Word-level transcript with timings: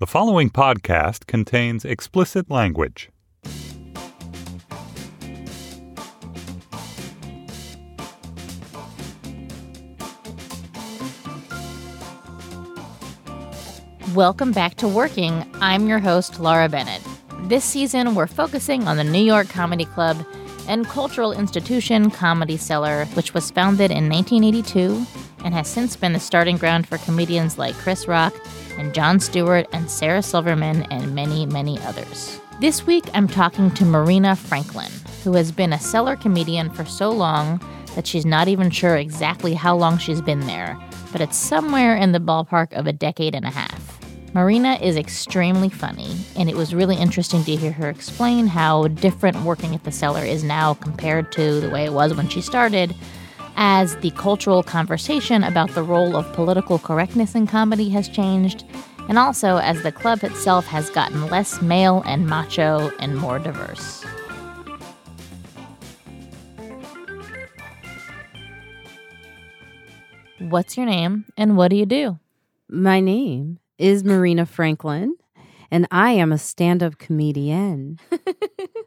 The 0.00 0.06
following 0.06 0.48
podcast 0.48 1.26
contains 1.26 1.84
explicit 1.84 2.50
language. 2.50 3.10
Welcome 14.14 14.52
back 14.52 14.76
to 14.76 14.88
Working. 14.88 15.46
I'm 15.60 15.86
your 15.86 15.98
host, 15.98 16.40
Laura 16.40 16.70
Bennett. 16.70 17.02
This 17.42 17.66
season, 17.66 18.14
we're 18.14 18.26
focusing 18.26 18.88
on 18.88 18.96
the 18.96 19.04
New 19.04 19.22
York 19.22 19.50
Comedy 19.50 19.84
Club 19.84 20.24
and 20.66 20.86
cultural 20.86 21.32
institution 21.34 22.10
Comedy 22.10 22.56
Cellar, 22.56 23.04
which 23.12 23.34
was 23.34 23.50
founded 23.50 23.90
in 23.90 24.08
1982 24.08 25.04
and 25.44 25.52
has 25.52 25.68
since 25.68 25.94
been 25.94 26.14
the 26.14 26.20
starting 26.20 26.56
ground 26.56 26.88
for 26.88 26.96
comedians 26.96 27.58
like 27.58 27.74
Chris 27.74 28.08
Rock 28.08 28.32
and 28.78 28.94
Jon 28.94 29.20
Stewart 29.20 29.66
and 29.72 29.90
Sarah 29.90 30.22
Silverman 30.22 30.82
and 30.84 31.14
many, 31.14 31.46
many 31.46 31.78
others. 31.80 32.40
This 32.60 32.86
week, 32.86 33.04
I'm 33.14 33.26
talking 33.26 33.70
to 33.72 33.84
Marina 33.84 34.36
Franklin, 34.36 34.90
who 35.24 35.32
has 35.34 35.50
been 35.50 35.72
a 35.72 35.78
cellar 35.78 36.16
comedian 36.16 36.70
for 36.70 36.84
so 36.84 37.10
long 37.10 37.60
that 37.94 38.06
she's 38.06 38.26
not 38.26 38.48
even 38.48 38.70
sure 38.70 38.96
exactly 38.96 39.54
how 39.54 39.76
long 39.76 39.98
she's 39.98 40.20
been 40.20 40.46
there, 40.46 40.78
but 41.12 41.20
it's 41.20 41.36
somewhere 41.36 41.96
in 41.96 42.12
the 42.12 42.20
ballpark 42.20 42.72
of 42.72 42.86
a 42.86 42.92
decade 42.92 43.34
and 43.34 43.44
a 43.44 43.50
half. 43.50 43.98
Marina 44.32 44.74
is 44.80 44.96
extremely 44.96 45.68
funny, 45.68 46.16
and 46.36 46.48
it 46.48 46.54
was 46.54 46.72
really 46.72 46.96
interesting 46.96 47.42
to 47.42 47.56
hear 47.56 47.72
her 47.72 47.90
explain 47.90 48.46
how 48.46 48.86
different 48.88 49.42
working 49.42 49.74
at 49.74 49.82
the 49.82 49.90
cellar 49.90 50.24
is 50.24 50.44
now 50.44 50.74
compared 50.74 51.32
to 51.32 51.60
the 51.60 51.70
way 51.70 51.84
it 51.84 51.92
was 51.92 52.14
when 52.14 52.28
she 52.28 52.40
started, 52.40 52.94
as 53.62 53.94
the 53.96 54.10
cultural 54.12 54.62
conversation 54.62 55.44
about 55.44 55.70
the 55.74 55.82
role 55.82 56.16
of 56.16 56.32
political 56.32 56.78
correctness 56.78 57.34
in 57.34 57.46
comedy 57.46 57.90
has 57.90 58.08
changed, 58.08 58.64
and 59.06 59.18
also 59.18 59.58
as 59.58 59.82
the 59.82 59.92
club 59.92 60.24
itself 60.24 60.66
has 60.66 60.88
gotten 60.88 61.26
less 61.28 61.60
male 61.60 62.02
and 62.06 62.26
macho 62.26 62.90
and 62.98 63.18
more 63.18 63.38
diverse. 63.38 64.02
What's 70.38 70.78
your 70.78 70.86
name 70.86 71.26
and 71.36 71.58
what 71.58 71.68
do 71.68 71.76
you 71.76 71.84
do? 71.84 72.18
My 72.70 72.98
name 72.98 73.58
is 73.76 74.04
Marina 74.04 74.46
Franklin, 74.46 75.16
and 75.70 75.86
I 75.90 76.12
am 76.12 76.32
a 76.32 76.38
stand 76.38 76.82
up 76.82 76.98
comedian. 76.98 77.98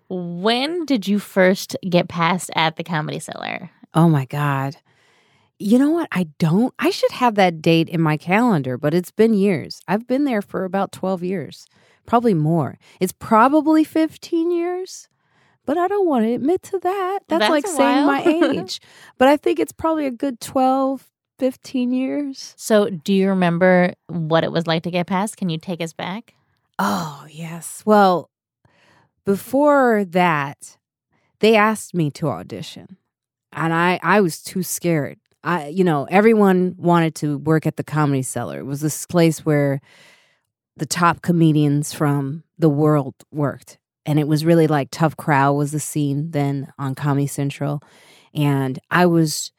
When 0.10 0.86
did 0.86 1.08
you 1.08 1.18
first 1.18 1.76
get 1.90 2.08
passed 2.08 2.52
at 2.56 2.76
the 2.76 2.84
Comedy 2.84 3.18
Cellar? 3.18 3.72
Oh 3.94 4.10
my 4.10 4.26
God. 4.26 4.78
You 5.60 5.78
know 5.78 5.92
what? 5.92 6.08
I 6.12 6.28
don't, 6.40 6.74
I 6.80 6.90
should 6.90 7.12
have 7.12 7.36
that 7.36 7.62
date 7.62 7.88
in 7.88 8.02
my 8.02 8.18
calendar, 8.18 8.78
but 8.78 8.94
it's 8.94 9.12
been 9.12 9.34
years. 9.34 9.82
I've 9.88 10.08
been 10.08 10.26
there 10.26 10.42
for 10.42 10.66
about 10.66 10.92
12 10.92 11.24
years, 11.24 11.66
probably 12.06 12.34
more. 12.34 12.78
It's 13.00 13.14
probably 13.14 13.84
15 13.84 14.52
years, 14.52 15.08
but 15.66 15.78
I 15.78 15.88
don't 15.88 16.08
want 16.08 16.26
to 16.26 16.34
admit 16.34 16.64
to 16.64 16.80
that. 16.80 17.20
That's, 17.28 17.40
That's 17.40 17.50
like 17.50 17.68
saying 17.68 18.06
my 18.06 18.24
age. 18.26 18.82
but 19.18 19.28
I 19.28 19.38
think 19.38 19.60
it's 19.60 19.72
probably 19.72 20.08
a 20.08 20.12
good 20.12 20.40
12, 20.42 21.08
15 21.40 21.92
years. 21.92 22.54
So, 22.58 22.90
do 22.90 23.14
you 23.14 23.30
remember 23.30 23.94
what 24.08 24.44
it 24.44 24.52
was 24.52 24.68
like 24.68 24.84
to 24.84 24.92
get 24.92 25.08
passed? 25.08 25.38
Can 25.38 25.50
you 25.50 25.58
take 25.58 25.82
us 25.82 25.94
back? 25.94 26.34
Oh, 26.80 27.26
yes. 27.30 27.84
Well, 27.86 28.30
before 29.26 30.04
that, 30.06 30.78
they 31.40 31.56
asked 31.56 31.94
me 31.94 32.10
to 32.12 32.30
audition. 32.30 32.98
And 33.56 33.73
I 33.73 34.00
I 34.04 34.22
was 34.22 34.42
too 34.42 34.64
scared. 34.64 35.20
I 35.44 35.68
you 35.68 35.84
know, 35.84 36.06
everyone 36.09 36.76
wanted 36.78 37.16
to 37.16 37.38
work 37.38 37.66
at 37.66 37.78
the 37.78 37.84
Comedy 37.84 38.22
Cellar. 38.22 38.59
It 38.59 38.66
was 38.66 38.82
this 38.82 39.06
place 39.06 39.46
where 39.46 39.82
the 40.76 40.86
top 40.86 41.22
comedians 41.22 41.94
from 41.94 42.44
the 42.58 42.70
world 42.70 43.16
worked. 43.31 43.78
And 44.06 44.20
it 44.20 44.28
was 44.28 44.44
really 44.44 44.68
like 44.68 44.90
Tough 44.92 45.16
Crowd 45.16 45.54
was 45.54 45.72
the 45.72 45.80
scene 45.80 46.31
then 46.31 46.74
on 46.78 46.96
Comedy 46.96 47.28
Central. 47.28 47.81
And 48.34 48.80
I 48.92 49.06
was 49.06 49.53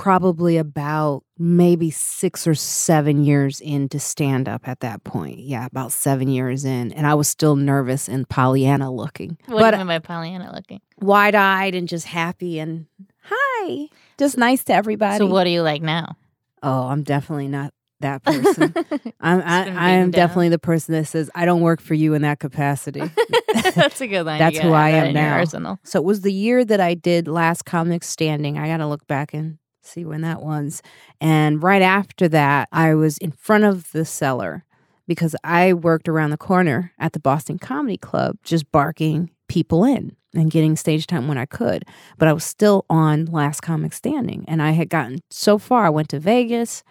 probably 0.00 0.56
about 0.56 1.22
maybe 1.38 1.90
six 1.90 2.46
or 2.46 2.54
seven 2.54 3.22
years 3.22 3.60
into 3.60 3.98
stand 3.98 4.48
up 4.48 4.66
at 4.66 4.80
that 4.80 5.04
point. 5.04 5.38
Yeah, 5.40 5.66
about 5.66 5.92
seven 5.92 6.28
years 6.28 6.64
in. 6.64 6.90
And 6.92 7.06
I 7.06 7.12
was 7.12 7.28
still 7.28 7.54
nervous 7.54 8.08
and 8.08 8.26
Pollyanna 8.26 8.90
looking. 8.90 9.36
What 9.44 9.58
but 9.60 9.70
do 9.72 9.76
you 9.76 9.84
mean 9.84 9.88
by 9.88 9.98
Pollyanna 9.98 10.52
looking? 10.54 10.80
wide 11.00 11.34
eyed 11.34 11.74
and 11.74 11.86
just 11.86 12.06
happy 12.06 12.58
and 12.58 12.86
hi. 13.22 13.88
Just 14.18 14.38
nice 14.38 14.64
to 14.64 14.72
everybody. 14.72 15.18
So, 15.18 15.26
what 15.26 15.46
are 15.46 15.50
you 15.50 15.62
like 15.62 15.82
now? 15.82 16.16
Oh, 16.62 16.84
I'm 16.88 17.02
definitely 17.02 17.48
not 17.48 17.74
that 18.00 18.22
person. 18.22 18.74
I'm 19.20 19.40
I, 19.42 19.68
I 19.68 19.90
am 19.90 20.10
down. 20.10 20.28
definitely 20.28 20.48
the 20.48 20.58
person 20.58 20.94
that 20.94 21.06
says 21.06 21.30
I 21.34 21.44
don't 21.44 21.60
work 21.60 21.80
for 21.80 21.94
you 21.94 22.14
in 22.14 22.22
that 22.22 22.40
capacity. 22.40 23.02
That's 23.74 24.00
a 24.00 24.06
good 24.06 24.22
line. 24.26 24.38
That's 24.38 24.58
who 24.58 24.72
I 24.72 24.92
that 24.92 25.08
am 25.08 25.14
now. 25.14 25.34
Arsenal. 25.34 25.78
So 25.84 25.98
it 25.98 26.04
was 26.04 26.22
the 26.22 26.32
year 26.32 26.64
that 26.64 26.80
I 26.80 26.94
did 26.94 27.28
Last 27.28 27.64
Comic 27.64 28.02
Standing. 28.02 28.58
I 28.58 28.68
got 28.68 28.78
to 28.78 28.86
look 28.86 29.06
back 29.06 29.34
and 29.34 29.58
see 29.82 30.04
when 30.04 30.22
that 30.22 30.42
was. 30.42 30.82
And 31.20 31.62
right 31.62 31.82
after 31.82 32.28
that, 32.28 32.68
I 32.72 32.94
was 32.94 33.18
in 33.18 33.32
front 33.32 33.64
of 33.64 33.90
the 33.92 34.04
cellar 34.04 34.64
because 35.06 35.34
I 35.42 35.72
worked 35.72 36.08
around 36.08 36.30
the 36.30 36.36
corner 36.36 36.92
at 36.98 37.12
the 37.12 37.20
Boston 37.20 37.58
Comedy 37.58 37.96
Club, 37.96 38.36
just 38.44 38.70
barking 38.70 39.30
people 39.48 39.84
in 39.84 40.16
and 40.34 40.50
getting 40.50 40.76
stage 40.76 41.06
time 41.06 41.26
when 41.26 41.38
I 41.38 41.46
could. 41.46 41.84
But 42.18 42.28
I 42.28 42.32
was 42.32 42.44
still 42.44 42.84
on 42.88 43.26
Last 43.26 43.60
Comic 43.60 43.92
Standing. 43.92 44.44
And 44.46 44.62
I 44.62 44.70
had 44.70 44.88
gotten 44.88 45.20
so 45.30 45.58
far. 45.58 45.86
I 45.86 45.90
went 45.90 46.08
to 46.10 46.20
Vegas 46.20 46.84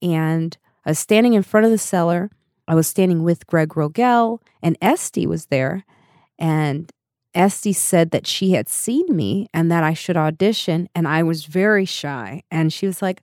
and 0.00 0.56
I 0.84 0.90
was 0.90 0.98
standing 0.98 1.34
in 1.34 1.42
front 1.42 1.66
of 1.66 1.72
the 1.72 1.78
cellar. 1.78 2.30
I 2.68 2.74
was 2.74 2.86
standing 2.86 3.24
with 3.24 3.46
Greg 3.46 3.70
Rogell, 3.70 4.40
and 4.62 4.76
Estee 4.82 5.26
was 5.26 5.46
there. 5.46 5.84
And 6.38 6.90
Estee 7.34 7.72
said 7.72 8.10
that 8.10 8.26
she 8.26 8.52
had 8.52 8.68
seen 8.68 9.04
me 9.14 9.48
and 9.52 9.70
that 9.70 9.84
I 9.84 9.94
should 9.94 10.16
audition. 10.16 10.88
And 10.94 11.06
I 11.06 11.22
was 11.22 11.44
very 11.44 11.84
shy. 11.84 12.42
And 12.50 12.72
she 12.72 12.86
was 12.86 13.02
like, 13.02 13.22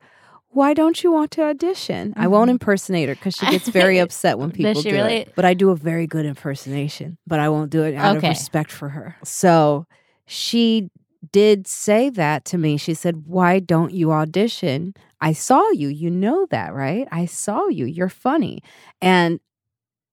why 0.50 0.74
don't 0.74 1.04
you 1.04 1.12
want 1.12 1.32
to 1.32 1.44
audition? 1.44 2.14
I 2.16 2.28
won't 2.28 2.48
mm-hmm. 2.48 2.52
impersonate 2.52 3.10
her 3.10 3.16
because 3.16 3.36
she 3.36 3.46
gets 3.48 3.68
very 3.70 4.00
upset 4.00 4.40
when 4.40 4.52
people 4.52 4.82
do 4.82 4.92
really? 4.92 5.18
it. 5.18 5.34
But 5.36 5.44
I 5.44 5.54
do 5.54 5.70
a 5.70 5.76
very 5.76 6.08
good 6.08 6.26
impersonation, 6.26 7.18
but 7.28 7.42
I 7.42 7.50
won't 7.50 7.72
do 7.72 7.84
it 7.84 7.94
out 7.96 8.18
Okay. 8.18 8.28
of 8.28 8.32
respect 8.32 8.72
for 8.72 8.90
her. 8.90 9.18
So 9.24 9.86
she 10.26 10.90
did 11.34 11.68
say 11.68 12.10
that 12.12 12.46
to 12.46 12.58
me. 12.58 12.78
She 12.78 12.94
said, 12.94 13.26
Why 13.26 13.60
don't 13.60 13.92
you 13.92 14.14
audition? 14.14 14.94
I 15.20 15.34
saw 15.34 15.72
you. 15.72 15.90
You 15.90 16.10
know 16.10 16.46
that, 16.52 16.74
right? 16.74 17.08
I 17.12 17.26
saw 17.26 17.68
you. 17.68 17.86
You're 17.86 18.08
funny. 18.08 18.62
And 19.02 19.42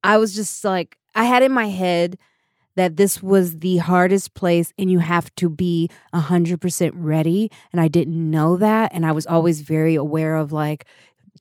I 0.03 0.19
was 0.19 0.34
just 0.34 0.64
like, 0.64 0.98
I 1.14 1.24
had 1.24 1.44
in 1.44 1.53
my 1.53 1.69
head 1.69 2.19
that 2.77 2.97
this 2.97 3.22
was 3.22 3.59
the 3.59 3.78
hardest 3.78 4.34
place 4.34 4.72
and 4.78 4.91
you 4.91 5.00
have 5.00 5.34
to 5.37 5.49
be 5.49 5.91
100% 6.15 6.93
ready. 6.94 7.50
And 7.72 7.81
I 7.81 7.88
didn't 7.88 8.31
know 8.31 8.56
that. 8.56 8.93
And 8.94 9.05
I 9.05 9.12
was 9.12 9.27
always 9.27 9.60
very 9.60 9.94
aware 9.94 10.37
of 10.37 10.53
like, 10.53 10.87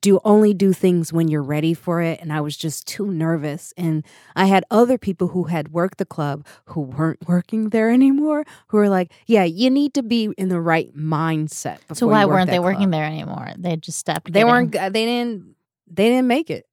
do 0.01 0.19
only 0.25 0.53
do 0.53 0.73
things 0.73 1.13
when 1.13 1.27
you're 1.27 1.43
ready 1.43 1.75
for 1.75 2.01
it. 2.01 2.19
And 2.21 2.33
I 2.33 2.41
was 2.41 2.57
just 2.57 2.87
too 2.87 3.11
nervous. 3.11 3.71
And 3.77 4.03
I 4.35 4.45
had 4.45 4.63
other 4.71 4.97
people 4.97 5.27
who 5.29 5.43
had 5.43 5.71
worked 5.71 5.99
the 5.99 6.05
club 6.05 6.45
who 6.65 6.81
weren't 6.81 7.27
working 7.27 7.69
there 7.69 7.91
anymore 7.91 8.43
who 8.67 8.77
were 8.77 8.89
like, 8.89 9.11
yeah, 9.27 9.43
you 9.43 9.69
need 9.69 9.93
to 9.93 10.01
be 10.03 10.33
in 10.37 10.49
the 10.49 10.59
right 10.59 10.95
mindset. 10.95 11.77
So, 11.93 12.07
why 12.07 12.25
weren't 12.25 12.49
they 12.49 12.59
working 12.59 12.89
there 12.89 13.05
anymore? 13.05 13.49
They 13.57 13.75
just 13.75 13.99
stopped. 13.99 14.25
They 14.33 14.39
getting- 14.39 14.47
weren't. 14.47 14.71
They 14.71 15.05
didn't. 15.05 15.55
They 15.93 16.09
didn't 16.09 16.27
make 16.27 16.49
it. 16.49 16.65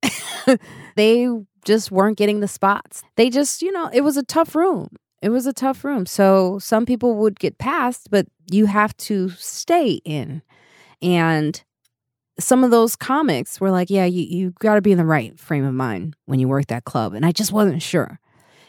they 0.97 1.29
just 1.65 1.91
weren't 1.91 2.17
getting 2.17 2.41
the 2.41 2.49
spots. 2.49 3.03
They 3.17 3.31
just, 3.31 3.63
you 3.63 3.73
know, 3.73 3.91
it 3.93 4.03
was 4.03 4.17
a 4.17 4.23
tough 4.23 4.55
room. 4.55 4.89
It 5.21 5.31
was 5.31 5.47
a 5.47 5.53
tough 5.53 5.85
room. 5.85 6.07
So 6.07 6.59
some 6.61 6.87
people 6.87 7.17
would 7.17 7.39
get 7.41 7.59
passed, 7.59 8.09
but 8.11 8.27
you 8.51 8.67
have 8.67 8.97
to 8.99 9.31
stay 9.31 10.01
in. 10.05 10.43
And 11.03 11.63
some 12.39 12.63
of 12.63 12.71
those 12.71 12.95
comics 12.95 13.61
were 13.61 13.71
like, 13.71 13.91
yeah, 13.91 14.05
you, 14.05 14.23
you 14.23 14.51
got 14.61 14.77
to 14.77 14.81
be 14.81 14.93
in 14.93 14.99
the 14.99 15.05
right 15.05 15.39
frame 15.39 15.65
of 15.65 15.75
mind 15.75 16.15
when 16.27 16.39
you 16.39 16.47
work 16.47 16.69
that 16.69 16.85
club. 16.85 17.15
And 17.15 17.27
I 17.27 17.33
just 17.33 17.53
wasn't 17.53 17.83
sure. 17.83 18.21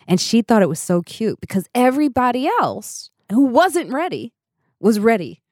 And 0.07 0.19
she 0.19 0.41
thought 0.41 0.63
it 0.63 0.69
was 0.69 0.79
so 0.79 1.03
cute 1.03 1.39
because 1.39 1.67
everybody 1.75 2.47
else 2.47 3.11
who 3.31 3.45
wasn't 3.45 3.93
ready 3.93 4.33
was 4.79 4.99
ready 4.99 5.43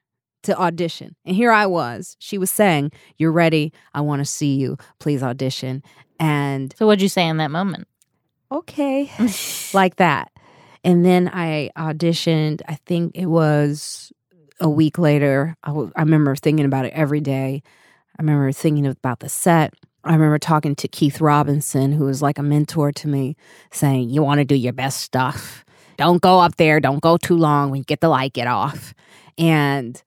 to 0.48 0.58
audition. 0.58 1.14
And 1.24 1.36
here 1.36 1.52
I 1.52 1.66
was. 1.66 2.16
She 2.18 2.36
was 2.38 2.50
saying, 2.50 2.92
You're 3.16 3.32
ready. 3.32 3.72
I 3.94 4.00
want 4.00 4.20
to 4.20 4.24
see 4.24 4.56
you. 4.56 4.76
Please 4.98 5.22
audition. 5.22 5.82
And 6.20 6.74
So, 6.76 6.86
what'd 6.86 7.00
you 7.02 7.08
say 7.08 7.26
in 7.28 7.36
that 7.38 7.50
moment? 7.50 7.86
okay, 8.50 9.10
like 9.74 9.96
that. 9.96 10.32
And 10.84 11.04
then 11.04 11.28
I 11.32 11.70
auditioned. 11.76 12.62
I 12.68 12.78
think 12.86 13.12
it 13.14 13.26
was 13.26 14.12
a 14.60 14.68
week 14.68 14.98
later. 14.98 15.56
I 15.62 15.68
w- 15.68 15.92
I 15.96 16.00
remember 16.00 16.34
thinking 16.34 16.64
about 16.66 16.84
it 16.86 16.92
every 16.94 17.20
day. 17.20 17.62
I 18.18 18.22
remember 18.22 18.50
thinking 18.52 18.86
about 18.86 19.20
the 19.20 19.28
set. 19.28 19.74
I 20.04 20.12
remember 20.14 20.38
talking 20.38 20.74
to 20.76 20.88
Keith 20.88 21.20
Robinson, 21.20 21.92
who 21.92 22.04
was 22.06 22.22
like 22.22 22.38
a 22.38 22.42
mentor 22.42 22.90
to 22.92 23.08
me, 23.08 23.36
saying, 23.70 24.08
You 24.10 24.22
want 24.22 24.38
to 24.38 24.44
do 24.44 24.54
your 24.54 24.72
best 24.72 25.00
stuff. 25.00 25.64
Don't 25.98 26.22
go 26.22 26.38
up 26.40 26.56
there. 26.56 26.80
Don't 26.80 27.02
go 27.02 27.16
too 27.16 27.36
long. 27.36 27.70
When 27.70 27.78
you 27.78 27.84
get 27.84 28.00
the 28.00 28.08
light, 28.08 28.32
get 28.32 28.46
off. 28.46 28.94
And 29.36 30.00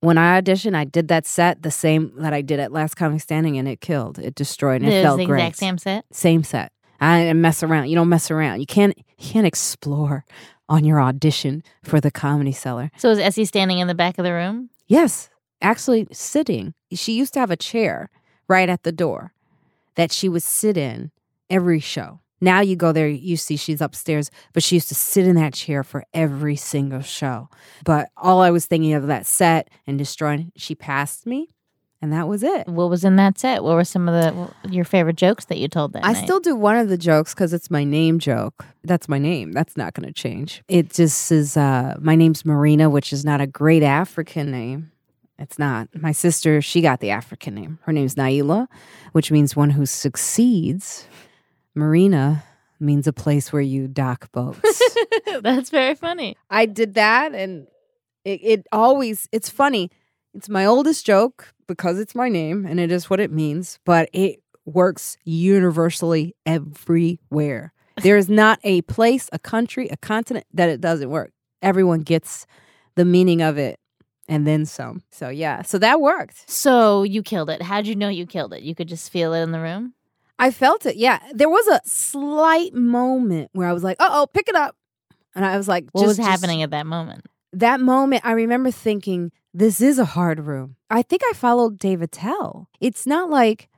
When 0.00 0.18
I 0.18 0.40
auditioned, 0.40 0.74
I 0.76 0.84
did 0.84 1.08
that 1.08 1.26
set 1.26 1.62
the 1.62 1.70
same 1.70 2.12
that 2.18 2.32
I 2.34 2.42
did 2.42 2.60
at 2.60 2.70
Last 2.72 2.94
Comic 2.96 3.20
Standing, 3.22 3.56
and 3.58 3.66
it 3.66 3.80
killed. 3.80 4.18
It 4.18 4.34
destroyed, 4.34 4.82
and 4.82 4.90
it 4.90 4.94
It 4.94 4.98
was 4.98 5.04
felt 5.04 5.18
the 5.18 5.26
great. 5.26 5.38
exact 5.40 5.56
same 5.58 5.78
set. 5.78 6.04
Same 6.12 6.44
set. 6.44 6.72
I 7.00 7.20
didn't 7.22 7.40
mess 7.40 7.62
around. 7.62 7.88
You 7.88 7.96
don't 7.96 8.08
mess 8.08 8.30
around. 8.30 8.60
You 8.60 8.66
can't. 8.66 8.96
You 8.96 9.04
can't 9.32 9.46
explore 9.46 10.24
on 10.68 10.84
your 10.84 11.00
audition 11.00 11.62
for 11.82 12.00
the 12.00 12.10
Comedy 12.10 12.52
Cellar. 12.52 12.90
So 12.96 13.08
was 13.08 13.18
Essie 13.18 13.44
standing 13.44 13.78
in 13.78 13.86
the 13.88 13.94
back 13.94 14.18
of 14.18 14.24
the 14.24 14.32
room? 14.32 14.70
Yes, 14.86 15.30
actually 15.62 16.06
sitting. 16.12 16.74
She 16.92 17.12
used 17.14 17.32
to 17.34 17.40
have 17.40 17.50
a 17.50 17.56
chair 17.56 18.10
right 18.48 18.68
at 18.68 18.82
the 18.82 18.92
door 18.92 19.32
that 19.94 20.12
she 20.12 20.28
would 20.28 20.42
sit 20.42 20.76
in 20.76 21.10
every 21.48 21.80
show. 21.80 22.20
Now 22.40 22.60
you 22.60 22.76
go 22.76 22.92
there, 22.92 23.08
you 23.08 23.36
see 23.36 23.56
she's 23.56 23.80
upstairs, 23.80 24.30
but 24.52 24.62
she 24.62 24.76
used 24.76 24.88
to 24.88 24.94
sit 24.94 25.26
in 25.26 25.36
that 25.36 25.54
chair 25.54 25.82
for 25.82 26.04
every 26.12 26.56
single 26.56 27.00
show. 27.00 27.48
But 27.84 28.10
all 28.16 28.40
I 28.42 28.50
was 28.50 28.66
thinking 28.66 28.92
of 28.94 29.06
that 29.06 29.26
set 29.26 29.70
and 29.86 29.96
destroying, 29.98 30.52
she 30.56 30.74
passed 30.74 31.26
me, 31.26 31.50
and 32.02 32.12
that 32.12 32.28
was 32.28 32.42
it. 32.42 32.68
What 32.68 32.90
was 32.90 33.04
in 33.04 33.16
that 33.16 33.38
set? 33.38 33.64
What 33.64 33.74
were 33.74 33.84
some 33.84 34.06
of 34.06 34.14
the 34.14 34.70
your 34.70 34.84
favorite 34.84 35.16
jokes 35.16 35.46
that 35.46 35.56
you 35.56 35.66
told 35.66 35.94
that 35.94 36.04
I 36.04 36.12
night? 36.12 36.24
still 36.24 36.40
do 36.40 36.54
one 36.54 36.76
of 36.76 36.90
the 36.90 36.98
jokes 36.98 37.32
because 37.32 37.54
it's 37.54 37.70
my 37.70 37.84
name 37.84 38.18
joke. 38.18 38.66
That's 38.84 39.08
my 39.08 39.18
name. 39.18 39.52
That's 39.52 39.76
not 39.76 39.94
going 39.94 40.06
to 40.06 40.12
change. 40.12 40.62
It 40.68 40.92
just 40.92 41.32
is, 41.32 41.56
uh, 41.56 41.96
my 41.98 42.16
name's 42.16 42.44
Marina, 42.44 42.90
which 42.90 43.12
is 43.14 43.24
not 43.24 43.40
a 43.40 43.46
great 43.46 43.82
African 43.82 44.50
name. 44.50 44.92
It's 45.38 45.58
not. 45.58 45.88
My 45.94 46.12
sister, 46.12 46.62
she 46.62 46.80
got 46.80 47.00
the 47.00 47.10
African 47.10 47.54
name. 47.54 47.78
Her 47.82 47.92
name's 47.92 48.14
Naila, 48.14 48.68
which 49.12 49.30
means 49.30 49.56
one 49.56 49.70
who 49.70 49.84
succeeds. 49.86 51.06
Marina 51.76 52.42
means 52.80 53.06
a 53.06 53.12
place 53.12 53.52
where 53.52 53.62
you 53.62 53.86
dock 53.86 54.32
boats. 54.32 54.82
That's 55.42 55.70
very 55.70 55.94
funny. 55.94 56.36
I 56.50 56.66
did 56.66 56.94
that 56.94 57.34
and 57.34 57.66
it, 58.24 58.40
it 58.42 58.66
always 58.72 59.28
it's 59.30 59.50
funny. 59.50 59.90
It's 60.34 60.48
my 60.48 60.66
oldest 60.66 61.06
joke 61.06 61.52
because 61.68 61.98
it's 61.98 62.14
my 62.14 62.28
name 62.28 62.66
and 62.66 62.80
it 62.80 62.90
is 62.90 63.08
what 63.08 63.20
it 63.20 63.30
means, 63.30 63.78
but 63.84 64.08
it 64.12 64.42
works 64.64 65.16
universally 65.24 66.34
everywhere. 66.44 67.72
There 68.02 68.18
is 68.18 68.28
not 68.28 68.58
a 68.62 68.82
place, 68.82 69.30
a 69.32 69.38
country, 69.38 69.88
a 69.88 69.96
continent 69.96 70.44
that 70.52 70.68
it 70.68 70.82
doesn't 70.82 71.08
work. 71.08 71.32
Everyone 71.62 72.00
gets 72.00 72.46
the 72.94 73.06
meaning 73.06 73.40
of 73.40 73.56
it 73.56 73.80
and 74.28 74.46
then 74.46 74.66
some. 74.66 75.02
So 75.10 75.30
yeah, 75.30 75.62
so 75.62 75.78
that 75.78 75.98
worked. 75.98 76.50
So 76.50 77.04
you 77.04 77.22
killed 77.22 77.48
it. 77.48 77.62
How'd 77.62 77.86
you 77.86 77.94
know 77.94 78.10
you 78.10 78.26
killed 78.26 78.52
it? 78.52 78.62
You 78.62 78.74
could 78.74 78.88
just 78.88 79.10
feel 79.10 79.32
it 79.32 79.40
in 79.40 79.52
the 79.52 79.60
room. 79.60 79.94
I 80.38 80.50
felt 80.50 80.86
it. 80.86 80.96
Yeah, 80.96 81.18
there 81.32 81.48
was 81.48 81.66
a 81.68 81.80
slight 81.84 82.74
moment 82.74 83.50
where 83.52 83.68
I 83.68 83.72
was 83.72 83.82
like, 83.84 83.96
"Uh 84.00 84.08
oh, 84.10 84.26
pick 84.32 84.48
it 84.48 84.54
up," 84.54 84.76
and 85.34 85.44
I 85.44 85.56
was 85.56 85.68
like, 85.68 85.86
What 85.92 86.06
was 86.06 86.16
just- 86.16 86.28
happening 86.28 86.62
at 86.62 86.70
that 86.70 86.86
moment? 86.86 87.24
that 87.52 87.80
moment, 87.80 88.20
I 88.24 88.32
remember 88.32 88.70
thinking, 88.70 89.32
this 89.54 89.80
is 89.80 89.98
a 89.98 90.04
hard 90.04 90.40
room. 90.40 90.76
I 90.90 91.00
think 91.00 91.22
I 91.24 91.32
followed 91.32 91.78
Dave 91.78 92.02
Attell. 92.02 92.68
It's 92.80 93.06
not 93.06 93.30
like 93.30 93.70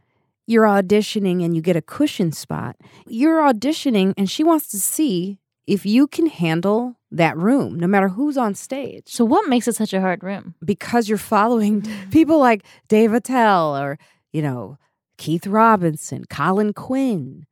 you're 0.48 0.64
auditioning 0.64 1.44
and 1.44 1.54
you 1.54 1.62
get 1.62 1.76
a 1.76 1.82
cushion 1.82 2.32
spot. 2.32 2.74
You're 3.06 3.40
auditioning 3.40 4.14
and 4.16 4.28
she 4.28 4.42
wants 4.42 4.66
to 4.68 4.80
see 4.80 5.38
if 5.68 5.86
you 5.86 6.08
can 6.08 6.26
handle 6.26 6.96
that 7.12 7.36
room, 7.36 7.78
no 7.78 7.86
matter 7.86 8.08
who's 8.08 8.36
on 8.36 8.54
stage. 8.56 9.04
So 9.06 9.24
what 9.24 9.48
makes 9.48 9.68
it 9.68 9.76
such 9.76 9.92
a 9.92 10.00
hard 10.00 10.24
room? 10.24 10.54
Because 10.64 11.08
you're 11.08 11.18
following 11.18 11.82
people 12.10 12.38
like 12.40 12.64
Dave 12.88 13.12
Attell 13.12 13.76
or, 13.76 13.96
you 14.32 14.42
know, 14.42 14.76
Keith 15.18 15.46
Robinson, 15.46 16.24
Colin 16.30 16.72
Quinn. 16.72 17.44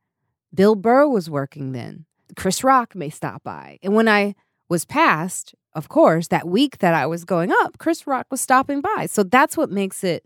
Bill 0.53 0.75
Burr 0.75 1.07
was 1.07 1.29
working 1.29 1.73
then. 1.73 2.05
Chris 2.35 2.63
Rock 2.63 2.95
may 2.95 3.09
stop 3.09 3.43
by. 3.43 3.77
And 3.83 3.93
when 3.93 4.07
I 4.07 4.33
was 4.69 4.85
passed, 4.85 5.53
of 5.73 5.89
course, 5.89 6.29
that 6.29 6.47
week 6.47 6.79
that 6.79 6.93
I 6.93 7.05
was 7.05 7.23
going 7.23 7.51
up, 7.51 7.77
Chris 7.77 8.07
Rock 8.07 8.25
was 8.31 8.41
stopping 8.41 8.81
by. 8.81 9.05
So 9.05 9.23
that's 9.23 9.55
what 9.55 9.69
makes 9.69 10.03
it 10.03 10.25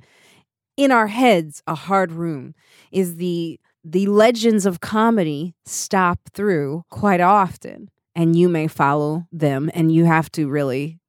in 0.77 0.91
our 0.91 1.07
heads 1.07 1.61
a 1.67 1.75
hard 1.75 2.11
room 2.11 2.55
is 2.91 3.17
the 3.17 3.59
the 3.83 4.05
legends 4.05 4.65
of 4.67 4.79
comedy 4.79 5.55
stop 5.65 6.19
through 6.33 6.83
quite 6.89 7.19
often 7.19 7.89
and 8.15 8.35
you 8.35 8.47
may 8.47 8.67
follow 8.67 9.25
them 9.31 9.71
and 9.73 9.91
you 9.91 10.05
have 10.05 10.31
to 10.31 10.47
really 10.47 11.00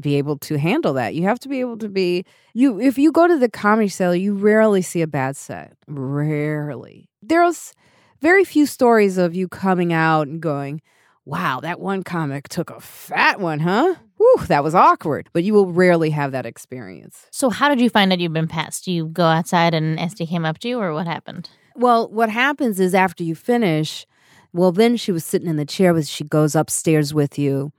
be 0.00 0.16
able 0.16 0.38
to 0.38 0.58
handle 0.58 0.92
that. 0.94 1.14
You 1.14 1.24
have 1.24 1.40
to 1.40 1.48
be 1.48 1.60
able 1.60 1.78
to 1.78 1.88
be 1.88 2.24
you 2.54 2.80
if 2.80 2.98
you 2.98 3.12
go 3.12 3.26
to 3.26 3.38
the 3.38 3.48
comedy 3.48 3.88
cellar, 3.88 4.14
you 4.14 4.34
rarely 4.34 4.82
see 4.82 5.02
a 5.02 5.06
bad 5.06 5.36
set. 5.36 5.76
Rarely. 5.86 7.08
There's 7.22 7.72
very 8.20 8.44
few 8.44 8.66
stories 8.66 9.18
of 9.18 9.34
you 9.34 9.48
coming 9.48 9.92
out 9.92 10.28
and 10.28 10.40
going, 10.40 10.80
Wow, 11.24 11.60
that 11.60 11.78
one 11.78 12.04
comic 12.04 12.48
took 12.48 12.70
a 12.70 12.80
fat 12.80 13.38
one, 13.38 13.60
huh? 13.60 13.96
Whew, 14.16 14.46
that 14.46 14.64
was 14.64 14.74
awkward. 14.74 15.28
But 15.34 15.44
you 15.44 15.52
will 15.52 15.70
rarely 15.70 16.08
have 16.10 16.32
that 16.32 16.46
experience. 16.46 17.26
So 17.30 17.50
how 17.50 17.68
did 17.68 17.80
you 17.80 17.90
find 17.90 18.10
out 18.12 18.18
you've 18.18 18.32
been 18.32 18.48
passed? 18.48 18.86
Do 18.86 18.92
you 18.92 19.06
go 19.06 19.26
outside 19.26 19.74
and 19.74 20.00
Estee 20.00 20.26
came 20.26 20.46
up 20.46 20.58
to 20.60 20.68
you, 20.68 20.80
or 20.80 20.94
what 20.94 21.06
happened? 21.06 21.50
Well, 21.76 22.08
what 22.08 22.30
happens 22.30 22.80
is 22.80 22.94
after 22.94 23.22
you 23.22 23.34
finish, 23.34 24.06
well, 24.54 24.72
then 24.72 24.96
she 24.96 25.12
was 25.12 25.24
sitting 25.24 25.48
in 25.48 25.56
the 25.56 25.66
chair, 25.66 25.92
but 25.92 26.06
she 26.06 26.24
goes 26.24 26.56
upstairs 26.56 27.12
with 27.12 27.38
you. 27.38 27.72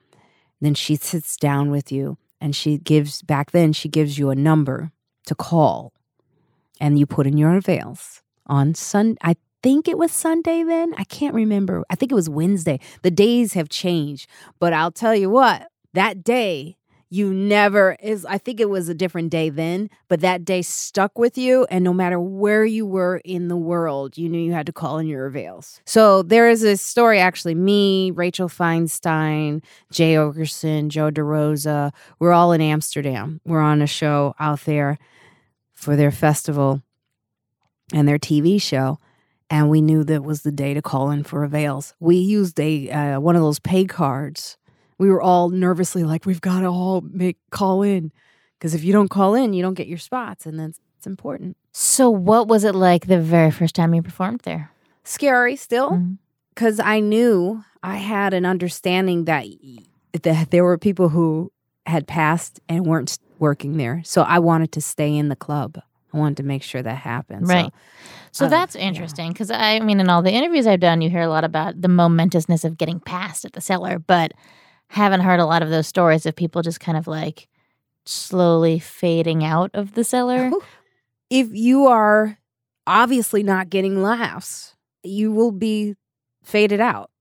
Then 0.62 0.74
she 0.74 0.96
sits 0.96 1.38
down 1.38 1.72
with 1.72 1.92
you 1.92 2.18
and 2.42 2.56
she 2.56 2.78
gives, 2.78 3.22
back 3.22 3.52
then, 3.52 3.74
she 3.74 3.90
gives 3.90 4.18
you 4.18 4.30
a 4.30 4.36
number 4.36 4.92
to 5.26 5.36
call 5.36 5.94
and 6.80 6.98
you 6.98 7.06
put 7.06 7.28
in 7.28 7.38
your 7.38 7.56
avails 7.56 8.22
on 8.48 8.74
Sun. 8.74 9.18
I 9.22 9.36
think 9.62 9.88
it 9.88 9.98
was 9.98 10.12
Sunday 10.12 10.64
then. 10.64 10.94
I 10.98 11.04
can't 11.04 11.36
remember. 11.36 11.84
I 11.90 11.96
think 11.96 12.12
it 12.12 12.16
was 12.16 12.30
Wednesday. 12.30 12.80
The 13.04 13.12
days 13.12 13.54
have 13.54 13.70
changed, 13.70 14.30
but 14.60 14.74
I'll 14.74 14.92
tell 14.92 15.16
you 15.16 15.30
what, 15.30 15.68
that 15.94 16.24
day, 16.24 16.78
you 17.10 17.34
never 17.34 17.98
is 18.02 18.26
I 18.26 18.38
think 18.38 18.60
it 18.60 18.70
was 18.70 18.88
a 18.88 18.94
different 18.94 19.32
day 19.32 19.50
then, 19.50 19.90
but 20.08 20.22
that 20.22 20.46
day 20.46 20.62
stuck 20.62 21.18
with 21.18 21.38
you 21.38 21.66
and 21.72 21.84
no 21.84 21.94
matter 21.94 22.20
where 22.20 22.64
you 22.66 22.86
were 22.86 23.18
in 23.26 23.48
the 23.48 23.58
world, 23.58 24.18
you 24.18 24.30
knew 24.30 24.40
you 24.40 24.54
had 24.54 24.68
to 24.68 24.74
call 24.74 25.00
in 25.00 25.08
your 25.08 25.26
avails. 25.26 25.82
So 25.86 26.22
there 26.22 26.50
is 26.50 26.64
a 26.64 26.78
story 26.78 27.20
actually 27.20 27.56
me, 27.56 28.12
Rachel 28.12 28.48
Feinstein, 28.48 29.64
Jay 29.92 30.14
Oakerson, 30.14 30.90
Joe 30.90 31.10
DeRosa, 31.10 31.92
we're 32.20 32.34
all 32.34 32.52
in 32.52 32.62
Amsterdam. 32.62 33.42
We're 33.44 33.62
on 33.62 33.82
a 33.82 33.88
show 33.88 34.36
out 34.40 34.62
there 34.66 35.00
for 35.74 35.96
their 35.96 36.12
festival 36.12 36.84
and 37.92 38.08
their 38.08 38.20
TV 38.20 38.62
show 38.62 39.00
and 39.50 39.70
we 39.70 39.82
knew 39.82 40.04
that 40.04 40.24
was 40.24 40.44
the 40.44 40.52
day 40.52 40.74
to 40.76 40.82
call 40.82 41.10
in 41.10 41.24
for 41.24 41.44
avails. 41.44 41.96
We 42.00 42.18
used 42.18 42.60
a 42.60 42.90
uh, 42.92 43.20
one 43.20 43.36
of 43.36 43.42
those 43.42 43.60
pay 43.60 43.86
cards 43.86 44.59
we 45.00 45.10
were 45.10 45.22
all 45.22 45.50
nervously 45.50 46.04
like, 46.04 46.26
we've 46.28 46.42
got 46.42 46.60
to 46.60 46.68
all 46.68 47.02
make 47.02 47.38
call 47.50 47.82
in 47.82 48.12
because 48.58 48.76
if 48.76 48.84
you 48.84 48.94
don't 48.94 49.08
call 49.10 49.34
in, 49.34 49.54
you 49.54 49.64
don't 49.64 49.74
get 49.74 49.88
your 49.88 49.98
spots, 49.98 50.46
and 50.46 50.60
that's 50.60 50.80
it's 50.98 51.08
important. 51.08 51.56
So 51.72 52.10
what 52.10 52.50
was 52.50 52.66
it 52.66 52.76
like 52.76 53.08
the 53.08 53.22
very 53.22 53.52
first 53.52 53.74
time 53.74 53.94
you 53.94 54.02
performed 54.02 54.42
there? 54.42 54.72
Scary 55.06 55.56
still, 55.56 56.02
because 56.54 56.78
I 56.82 57.00
knew 57.00 57.64
I 57.82 57.96
had 57.96 58.34
an 58.34 58.46
understanding 58.46 59.24
that 59.26 59.46
that 60.24 60.52
there 60.52 60.66
were 60.66 60.78
people 60.78 61.08
who 61.10 61.54
had 61.86 62.06
passed 62.06 62.60
and 62.68 62.86
weren't 62.86 63.18
working 63.40 63.78
there, 63.78 64.02
so 64.04 64.24
I 64.24 64.40
wanted 64.40 64.74
to 64.74 64.82
stay 64.82 65.16
in 65.16 65.30
the 65.30 65.38
club. 65.38 65.82
I 66.14 66.18
wanted 66.18 66.38
to 66.38 66.44
make 66.44 66.64
sure 66.64 66.82
that 66.82 66.98
happened. 66.98 67.48
Right. 67.48 67.72
So 68.32 68.46
Uh, 68.46 68.50
that's 68.50 68.76
interesting 68.76 69.32
because 69.32 69.52
I 69.52 69.80
mean, 69.80 70.02
in 70.02 70.10
all 70.10 70.22
the 70.22 70.34
interviews 70.34 70.68
I've 70.68 70.82
done, 70.82 71.02
you 71.02 71.10
hear 71.10 71.22
a 71.22 71.30
lot 71.30 71.46
about 71.46 71.82
the 71.82 71.88
momentousness 71.88 72.66
of 72.66 72.78
getting 72.78 73.00
passed 73.00 73.46
at 73.46 73.54
the 73.54 73.62
cellar, 73.62 74.00
but 74.00 74.34
haven't 74.90 75.22
heard 75.22 75.40
a 75.40 75.46
lot 75.46 75.64
of 75.64 75.70
those 75.70 75.88
stories 75.88 76.26
of 76.26 76.36
people 76.36 76.62
just 76.62 76.80
kind 76.80 76.98
of 76.98 77.08
like 77.08 77.48
slowly 78.06 78.80
fading 78.80 79.44
out 79.44 79.72
of 79.74 79.94
the 79.94 80.04
cellar. 80.04 80.52
if 81.30 81.48
you 81.52 81.88
are 81.88 82.38
obviously 82.88 83.44
not 83.44 83.70
getting 83.70 84.02
laughs, 84.02 84.76
you 85.04 85.32
will 85.32 85.52
be 85.52 85.96
faded 86.44 86.82
out. 86.82 87.12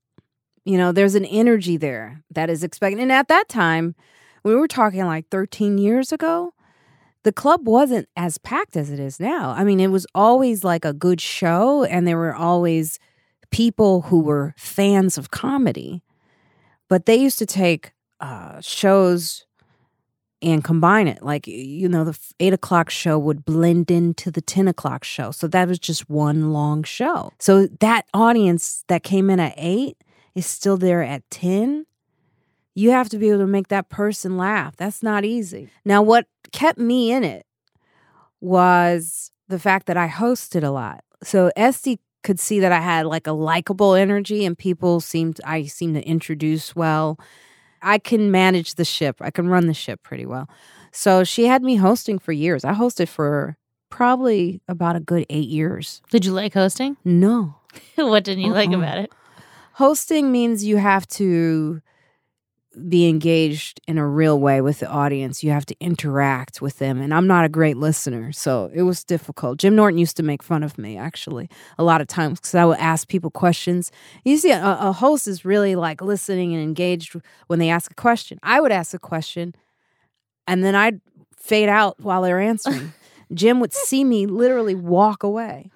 You 0.64 0.76
know, 0.76 0.92
there's 0.92 1.14
an 1.14 1.24
energy 1.26 1.76
there 1.76 2.22
that 2.30 2.50
is 2.50 2.64
expected. 2.64 3.00
And 3.00 3.12
at 3.12 3.28
that 3.28 3.48
time, 3.48 3.94
we 4.42 4.54
were 4.54 4.68
talking 4.68 5.04
like 5.04 5.28
13 5.30 5.78
years 5.78 6.12
ago, 6.12 6.52
the 7.24 7.32
club 7.32 7.66
wasn't 7.66 8.08
as 8.16 8.38
packed 8.38 8.76
as 8.76 8.90
it 8.90 8.98
is 8.98 9.20
now. 9.20 9.50
I 9.50 9.64
mean, 9.64 9.80
it 9.80 9.88
was 9.88 10.06
always 10.14 10.64
like 10.64 10.84
a 10.84 10.92
good 10.92 11.20
show, 11.20 11.84
and 11.84 12.06
there 12.06 12.16
were 12.16 12.34
always 12.34 12.98
people 13.50 14.02
who 14.02 14.20
were 14.20 14.54
fans 14.56 15.18
of 15.18 15.30
comedy. 15.30 16.02
But 16.88 17.06
they 17.06 17.16
used 17.16 17.38
to 17.38 17.46
take 17.46 17.92
uh, 18.20 18.60
shows 18.60 19.46
and 20.40 20.62
combine 20.62 21.08
it. 21.08 21.22
Like, 21.22 21.46
you 21.46 21.88
know, 21.88 22.04
the 22.04 22.18
eight 22.40 22.52
o'clock 22.52 22.90
show 22.90 23.18
would 23.18 23.44
blend 23.44 23.90
into 23.90 24.30
the 24.30 24.40
10 24.40 24.68
o'clock 24.68 25.04
show. 25.04 25.30
So 25.30 25.48
that 25.48 25.68
was 25.68 25.78
just 25.78 26.08
one 26.08 26.52
long 26.52 26.84
show. 26.84 27.32
So 27.38 27.66
that 27.80 28.06
audience 28.14 28.84
that 28.88 29.02
came 29.02 29.30
in 29.30 29.40
at 29.40 29.54
eight 29.56 29.98
is 30.34 30.46
still 30.46 30.76
there 30.76 31.02
at 31.02 31.28
10. 31.30 31.86
You 32.74 32.92
have 32.92 33.08
to 33.08 33.18
be 33.18 33.28
able 33.28 33.40
to 33.40 33.46
make 33.46 33.68
that 33.68 33.88
person 33.88 34.36
laugh. 34.36 34.76
That's 34.76 35.02
not 35.02 35.24
easy. 35.24 35.68
Now, 35.84 36.02
what 36.02 36.26
kept 36.52 36.78
me 36.78 37.10
in 37.10 37.24
it 37.24 37.44
was 38.40 39.32
the 39.48 39.58
fact 39.58 39.86
that 39.86 39.96
I 39.96 40.06
hosted 40.08 40.62
a 40.62 40.70
lot. 40.70 41.02
So 41.24 41.50
Estee 41.56 41.98
could 42.22 42.40
see 42.40 42.60
that 42.60 42.72
I 42.72 42.80
had 42.80 43.06
like 43.06 43.26
a 43.26 43.32
likable 43.32 43.94
energy 43.94 44.44
and 44.44 44.56
people 44.58 45.00
seemed 45.00 45.40
I 45.44 45.64
seemed 45.64 45.94
to 45.94 46.02
introduce 46.06 46.74
well. 46.76 47.18
I 47.80 47.98
can 47.98 48.30
manage 48.30 48.74
the 48.74 48.84
ship. 48.84 49.16
I 49.20 49.30
can 49.30 49.48
run 49.48 49.66
the 49.66 49.74
ship 49.74 50.02
pretty 50.02 50.26
well. 50.26 50.48
So 50.90 51.22
she 51.22 51.46
had 51.46 51.62
me 51.62 51.76
hosting 51.76 52.18
for 52.18 52.32
years. 52.32 52.64
I 52.64 52.72
hosted 52.74 53.08
for 53.08 53.56
probably 53.90 54.60
about 54.68 54.96
a 54.96 55.00
good 55.00 55.24
eight 55.30 55.48
years. 55.48 56.02
Did 56.10 56.24
you 56.24 56.32
like 56.32 56.54
hosting? 56.54 56.96
No. 57.04 57.54
what 57.96 58.24
didn't 58.24 58.42
you 58.44 58.52
like 58.52 58.70
Uh-uh. 58.70 58.78
about 58.78 58.98
it? 58.98 59.12
Hosting 59.74 60.32
means 60.32 60.64
you 60.64 60.76
have 60.78 61.06
to 61.08 61.80
be 62.88 63.08
engaged 63.08 63.80
in 63.88 63.98
a 63.98 64.06
real 64.06 64.38
way 64.38 64.60
with 64.60 64.80
the 64.80 64.88
audience. 64.88 65.42
You 65.42 65.50
have 65.50 65.66
to 65.66 65.76
interact 65.80 66.60
with 66.60 66.78
them. 66.78 67.00
And 67.00 67.12
I'm 67.12 67.26
not 67.26 67.44
a 67.44 67.48
great 67.48 67.76
listener, 67.76 68.32
so 68.32 68.70
it 68.72 68.82
was 68.82 69.04
difficult. 69.04 69.58
Jim 69.58 69.74
Norton 69.74 69.98
used 69.98 70.16
to 70.18 70.22
make 70.22 70.42
fun 70.42 70.62
of 70.62 70.78
me, 70.78 70.96
actually, 70.96 71.48
a 71.78 71.84
lot 71.84 72.00
of 72.00 72.06
times 72.06 72.40
because 72.40 72.54
I 72.54 72.64
would 72.64 72.78
ask 72.78 73.08
people 73.08 73.30
questions. 73.30 73.90
You 74.24 74.36
see, 74.36 74.50
a, 74.50 74.78
a 74.80 74.92
host 74.92 75.26
is 75.26 75.44
really 75.44 75.74
like 75.74 76.00
listening 76.00 76.54
and 76.54 76.62
engaged 76.62 77.16
when 77.46 77.58
they 77.58 77.70
ask 77.70 77.90
a 77.90 77.94
question. 77.94 78.38
I 78.42 78.60
would 78.60 78.72
ask 78.72 78.94
a 78.94 78.98
question 78.98 79.54
and 80.46 80.64
then 80.64 80.74
I'd 80.74 81.00
fade 81.36 81.68
out 81.68 82.00
while 82.00 82.22
they're 82.22 82.40
answering. 82.40 82.92
Jim 83.32 83.60
would 83.60 83.74
see 83.74 84.04
me 84.04 84.26
literally 84.26 84.74
walk 84.74 85.22
away. 85.22 85.70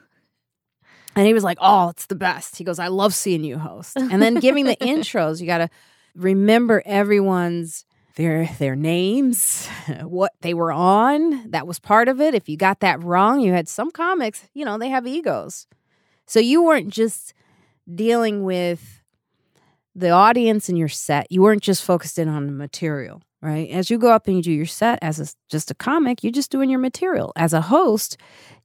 And 1.14 1.26
he 1.26 1.35
was 1.35 1.44
like, 1.44 1.59
Oh, 1.61 1.90
it's 1.90 2.06
the 2.06 2.14
best. 2.14 2.56
He 2.56 2.64
goes, 2.64 2.78
I 2.78 2.88
love 2.88 3.14
seeing 3.14 3.44
you 3.44 3.59
host. 3.59 3.97
And 3.97 4.23
then 4.23 4.37
giving 4.37 4.64
the 4.64 4.76
intros, 4.80 5.40
you 5.40 5.47
got 5.47 5.59
to 5.59 5.68
remember 6.14 6.83
everyone's 6.85 7.85
their 8.16 8.47
their 8.59 8.76
names, 8.76 9.66
what 10.02 10.33
they 10.40 10.54
were 10.54 10.73
on. 10.73 11.50
That 11.50 11.66
was 11.66 11.78
part 11.78 12.09
of 12.09 12.21
it. 12.21 12.35
If 12.35 12.49
you 12.49 12.57
got 12.57 12.81
that 12.81 13.02
wrong, 13.02 13.40
you 13.40 13.52
had 13.52 13.69
some 13.69 13.90
comics, 13.90 14.49
you 14.54 14.64
know, 14.64 14.78
they 14.78 14.88
have 14.88 15.07
egos. 15.07 15.66
So 16.26 16.40
you 16.40 16.62
weren't 16.62 16.90
just 16.90 17.35
dealing 17.92 18.45
with 18.45 19.02
the 19.95 20.11
audience 20.11 20.69
and 20.69 20.78
your 20.78 20.88
set. 20.88 21.31
You 21.31 21.42
weren't 21.42 21.62
just 21.62 21.85
focused 21.85 22.19
in 22.19 22.28
on 22.28 22.47
the 22.47 22.52
material, 22.52 23.23
right? 23.40 23.69
As 23.71 23.90
you 23.90 23.99
go 23.99 24.11
up 24.11 24.26
and 24.26 24.37
you 24.37 24.42
do 24.42 24.52
your 24.52 24.66
set 24.66 24.99
as 25.02 25.21
a, 25.21 25.26
just 25.50 25.71
a 25.71 25.75
comic, 25.75 26.23
you're 26.23 26.33
just 26.33 26.50
doing 26.50 26.71
your 26.71 26.78
material. 26.78 27.33
As 27.37 27.52
a 27.52 27.61
host, 27.61 28.16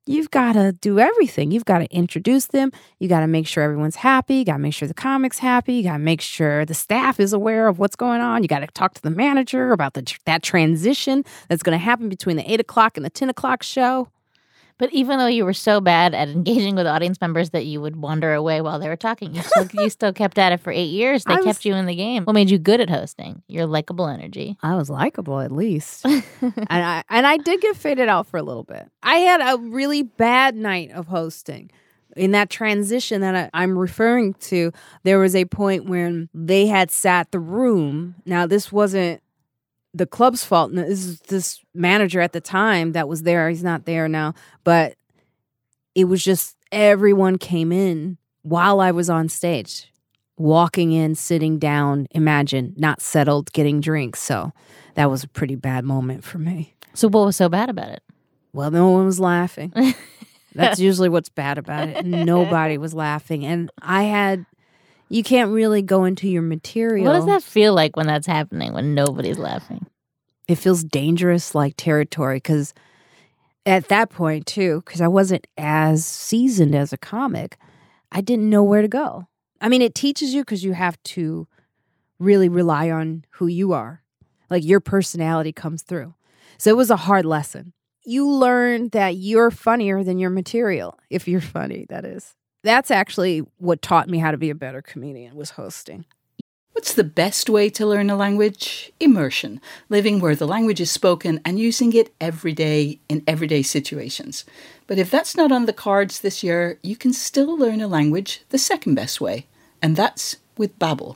you've 0.08 0.32
got 0.32 0.54
to 0.54 0.72
do 0.72 1.00
everything. 1.00 1.52
You've 1.52 1.66
got 1.66 1.80
to 1.80 1.86
introduce 1.94 2.48
them. 2.48 2.72
You 3.00 3.08
got 3.08 3.22
to 3.22 3.28
make 3.28 3.48
sure 3.48 3.64
everyone's 3.64 3.98
happy. 3.98 4.36
You 4.36 4.46
got 4.46 4.54
to 4.54 4.60
make 4.60 4.74
sure 4.74 4.88
the 4.88 4.94
comic's 4.94 5.40
happy. 5.40 5.76
You 5.76 5.84
got 5.84 5.94
to 5.94 6.00
make 6.00 6.22
sure 6.22 6.66
the 6.66 6.74
staff 6.74 7.20
is 7.20 7.34
aware 7.34 7.68
of 7.68 7.80
what's 7.80 7.96
going 7.96 8.22
on. 8.22 8.44
You 8.44 8.48
got 8.48 8.60
to 8.60 8.68
talk 8.68 8.94
to 8.96 9.02
the 9.02 9.10
manager 9.10 9.72
about 9.72 9.94
the 9.94 10.18
that 10.26 10.44
transition 10.44 11.24
that's 11.50 11.64
going 11.64 11.78
to 11.78 11.84
happen 11.84 12.10
between 12.10 12.38
the 12.38 12.52
eight 12.52 12.60
o'clock 12.60 12.98
and 12.98 13.06
the 13.06 13.10
ten 13.10 13.30
o'clock 13.30 13.64
show. 13.64 14.10
But 14.80 14.94
even 14.94 15.18
though 15.18 15.28
you 15.28 15.44
were 15.44 15.54
so 15.54 15.82
bad 15.82 16.14
at 16.14 16.30
engaging 16.30 16.76
with 16.76 16.86
audience 16.86 17.20
members 17.20 17.50
that 17.50 17.66
you 17.66 17.82
would 17.82 17.96
wander 17.96 18.34
away 18.34 18.62
while 18.62 18.80
they 18.80 18.88
were 18.88 18.96
talking, 18.96 19.34
you 19.34 19.42
still 19.42 19.68
you 19.74 19.90
still 19.90 20.14
kept 20.14 20.38
at 20.38 20.52
it 20.52 20.60
for 20.60 20.72
eight 20.72 20.90
years. 20.92 21.24
They 21.24 21.36
was- 21.36 21.46
kept 21.46 21.66
you 21.66 21.74
in 21.76 21.86
the 21.86 21.96
game. 21.96 22.26
What 22.26 22.34
made 22.34 22.50
you 22.50 22.58
good 22.60 22.80
at 22.80 22.90
hosting? 22.90 23.42
Your 23.48 23.66
likable 23.66 24.08
energy. 24.08 24.58
I 24.62 24.76
was 24.76 24.90
likable 24.90 25.40
at 25.40 25.52
least. 25.52 26.06
and 26.06 26.24
I 26.70 27.04
and 27.10 27.26
I 27.26 27.38
did 27.38 27.62
get 27.62 27.76
faded 27.76 28.08
out 28.08 28.28
for 28.28 28.38
a 28.38 28.44
little 28.44 28.64
bit. 28.64 28.88
I 29.02 29.16
had 29.18 29.42
a 29.42 29.58
really 29.58 30.04
bad 30.04 30.56
night 30.56 30.92
of 30.92 31.08
hosting. 31.08 31.72
In 32.16 32.32
that 32.32 32.50
transition 32.50 33.22
that 33.22 33.36
I, 33.36 33.50
I'm 33.54 33.78
referring 33.78 34.34
to, 34.36 34.72
there 35.04 35.20
was 35.20 35.36
a 35.36 35.46
point 35.46 35.86
when 35.86 36.30
they 36.34 36.66
had 36.66 36.90
sat 36.90 37.32
the 37.32 37.40
room. 37.40 38.16
Now, 38.26 38.48
this 38.48 38.72
wasn't 38.72 39.22
the 39.98 40.06
club's 40.06 40.44
fault. 40.44 40.72
No, 40.72 40.84
This 40.84 41.06
is 41.06 41.20
this 41.22 41.60
manager 41.74 42.22
at 42.22 42.34
the 42.34 42.42
time 42.42 42.92
that 42.94 43.08
was 43.08 43.24
there. 43.24 43.50
He's 43.50 43.64
not 43.64 43.86
there 43.86 44.08
now, 44.08 44.34
but 44.64 44.96
it 45.96 46.06
was 46.06 46.24
just 46.24 46.56
everyone 46.72 47.38
came 47.38 47.72
in 47.72 48.18
while 48.44 48.80
I 48.80 48.92
was 48.92 49.10
on 49.10 49.30
stage, 49.30 49.92
walking 50.38 50.92
in, 50.92 51.16
sitting 51.16 51.58
down. 51.60 52.08
Imagine 52.12 52.74
not 52.78 53.02
settled, 53.02 53.52
getting 53.54 53.82
drinks. 53.82 54.20
So 54.22 54.52
that 54.96 55.10
was 55.10 55.24
a 55.24 55.28
pretty 55.28 55.56
bad 55.56 55.84
moment 55.84 56.24
for 56.24 56.38
me. 56.38 56.76
So 56.94 57.08
what 57.08 57.26
was 57.26 57.36
so 57.36 57.50
bad 57.50 57.70
about 57.70 57.90
it? 57.90 58.04
Well, 58.54 58.72
no 58.72 58.90
one 58.90 59.06
was 59.06 59.20
laughing. 59.20 59.74
That's 60.56 60.80
usually 60.80 61.10
what's 61.10 61.30
bad 61.30 61.58
about 61.58 61.90
it. 61.90 62.06
Nobody 62.06 62.78
was 62.78 62.94
laughing. 62.94 63.46
And 63.46 63.70
I 63.82 64.04
had, 64.04 64.46
you 65.10 65.24
can't 65.24 65.52
really 65.52 65.82
go 65.82 66.04
into 66.06 66.28
your 66.28 66.42
material. 66.42 67.06
What 67.06 67.14
does 67.14 67.26
that 67.26 67.44
feel 67.44 67.74
like 67.74 67.96
when 67.96 68.08
that's 68.08 68.28
happening? 68.28 68.74
When 68.74 68.94
nobody's 68.94 69.38
laughing? 69.38 69.86
It 70.48 70.56
feels 70.56 70.84
dangerous 70.84 71.54
like 71.54 71.76
territory 71.78 72.38
because 72.38 72.74
at 73.66 73.90
that 73.90 74.10
point, 74.10 74.46
too, 74.46 74.82
because 74.86 75.02
I 75.02 75.08
wasn't 75.08 75.46
as 75.58 76.06
seasoned 76.06 76.74
as 76.74 76.94
a 76.94 76.98
comic, 76.98 77.58
I 78.12 78.22
didn't 78.22 78.50
know 78.50 78.64
where 78.64 78.82
to 78.82 78.88
go. 78.88 79.28
I 79.60 79.68
mean, 79.68 79.82
it 79.82 79.94
teaches 79.94 80.34
you 80.34 80.42
because 80.42 80.64
you 80.64 80.74
have 80.74 81.02
to 81.04 81.48
really 82.20 82.48
rely 82.48 82.90
on 82.90 83.26
who 83.32 83.48
you 83.48 83.74
are. 83.74 84.04
Like 84.50 84.64
your 84.64 84.80
personality 84.80 85.52
comes 85.52 85.84
through. 85.84 86.14
So 86.58 86.70
it 86.70 86.78
was 86.78 86.90
a 86.90 86.96
hard 86.96 87.26
lesson. 87.26 87.74
You 88.06 88.26
learn 88.30 88.90
that 88.90 89.18
you're 89.18 89.52
funnier 89.52 90.02
than 90.02 90.18
your 90.18 90.30
material, 90.30 90.98
if 91.10 91.28
you're 91.28 91.42
funny, 91.42 91.86
that 91.90 92.06
is. 92.06 92.37
That's 92.64 92.92
actually 92.92 93.40
what 93.58 93.82
taught 93.82 94.10
me 94.10 94.18
how 94.18 94.32
to 94.32 94.38
be 94.38 94.50
a 94.50 94.56
better 94.56 94.82
comedian 94.82 95.36
was 95.36 95.52
hosting. 95.52 96.06
What's 96.78 96.94
the 96.94 97.04
best 97.04 97.50
way 97.50 97.72
to 97.72 97.88
learn 97.88 98.12
a 98.12 98.16
language? 98.16 98.92
Immersion, 99.00 99.60
living 99.90 100.20
where 100.20 100.36
the 100.36 100.46
language 100.46 100.80
is 100.80 100.92
spoken 100.92 101.42
and 101.44 101.60
using 101.60 101.92
it 101.94 102.14
every 102.22 102.54
day 102.54 103.00
in 103.10 103.24
everyday 103.26 103.64
situations. 103.64 104.46
But 104.86 105.00
if 105.00 105.10
that's 105.10 105.36
not 105.36 105.52
on 105.52 105.66
the 105.66 105.74
cards 105.74 106.20
this 106.20 106.44
year, 106.44 106.78
you 106.84 106.96
can 106.96 107.14
still 107.14 107.58
learn 107.58 107.82
a 107.82 107.88
language 107.88 108.44
the 108.50 108.60
second 108.60 108.94
best 108.94 109.20
way, 109.20 109.48
and 109.82 109.96
that's 109.96 110.38
with 110.56 110.78
Babbel. 110.78 111.16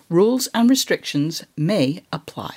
Rules 0.11 0.47
and 0.53 0.69
restrictions 0.69 1.45
may 1.55 2.03
apply. 2.11 2.53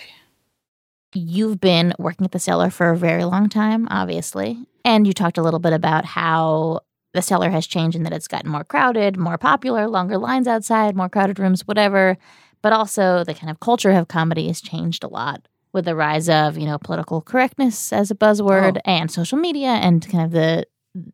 You've 1.14 1.61
been 1.61 1.94
working 2.00 2.25
at 2.25 2.32
the 2.32 2.40
cellar 2.40 2.68
for 2.68 2.90
a 2.90 2.96
very 2.96 3.25
long 3.25 3.49
time, 3.49 3.87
obviously. 3.92 4.58
And 4.84 5.06
you 5.06 5.12
talked 5.12 5.38
a 5.38 5.42
little 5.42 5.61
bit 5.61 5.73
about 5.73 6.04
how 6.04 6.80
the 7.12 7.23
cellar 7.23 7.50
has 7.50 7.64
changed 7.68 7.96
and 7.96 8.04
that 8.04 8.12
it's 8.12 8.26
gotten 8.26 8.50
more 8.50 8.64
crowded, 8.64 9.16
more 9.16 9.38
popular, 9.38 9.87
longer 9.87 10.18
lines 10.18 10.49
outside, 10.49 10.96
more 10.96 11.08
crowded 11.08 11.38
rooms, 11.38 11.64
whatever. 11.64 12.16
But 12.61 12.73
also 12.73 13.23
the 13.23 13.34
kind 13.34 13.50
of 13.52 13.61
culture 13.61 13.92
of 13.92 14.08
comedy 14.08 14.49
has 14.49 14.61
changed 14.61 15.04
a 15.04 15.08
lot 15.08 15.46
with 15.73 15.84
the 15.84 15.94
rise 15.94 16.28
of, 16.28 16.58
you 16.58 16.66
know, 16.66 16.78
political 16.78 17.20
correctness 17.23 17.92
as 17.92 18.11
a 18.11 18.16
buzzword 18.16 18.78
Oh. 18.78 18.80
and 18.84 19.12
social 19.12 19.38
media 19.38 19.68
and 19.68 20.04
kind 20.08 20.25
of 20.25 20.32
the 20.32 20.64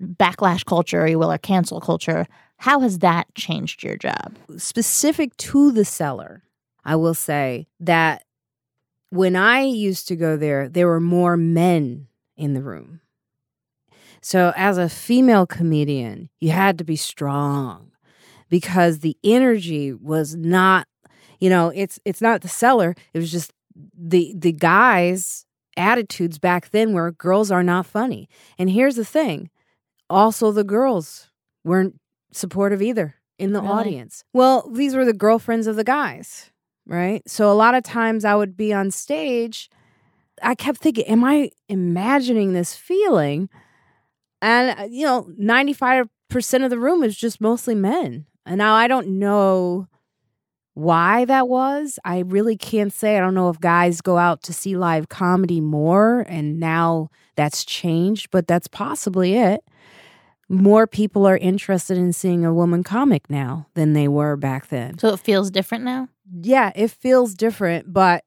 backlash 0.03 0.65
culture, 0.65 1.03
or 1.03 1.07
you 1.07 1.19
will, 1.19 1.31
or 1.33 1.37
cancel 1.39 1.81
culture. 1.81 2.27
How 2.61 2.81
has 2.81 2.99
that 2.99 3.35
changed 3.35 3.83
your 3.83 3.97
job? 3.97 4.37
specific 4.59 5.35
to 5.39 5.73
the 5.73 5.85
cellar, 5.85 6.43
I 6.85 6.95
will 6.95 7.15
say 7.15 7.69
that 7.81 8.25
when 9.09 9.35
I 9.35 9.63
used 9.63 10.07
to 10.09 10.17
go 10.17 10.37
there, 10.37 10.69
there 10.69 10.87
were 10.87 11.01
more 11.01 11.39
men 11.39 12.09
in 12.37 12.53
the 12.53 12.63
room. 12.63 13.01
So, 14.21 14.53
as 14.57 14.77
a 14.77 14.91
female 14.91 15.47
comedian, 15.47 16.29
you 16.39 16.51
had 16.51 16.77
to 16.77 16.85
be 16.85 16.97
strong 16.97 17.93
because 18.51 18.99
the 18.99 19.17
energy 19.25 19.95
was 19.95 20.37
not, 20.37 20.87
You 21.39 21.49
know, 21.49 21.73
it's 21.75 21.99
it's 22.05 22.21
not 22.21 22.43
the 22.43 22.49
cellar. 22.49 22.95
It 23.15 23.19
was 23.19 23.33
just 23.33 23.55
the 23.99 24.35
the 24.37 24.53
guys' 24.53 25.47
attitudes 25.79 26.39
back 26.39 26.71
then 26.71 26.93
where 26.93 27.11
girls 27.11 27.51
are 27.51 27.63
not 27.63 27.87
funny. 27.87 28.29
And 28.59 28.69
here's 28.69 28.97
the 28.97 29.05
thing. 29.07 29.49
Also 30.11 30.53
the 30.53 30.65
girls 30.65 31.31
weren't 31.65 31.99
supportive 32.33 32.83
either 32.83 33.15
in 33.39 33.53
the 33.53 33.61
Really? 33.61 33.73
audience. 33.73 34.25
Well, 34.33 34.69
these 34.73 34.95
were 34.95 35.05
the 35.05 35.13
girlfriends 35.13 35.67
of 35.67 35.77
the 35.77 35.85
guys, 35.85 36.51
right? 36.87 37.23
So 37.29 37.51
a 37.51 37.55
lot 37.55 37.75
of 37.75 37.83
times 37.83 38.25
I 38.25 38.35
would 38.35 38.57
be 38.57 38.73
on 38.73 38.91
stage. 38.91 39.71
I 40.43 40.55
kept 40.55 40.79
thinking, 40.81 41.05
am 41.05 41.25
I 41.25 41.51
imagining 41.69 42.53
this 42.53 42.75
feeling? 42.75 43.49
And, 44.43 44.79
uh, 44.79 44.85
you 44.85 45.05
know, 45.07 45.29
95% 45.41 46.09
of 46.65 46.71
the 46.71 46.79
room 46.79 47.03
is 47.03 47.17
just 47.17 47.41
mostly 47.41 47.75
men. 47.75 48.27
And 48.47 48.59
now 48.59 48.75
I 48.75 48.89
don't 48.89 49.19
know 49.19 49.87
why 50.75 51.25
that 51.27 51.49
was. 51.49 51.99
I 52.05 52.21
really 52.21 52.57
can't 52.57 52.93
say. 52.93 53.17
I 53.17 53.21
don't 53.21 53.35
know 53.35 53.51
if 53.51 53.61
guys 53.61 54.01
go 54.01 54.17
out 54.17 54.43
to 54.45 54.53
see 54.53 54.77
live 54.77 55.09
comedy 55.09 55.61
more 55.61 56.21
and 56.29 56.59
now 56.59 57.11
that's 57.37 57.65
changed, 57.65 58.31
but 58.31 58.47
that's 58.47 58.69
possibly 58.69 59.35
it. 59.35 59.63
More 60.53 60.89
people 60.89 61.27
are 61.27 61.37
interested 61.37 61.97
in 61.97 62.13
seeing 62.13 62.45
a 62.45 62.53
woman 62.53 62.83
comic 62.83 63.31
now 63.31 63.69
than 63.75 63.93
they 63.93 64.09
were 64.09 64.37
back 64.37 64.67
then. 64.67 64.99
So 64.99 65.15
it 65.15 65.21
feels 65.21 65.49
different 65.49 65.85
now? 65.85 66.09
Yeah, 66.43 66.73
it 66.75 66.91
feels 66.91 67.35
different, 67.35 67.93
but 67.93 68.25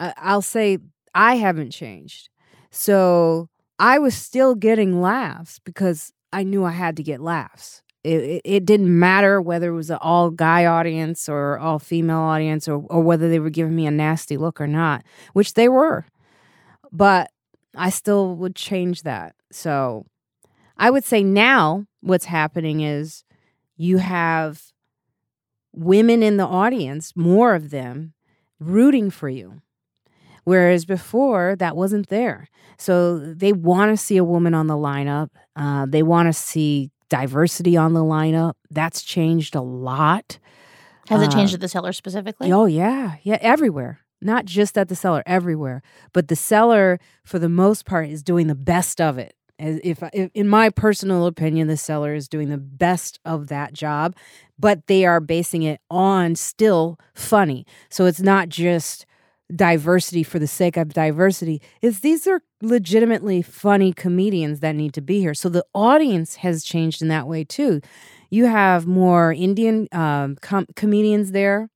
I- 0.00 0.14
I'll 0.16 0.40
say 0.40 0.78
I 1.14 1.34
haven't 1.36 1.72
changed. 1.72 2.30
So 2.70 3.50
I 3.78 3.98
was 3.98 4.14
still 4.14 4.54
getting 4.54 5.02
laughs 5.02 5.58
because 5.58 6.14
I 6.32 6.44
knew 6.44 6.64
I 6.64 6.70
had 6.70 6.96
to 6.96 7.02
get 7.02 7.20
laughs. 7.20 7.82
It, 8.02 8.22
it, 8.22 8.42
it 8.44 8.64
didn't 8.64 8.98
matter 8.98 9.42
whether 9.42 9.68
it 9.68 9.74
was 9.74 9.90
an 9.90 9.98
all 10.00 10.30
guy 10.30 10.64
audience 10.64 11.28
or 11.28 11.58
all 11.58 11.78
female 11.78 12.20
audience 12.20 12.68
or, 12.68 12.84
or 12.88 13.02
whether 13.02 13.28
they 13.28 13.38
were 13.38 13.50
giving 13.50 13.76
me 13.76 13.86
a 13.86 13.90
nasty 13.90 14.38
look 14.38 14.62
or 14.62 14.66
not, 14.66 15.04
which 15.34 15.52
they 15.54 15.68
were. 15.68 16.06
But 16.90 17.30
I 17.74 17.90
still 17.90 18.34
would 18.36 18.56
change 18.56 19.02
that. 19.02 19.34
So 19.52 20.06
I 20.76 20.90
would 20.90 21.04
say 21.04 21.22
now 21.22 21.86
what's 22.00 22.26
happening 22.26 22.80
is 22.80 23.24
you 23.76 23.98
have 23.98 24.62
women 25.72 26.22
in 26.22 26.36
the 26.36 26.46
audience, 26.46 27.12
more 27.16 27.54
of 27.54 27.70
them, 27.70 28.14
rooting 28.58 29.10
for 29.10 29.28
you. 29.28 29.60
Whereas 30.44 30.84
before, 30.84 31.56
that 31.58 31.76
wasn't 31.76 32.08
there. 32.08 32.48
So 32.78 33.18
they 33.18 33.52
want 33.52 33.92
to 33.92 33.96
see 33.96 34.16
a 34.16 34.24
woman 34.24 34.54
on 34.54 34.66
the 34.66 34.74
lineup. 34.74 35.30
Uh, 35.56 35.86
they 35.86 36.02
want 36.02 36.28
to 36.28 36.32
see 36.32 36.90
diversity 37.08 37.76
on 37.76 37.94
the 37.94 38.00
lineup. 38.00 38.54
That's 38.70 39.02
changed 39.02 39.54
a 39.54 39.60
lot. 39.60 40.38
Has 41.08 41.22
it 41.22 41.30
changed 41.30 41.54
at 41.54 41.60
the 41.60 41.68
cellar 41.68 41.92
specifically? 41.92 42.52
Oh 42.52 42.64
yeah, 42.66 43.16
yeah, 43.22 43.38
everywhere. 43.40 44.00
Not 44.20 44.44
just 44.44 44.76
at 44.76 44.88
the 44.88 44.96
cellar, 44.96 45.22
everywhere. 45.26 45.82
But 46.12 46.28
the 46.28 46.36
cellar, 46.36 46.98
for 47.24 47.38
the 47.38 47.48
most 47.48 47.84
part, 47.84 48.08
is 48.08 48.22
doing 48.22 48.48
the 48.48 48.54
best 48.54 49.00
of 49.00 49.18
it. 49.18 49.35
If, 49.58 50.02
if, 50.12 50.30
in 50.34 50.48
my 50.48 50.70
personal 50.70 51.26
opinion, 51.26 51.68
the 51.68 51.76
cellar 51.76 52.14
is 52.14 52.28
doing 52.28 52.50
the 52.50 52.58
best 52.58 53.18
of 53.24 53.48
that 53.48 53.72
job, 53.72 54.14
but 54.58 54.86
they 54.86 55.04
are 55.06 55.20
basing 55.20 55.62
it 55.62 55.80
on 55.90 56.34
still 56.36 56.98
funny. 57.14 57.66
So 57.88 58.04
it's 58.06 58.20
not 58.20 58.48
just 58.48 59.06
diversity 59.54 60.22
for 60.22 60.38
the 60.38 60.46
sake 60.46 60.76
of 60.76 60.92
diversity. 60.92 61.62
It's 61.80 62.00
these 62.00 62.26
are 62.26 62.42
legitimately 62.62 63.42
funny 63.42 63.92
comedians 63.92 64.60
that 64.60 64.74
need 64.74 64.92
to 64.94 65.00
be 65.00 65.20
here. 65.20 65.34
So 65.34 65.48
the 65.48 65.64
audience 65.74 66.36
has 66.36 66.64
changed 66.64 67.00
in 67.00 67.08
that 67.08 67.28
way 67.28 67.44
too. 67.44 67.80
You 68.30 68.46
have 68.46 68.86
more 68.86 69.32
Indian 69.32 69.88
um, 69.92 70.36
com- 70.40 70.66
comedians 70.74 71.32
there. 71.32 71.70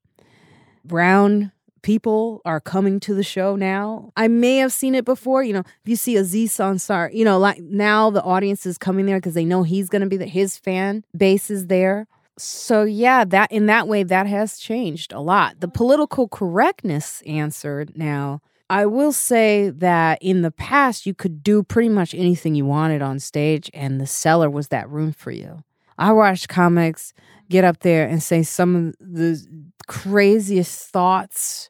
Brown 0.85 1.53
people 1.83 2.41
are 2.45 2.61
coming 2.61 3.01
to 3.01 3.15
the 3.15 3.23
show 3.23 3.57
now. 3.57 4.13
I 4.17 4.29
may 4.29 4.57
have 4.57 4.73
seen 4.73 4.95
it 4.95 5.05
before. 5.05 5.43
You 5.43 5.55
know, 5.55 5.61
if 5.61 5.87
you 5.89 5.97
see 5.97 6.17
Aziz 6.17 6.57
Ansari, 6.57 7.15
you 7.15 7.25
know, 7.25 7.39
like 7.39 7.61
now 7.61 8.11
the 8.11 8.23
audience 8.23 8.67
is 8.67 8.79
coming 8.79 9.07
there 9.07 9.19
because 9.19 9.35
they 9.35 9.45
know 9.45 9.63
he's 9.63 9.89
going 9.89 10.03
to 10.03 10.09
be 10.09 10.17
that 10.19 10.29
his 10.29 10.57
fan 10.57 11.05
base 11.17 11.51
is 11.51 11.67
there. 11.67 12.07
So 12.39 12.85
yeah, 12.85 13.25
that 13.27 13.53
in 13.53 13.67
that 13.67 13.87
way 13.87 14.03
that 14.03 14.27
has 14.27 14.59
changed 14.59 15.13
a 15.13 15.21
lot. 15.21 15.61
The 15.61 15.69
political 15.69 16.29
correctness 16.29 17.23
answer 17.27 17.87
now. 17.95 18.41
I 18.71 18.87
will 18.87 19.13
say 19.13 19.71
that 19.71 20.19
in 20.23 20.43
the 20.43 20.53
past 20.53 21.05
you 21.05 21.13
could 21.13 21.43
do 21.43 21.65
pretty 21.65 21.89
much 21.89 22.15
anything 22.15 22.55
you 22.55 22.65
wanted 22.65 23.03
on 23.03 23.19
stage 23.19 23.69
and 23.75 24.01
the 24.01 24.07
cellar 24.07 24.49
was 24.49 24.69
that 24.69 24.89
room 24.89 25.13
for 25.13 25.33
you. 25.33 25.65
I 26.01 26.13
watched 26.13 26.49
comics 26.49 27.13
get 27.51 27.63
up 27.63 27.81
there 27.81 28.09
and 28.09 28.23
say 28.23 28.43
some 28.43 28.75
of 28.75 28.95
the 28.99 29.47
craziest 29.87 30.89
thoughts. 30.89 31.69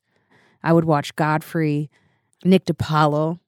I 0.62 0.72
would 0.72 0.84
watch 0.84 1.16
Godfrey, 1.16 1.90
Nick 2.44 2.64
DiPaolo. 2.64 3.40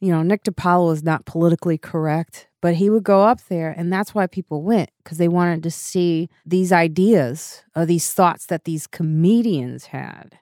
You 0.00 0.10
know, 0.10 0.22
Nick 0.22 0.42
DiPaolo 0.42 0.92
is 0.92 1.04
not 1.04 1.26
politically 1.26 1.78
correct, 1.78 2.48
but 2.60 2.74
he 2.74 2.90
would 2.90 3.04
go 3.04 3.22
up 3.22 3.40
there, 3.48 3.70
and 3.70 3.92
that's 3.92 4.12
why 4.12 4.26
people 4.26 4.62
went 4.62 4.90
because 5.04 5.18
they 5.18 5.28
wanted 5.28 5.62
to 5.62 5.70
see 5.70 6.28
these 6.44 6.72
ideas 6.72 7.62
or 7.76 7.86
these 7.86 8.12
thoughts 8.12 8.46
that 8.46 8.64
these 8.64 8.88
comedians 8.88 9.86
had. 9.86 10.40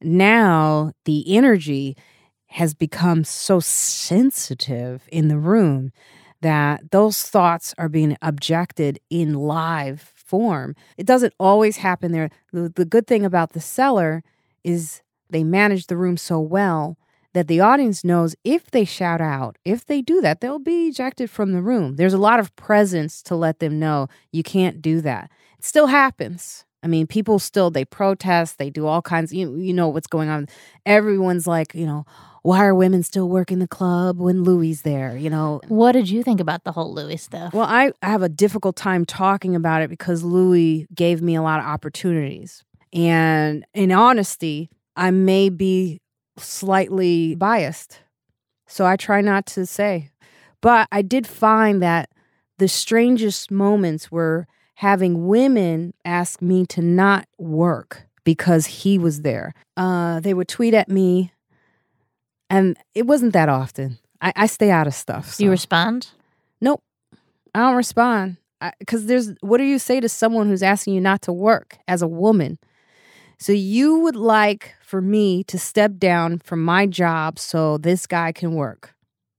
Now, 0.00 0.92
the 1.04 1.36
energy 1.36 1.96
has 2.46 2.72
become 2.72 3.24
so 3.24 3.60
sensitive 3.60 5.06
in 5.10 5.28
the 5.28 5.38
room 5.38 5.92
that 6.44 6.90
those 6.90 7.22
thoughts 7.22 7.74
are 7.78 7.88
being 7.88 8.16
objected 8.20 9.00
in 9.08 9.32
live 9.34 10.12
form. 10.14 10.76
It 10.98 11.06
doesn't 11.06 11.32
always 11.40 11.78
happen 11.78 12.12
there. 12.12 12.28
The, 12.52 12.70
the 12.74 12.84
good 12.84 13.06
thing 13.06 13.24
about 13.24 13.54
the 13.54 13.60
cellar 13.60 14.22
is 14.62 15.02
they 15.30 15.42
manage 15.42 15.86
the 15.86 15.96
room 15.96 16.18
so 16.18 16.38
well 16.38 16.98
that 17.32 17.48
the 17.48 17.60
audience 17.60 18.04
knows 18.04 18.36
if 18.44 18.70
they 18.70 18.84
shout 18.84 19.22
out, 19.22 19.56
if 19.64 19.86
they 19.86 20.02
do 20.02 20.20
that, 20.20 20.40
they'll 20.42 20.58
be 20.58 20.86
ejected 20.88 21.30
from 21.30 21.52
the 21.52 21.62
room. 21.62 21.96
There's 21.96 22.14
a 22.14 22.18
lot 22.18 22.38
of 22.40 22.54
presence 22.56 23.22
to 23.22 23.34
let 23.34 23.58
them 23.58 23.78
know 23.78 24.08
you 24.30 24.42
can't 24.42 24.82
do 24.82 25.00
that. 25.00 25.30
It 25.58 25.64
still 25.64 25.86
happens. 25.86 26.66
I 26.82 26.88
mean, 26.88 27.06
people 27.06 27.38
still 27.38 27.70
they 27.70 27.86
protest, 27.86 28.58
they 28.58 28.68
do 28.68 28.86
all 28.86 29.00
kinds. 29.00 29.32
You 29.32 29.56
you 29.56 29.72
know 29.72 29.88
what's 29.88 30.06
going 30.06 30.28
on. 30.28 30.46
Everyone's 30.84 31.46
like, 31.46 31.74
you 31.74 31.86
know, 31.86 32.04
why 32.44 32.62
are 32.62 32.74
women 32.74 33.02
still 33.02 33.26
working 33.26 33.58
the 33.58 33.66
club 33.66 34.18
when 34.18 34.44
Louis 34.44 34.80
there? 34.82 35.16
You 35.16 35.30
know, 35.30 35.62
What 35.68 35.92
did 35.92 36.10
you 36.10 36.22
think 36.22 36.40
about 36.40 36.62
the 36.64 36.72
whole 36.72 36.92
Louis 36.92 37.16
stuff? 37.16 37.54
well, 37.54 37.64
I, 37.66 37.90
I 38.02 38.08
have 38.10 38.20
a 38.22 38.28
difficult 38.28 38.76
time 38.76 39.06
talking 39.06 39.56
about 39.56 39.80
it 39.80 39.88
because 39.88 40.22
Louis 40.22 40.86
gave 40.94 41.22
me 41.22 41.34
a 41.34 41.42
lot 41.42 41.58
of 41.60 41.66
opportunities. 41.66 42.62
And 42.92 43.64
in 43.72 43.90
honesty, 43.92 44.68
I 44.94 45.10
may 45.10 45.48
be 45.48 46.02
slightly 46.36 47.34
biased. 47.34 48.00
So 48.66 48.84
I 48.86 48.96
try 48.96 49.20
not 49.20 49.46
to 49.46 49.66
say. 49.66 50.10
But 50.60 50.86
I 50.92 51.02
did 51.02 51.26
find 51.26 51.82
that 51.82 52.10
the 52.58 52.68
strangest 52.68 53.50
moments 53.50 54.12
were 54.12 54.46
having 54.76 55.26
women 55.26 55.94
ask 56.04 56.40
me 56.42 56.66
to 56.66 56.82
not 56.82 57.26
work 57.38 58.06
because 58.24 58.66
he 58.66 58.98
was 58.98 59.22
there. 59.22 59.54
Uh, 59.76 60.20
they 60.20 60.34
would 60.34 60.48
tweet 60.48 60.74
at 60.74 60.88
me, 60.88 61.32
and 62.50 62.76
it 62.94 63.06
wasn't 63.06 63.32
that 63.32 63.48
often. 63.48 63.98
I, 64.20 64.32
I 64.36 64.46
stay 64.46 64.70
out 64.70 64.86
of 64.86 64.94
stuff. 64.94 65.36
Do 65.36 65.44
you 65.44 65.50
respond? 65.50 66.08
Nope. 66.60 66.82
I 67.54 67.60
don't 67.60 67.76
respond. 67.76 68.36
Because 68.78 69.06
there's, 69.06 69.32
what 69.40 69.58
do 69.58 69.64
you 69.64 69.78
say 69.78 70.00
to 70.00 70.08
someone 70.08 70.48
who's 70.48 70.62
asking 70.62 70.94
you 70.94 71.00
not 71.00 71.22
to 71.22 71.32
work 71.32 71.78
as 71.86 72.00
a 72.00 72.08
woman? 72.08 72.58
So 73.38 73.52
you 73.52 73.98
would 73.98 74.16
like 74.16 74.74
for 74.80 75.02
me 75.02 75.44
to 75.44 75.58
step 75.58 75.98
down 75.98 76.38
from 76.38 76.64
my 76.64 76.86
job 76.86 77.38
so 77.38 77.76
this 77.76 78.06
guy 78.06 78.32
can 78.32 78.54
work. 78.54 78.94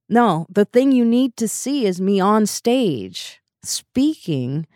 No, 0.08 0.46
the 0.50 0.66
thing 0.66 0.92
you 0.92 1.04
need 1.04 1.36
to 1.38 1.48
see 1.48 1.88
is 1.88 2.00
me 2.00 2.20
on 2.20 2.46
stage 2.46 3.42
speaking 3.64 4.68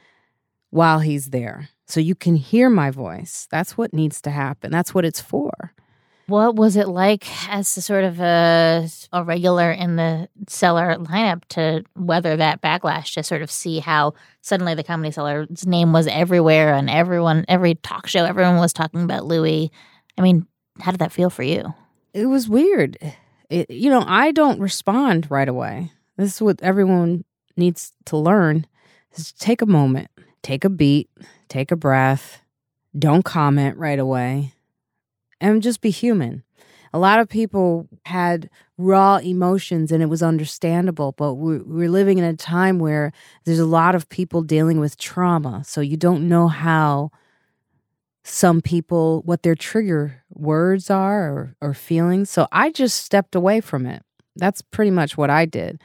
while 0.71 0.99
he's 0.99 1.27
there. 1.27 1.69
So 1.85 1.99
you 1.99 2.15
can 2.15 2.35
hear 2.35 2.69
my 2.69 2.89
voice. 2.89 3.47
That's 3.51 3.77
what 3.77 3.93
needs 3.93 4.21
to 4.21 4.31
happen. 4.31 4.71
That's 4.71 4.93
what 4.93 5.05
it's 5.05 5.21
for. 5.21 5.73
What 6.29 6.55
was 6.55 6.75
it 6.75 6.87
like 6.87 7.27
as 7.49 7.75
a 7.75 7.81
sort 7.81 8.03
of 8.03 8.19
a, 8.19 8.87
a 9.11 9.23
regular 9.23 9.71
in 9.71 9.95
the 9.95 10.29
cellar 10.47 10.95
lineup 10.95 11.43
to 11.49 11.83
weather 11.95 12.37
that 12.37 12.61
backlash 12.61 13.15
to 13.15 13.23
sort 13.23 13.41
of 13.41 13.51
see 13.51 13.79
how 13.79 14.13
suddenly 14.41 14.75
the 14.75 14.83
comedy 14.83 15.11
cellar's 15.11 15.65
name 15.65 15.91
was 15.91 16.07
everywhere 16.07 16.73
and 16.73 16.89
everyone 16.89 17.45
every 17.47 17.75
talk 17.75 18.07
show 18.07 18.25
everyone 18.25 18.57
was 18.57 18.73
talking 18.73 19.03
about 19.03 19.25
Louis. 19.25 19.71
I 20.17 20.21
mean, 20.21 20.45
how 20.79 20.91
did 20.91 20.99
that 20.99 21.11
feel 21.11 21.29
for 21.29 21.43
you? 21.43 21.73
it 22.13 22.25
was 22.25 22.49
weird. 22.49 22.97
It, 23.49 23.69
you 23.69 23.89
know, 23.89 24.03
I 24.05 24.31
don't 24.31 24.59
respond 24.59 25.29
right 25.29 25.49
away. 25.49 25.91
This 26.17 26.35
is 26.35 26.41
what 26.41 26.61
everyone 26.61 27.23
needs 27.57 27.93
to 28.05 28.17
learn: 28.17 28.67
is 29.13 29.31
take 29.33 29.61
a 29.61 29.65
moment, 29.65 30.09
take 30.41 30.63
a 30.63 30.69
beat, 30.69 31.09
take 31.47 31.71
a 31.71 31.75
breath, 31.75 32.41
don't 32.97 33.23
comment 33.23 33.77
right 33.77 33.99
away, 33.99 34.53
and 35.41 35.61
just 35.61 35.81
be 35.81 35.89
human. 35.89 36.43
A 36.91 36.99
lot 36.99 37.19
of 37.19 37.29
people 37.29 37.87
had 38.05 38.49
raw 38.77 39.17
emotions, 39.17 39.91
and 39.91 40.01
it 40.01 40.07
was 40.07 40.23
understandable. 40.23 41.13
But 41.13 41.35
we're, 41.35 41.63
we're 41.63 41.89
living 41.89 42.17
in 42.17 42.23
a 42.23 42.35
time 42.35 42.79
where 42.79 43.11
there's 43.45 43.59
a 43.59 43.65
lot 43.65 43.93
of 43.93 44.09
people 44.09 44.41
dealing 44.41 44.79
with 44.79 44.97
trauma, 44.97 45.63
so 45.65 45.81
you 45.81 45.97
don't 45.97 46.27
know 46.27 46.47
how 46.47 47.11
some 48.23 48.61
people 48.61 49.21
what 49.25 49.43
their 49.43 49.55
trigger 49.55 50.23
words 50.29 50.89
are 50.89 51.29
or, 51.29 51.55
or 51.61 51.73
feelings. 51.73 52.29
So 52.29 52.47
I 52.51 52.71
just 52.71 53.03
stepped 53.03 53.35
away 53.35 53.61
from 53.61 53.85
it. 53.85 54.03
That's 54.35 54.61
pretty 54.61 54.91
much 54.91 55.17
what 55.17 55.29
I 55.29 55.45
did. 55.45 55.81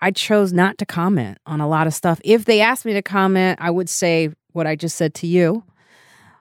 I 0.00 0.12
chose 0.12 0.52
not 0.52 0.78
to 0.78 0.86
comment 0.86 1.38
on 1.44 1.60
a 1.60 1.68
lot 1.68 1.86
of 1.86 1.94
stuff. 1.94 2.20
If 2.24 2.44
they 2.44 2.60
asked 2.60 2.84
me 2.84 2.92
to 2.94 3.02
comment, 3.02 3.58
I 3.60 3.70
would 3.70 3.88
say 3.88 4.30
what 4.52 4.66
I 4.66 4.76
just 4.76 4.96
said 4.96 5.14
to 5.14 5.26
you. 5.26 5.64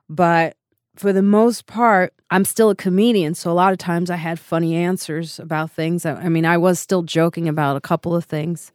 But 0.09 0.55
for 0.95 1.11
the 1.11 1.23
most 1.23 1.65
part, 1.65 2.13
I'm 2.29 2.45
still 2.45 2.69
a 2.69 2.75
comedian. 2.75 3.35
So 3.35 3.51
a 3.51 3.53
lot 3.53 3.71
of 3.71 3.77
times 3.77 4.09
I 4.09 4.17
had 4.17 4.39
funny 4.39 4.75
answers 4.75 5.39
about 5.39 5.71
things. 5.71 6.05
I, 6.05 6.13
I 6.13 6.29
mean, 6.29 6.45
I 6.45 6.57
was 6.57 6.79
still 6.79 7.03
joking 7.03 7.47
about 7.47 7.77
a 7.77 7.81
couple 7.81 8.15
of 8.15 8.25
things 8.25 8.71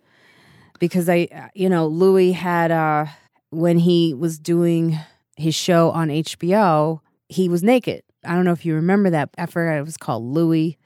because 0.78 1.08
I, 1.08 1.50
you 1.54 1.68
know, 1.68 1.86
Louis 1.86 2.32
had, 2.32 2.70
uh, 2.70 3.06
when 3.50 3.78
he 3.78 4.14
was 4.14 4.38
doing 4.38 4.98
his 5.36 5.54
show 5.54 5.90
on 5.90 6.08
HBO, 6.08 7.00
he 7.28 7.48
was 7.48 7.62
naked. 7.62 8.02
I 8.24 8.34
don't 8.34 8.44
know 8.44 8.52
if 8.52 8.64
you 8.64 8.74
remember 8.74 9.10
that. 9.10 9.30
I 9.36 9.46
forgot 9.46 9.78
it 9.78 9.84
was 9.84 9.96
called 9.96 10.24
Louis 10.24 10.78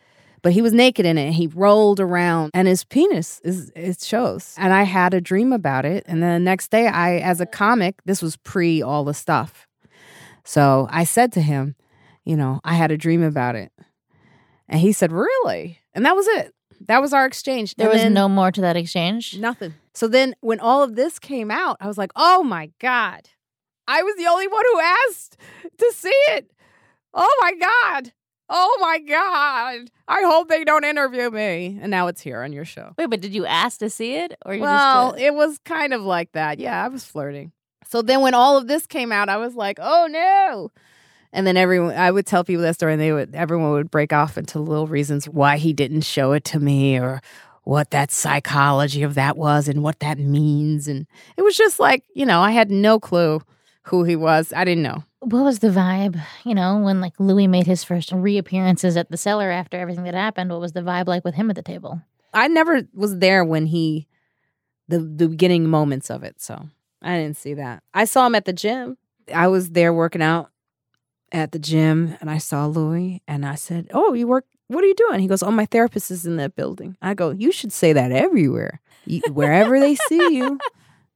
but 0.47 0.53
he 0.53 0.63
was 0.63 0.73
naked 0.73 1.05
in 1.05 1.19
it. 1.19 1.33
He 1.33 1.49
rolled 1.49 1.99
around 1.99 2.53
and 2.55 2.69
his 2.69 2.85
penis 2.85 3.41
is 3.43 3.73
it 3.75 4.01
shows. 4.01 4.55
And 4.57 4.73
I 4.73 4.85
had 4.85 5.13
a 5.13 5.21
dream 5.21 5.53
about 5.53 5.85
it. 5.85 6.05
And 6.07 6.23
then 6.23 6.35
the 6.35 6.45
next 6.45 6.71
day 6.71 6.87
I 6.87 7.17
as 7.17 7.41
a 7.41 7.47
comic, 7.47 7.97
this 8.05 8.23
was 8.23 8.37
pre 8.37 8.81
all 8.81 9.03
the 9.03 9.13
stuff. 9.13 9.67
So 10.45 10.87
I 10.89 11.03
said 11.03 11.33
to 11.33 11.41
him, 11.41 11.75
you 12.27 12.37
know, 12.37 12.61
I 12.65 12.75
had 12.75 12.91
a 12.91 12.99
dream 12.99 13.23
about 13.23 13.55
it. 13.57 13.73
And 14.69 14.81
he 14.81 14.93
said, 14.93 15.13
Really? 15.13 15.79
And 15.95 16.05
that 16.05 16.15
was 16.15 16.27
it. 16.27 16.53
That 16.89 17.01
was 17.01 17.15
our 17.15 17.25
exchange. 17.25 17.75
There 17.77 17.87
And 17.87 17.95
was 17.95 18.03
then- 18.03 18.13
no 18.15 18.29
more 18.29 18.53
to 18.53 18.61
that 18.61 18.77
exchange. 18.77 19.39
Nothing. 19.39 19.73
So 19.95 20.09
then 20.09 20.35
when 20.41 20.61
all 20.61 20.83
of 20.83 20.95
this 20.95 21.19
came 21.19 21.51
out, 21.51 21.79
I 21.81 21.87
was 21.87 21.97
like, 21.97 22.11
oh 22.17 22.43
my 22.43 22.71
God. 22.81 23.31
I 23.89 24.03
was 24.03 24.15
the 24.17 24.27
only 24.27 24.47
one 24.47 24.65
who 24.73 24.81
asked 24.81 25.39
to 25.79 25.93
see 25.97 26.11
it. 26.29 26.51
Oh 27.15 27.35
my 27.41 27.53
God. 27.55 28.13
Oh 28.51 28.77
my 28.83 28.99
God. 28.99 29.91
I 30.07 30.23
hope 30.23 30.49
they 30.49 30.65
don't 30.65 30.85
interview 30.85 31.31
me. 31.31 31.79
And 31.81 31.91
now 31.91 32.09
it's 32.09 32.21
here 32.21 32.43
on 32.43 32.53
your 32.53 32.67
show. 32.67 32.93
Wait, 32.99 33.09
but 33.09 33.21
did 33.23 33.33
you 33.35 33.47
ask 33.47 33.79
to 33.79 33.89
see 33.89 34.17
it, 34.17 34.37
or 34.45 34.53
you 34.53 34.61
just 34.61 34.65
Well, 34.71 35.15
it 35.17 35.33
was 35.35 35.59
kind 35.65 35.95
of 35.95 36.03
like 36.03 36.33
that. 36.33 36.59
Yeah, 36.59 36.85
I 36.85 36.89
was 36.89 37.05
flirting. 37.05 37.53
So 37.89 38.03
then 38.03 38.21
when 38.21 38.35
all 38.35 38.59
of 38.59 38.67
this 38.67 38.87
came 38.87 39.13
out, 39.13 39.29
I 39.31 39.39
was 39.39 39.55
like, 39.55 39.79
oh 39.81 40.09
no. 40.11 40.73
And 41.33 41.47
then 41.47 41.57
everyone, 41.57 41.95
I 41.95 42.11
would 42.11 42.27
tell 42.27 42.45
people 42.45 42.63
that 42.63 42.75
story, 42.75 42.93
and 42.93 43.01
they 43.03 43.13
would, 43.13 43.35
everyone 43.35 43.73
would 43.73 43.91
break 43.91 44.13
off 44.13 44.39
into 44.39 44.59
little 44.59 44.87
reasons 44.87 45.29
why 45.29 45.57
he 45.59 45.73
didn't 45.73 46.03
show 46.03 46.33
it 46.33 46.45
to 46.47 46.61
me, 46.61 46.99
or 46.99 47.21
what 47.65 47.91
that 47.91 48.11
psychology 48.11 49.03
of 49.03 49.15
that 49.15 49.37
was, 49.37 49.69
and 49.69 49.83
what 49.83 50.01
that 50.01 50.19
means. 50.19 50.89
And 50.89 51.07
it 51.37 51.43
was 51.43 51.57
just 51.57 51.79
like, 51.79 52.05
you 52.15 52.25
know, 52.25 52.41
I 52.41 52.53
had 52.53 52.71
no 52.71 52.99
clue 53.01 53.43
who 53.83 54.05
he 54.05 54.17
was. 54.17 54.53
I 54.55 54.65
didn't 54.65 54.83
know. 54.83 55.05
what 55.21 55.43
was 55.43 55.59
the 55.61 55.69
vibe? 55.69 56.21
You 56.45 56.55
know, 56.55 56.79
when 56.79 57.01
like 57.01 57.15
Louis 57.19 57.47
made 57.47 57.67
his 57.67 57.85
first 57.85 58.13
reappearances 58.13 58.97
at 58.97 59.11
the 59.11 59.17
cellar 59.17 59.51
after 59.51 59.77
everything 59.79 60.05
that 60.05 60.15
happened. 60.15 60.51
What 60.51 60.61
was 60.61 60.73
the 60.73 60.83
vibe 60.83 61.07
like 61.07 61.25
with 61.25 61.35
him 61.35 61.51
at 61.51 61.57
the 61.57 61.63
table? 61.63 62.01
I 62.33 62.49
never 62.49 62.83
was 62.93 63.19
there 63.19 63.45
when 63.45 63.67
he, 63.67 64.07
the 64.89 64.99
the 64.99 65.29
beginning 65.29 65.69
moments 65.69 66.11
of 66.11 66.23
it. 66.23 66.41
So 66.41 66.69
I 67.03 67.17
didn't 67.17 67.37
see 67.37 67.55
that. 67.55 67.83
I 67.95 68.05
saw 68.05 68.27
him 68.27 68.35
at 68.35 68.45
the 68.45 68.53
gym. 68.53 68.99
I 69.35 69.49
was 69.49 69.71
there 69.71 69.93
working 69.93 70.23
out 70.23 70.51
at 71.33 71.53
the 71.53 71.59
gym, 71.59 72.17
and 72.21 72.31
I 72.31 72.39
saw 72.39 72.67
Louis, 72.67 73.23
and 73.27 73.45
I 73.45 73.55
said, 73.57 73.89
"Oh, 73.93 74.15
you 74.15 74.27
work? 74.27 74.45
What 74.69 74.83
are 74.85 74.87
you 74.87 74.95
doing?" 74.95 75.21
He 75.21 75.27
goes, 75.29 75.43
"Oh, 75.43 75.51
my 75.51 75.67
therapist 75.67 76.11
is 76.11 76.27
in 76.27 76.37
that 76.37 76.55
building." 76.57 76.97
I 77.03 77.15
go, 77.15 77.31
"You 77.31 77.53
should 77.53 77.73
say 77.73 77.93
that 77.93 78.13
everywhere, 78.13 78.81
You- 79.05 79.23
wherever 79.33 79.79
they 79.81 79.95
see 79.95 80.37
you." 80.37 80.59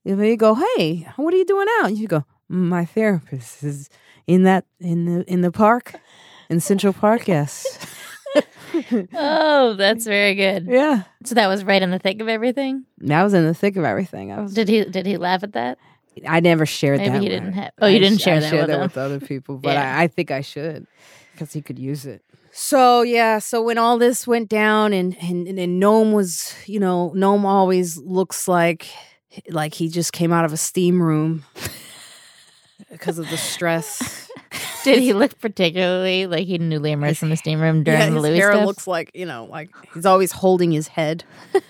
If 0.04 0.16
they 0.18 0.34
go, 0.36 0.54
"Hey, 0.76 1.06
what 1.16 1.34
are 1.34 1.36
you 1.36 1.44
doing 1.44 1.66
out?" 1.82 1.94
You 1.96 2.08
go, 2.08 2.24
"My 2.48 2.84
therapist 2.86 3.62
is 3.62 3.90
in 4.26 4.44
that 4.44 4.64
in 4.80 5.04
the 5.04 5.24
in 5.30 5.42
the 5.42 5.50
park, 5.52 5.94
in 6.48 6.58
Central 6.60 6.92
Park." 6.92 7.28
Yes. 7.28 7.66
oh, 9.14 9.74
that's 9.74 10.06
very 10.06 10.34
good. 10.34 10.66
yeah. 10.68 11.02
So 11.24 11.34
that 11.34 11.48
was 11.48 11.64
right 11.64 11.82
in 11.82 11.90
the 11.90 11.98
thick 11.98 12.20
of 12.20 12.28
everything. 12.28 12.84
I 13.10 13.22
was 13.24 13.34
in 13.34 13.44
the 13.44 13.54
thick 13.54 13.76
of 13.76 13.84
everything. 13.84 14.32
I 14.32 14.40
was. 14.40 14.54
Did 14.54 14.68
he? 14.68 14.84
Did 14.84 15.06
he 15.06 15.16
laugh 15.16 15.42
at 15.42 15.52
that? 15.52 15.78
I 16.28 16.40
never 16.40 16.66
shared 16.66 16.98
Maybe 16.98 17.10
that. 17.12 17.22
he 17.22 17.28
didn't 17.28 17.52
have- 17.54 17.70
oh, 17.80 17.86
you 17.86 17.96
I 17.96 17.98
didn't 18.00 18.18
sh- 18.18 18.24
share 18.24 18.36
I 18.36 18.40
that 18.40 18.50
shared 18.50 18.68
with 18.68 18.76
that 18.76 18.80
with 18.82 18.98
other 18.98 19.20
people, 19.20 19.58
but 19.58 19.74
Yeah. 19.74 19.96
I, 19.98 20.02
I 20.04 20.06
think 20.08 20.30
I 20.30 20.40
should 20.40 20.86
because 21.32 21.52
he 21.52 21.62
could 21.62 21.78
use 21.78 22.04
it. 22.06 22.22
So 22.52 23.02
yeah, 23.02 23.38
so 23.38 23.62
when 23.62 23.78
all 23.78 23.96
this 23.96 24.26
went 24.26 24.48
down 24.48 24.92
and 24.92 25.16
and 25.22 25.46
and 25.46 25.80
Noam 25.82 26.12
was, 26.12 26.52
you 26.66 26.80
know, 26.80 27.12
Noam 27.16 27.44
always 27.44 27.96
looks 27.96 28.48
like 28.48 28.88
like 29.48 29.72
he 29.74 29.88
just 29.88 30.12
came 30.12 30.32
out 30.32 30.44
of 30.44 30.52
a 30.52 30.56
steam 30.56 31.00
room 31.00 31.44
because 32.90 33.18
of 33.18 33.28
the 33.30 33.36
stress. 33.36 34.28
Did 34.84 34.98
he 35.00 35.12
look 35.12 35.38
particularly 35.38 36.26
like 36.26 36.46
he 36.46 36.58
newly 36.58 36.90
emerged 36.92 37.18
from 37.18 37.28
the 37.30 37.36
steam 37.36 37.60
room 37.60 37.84
during 37.84 38.00
yeah, 38.00 38.06
the 38.08 38.14
his 38.14 38.22
Louis 38.22 38.36
hair 38.38 38.52
stuff? 38.52 38.66
looks 38.66 38.86
like 38.86 39.10
you 39.14 39.26
know, 39.26 39.44
like 39.44 39.70
he's 39.94 40.06
always 40.06 40.32
holding 40.32 40.72
his 40.72 40.88
head. 40.88 41.22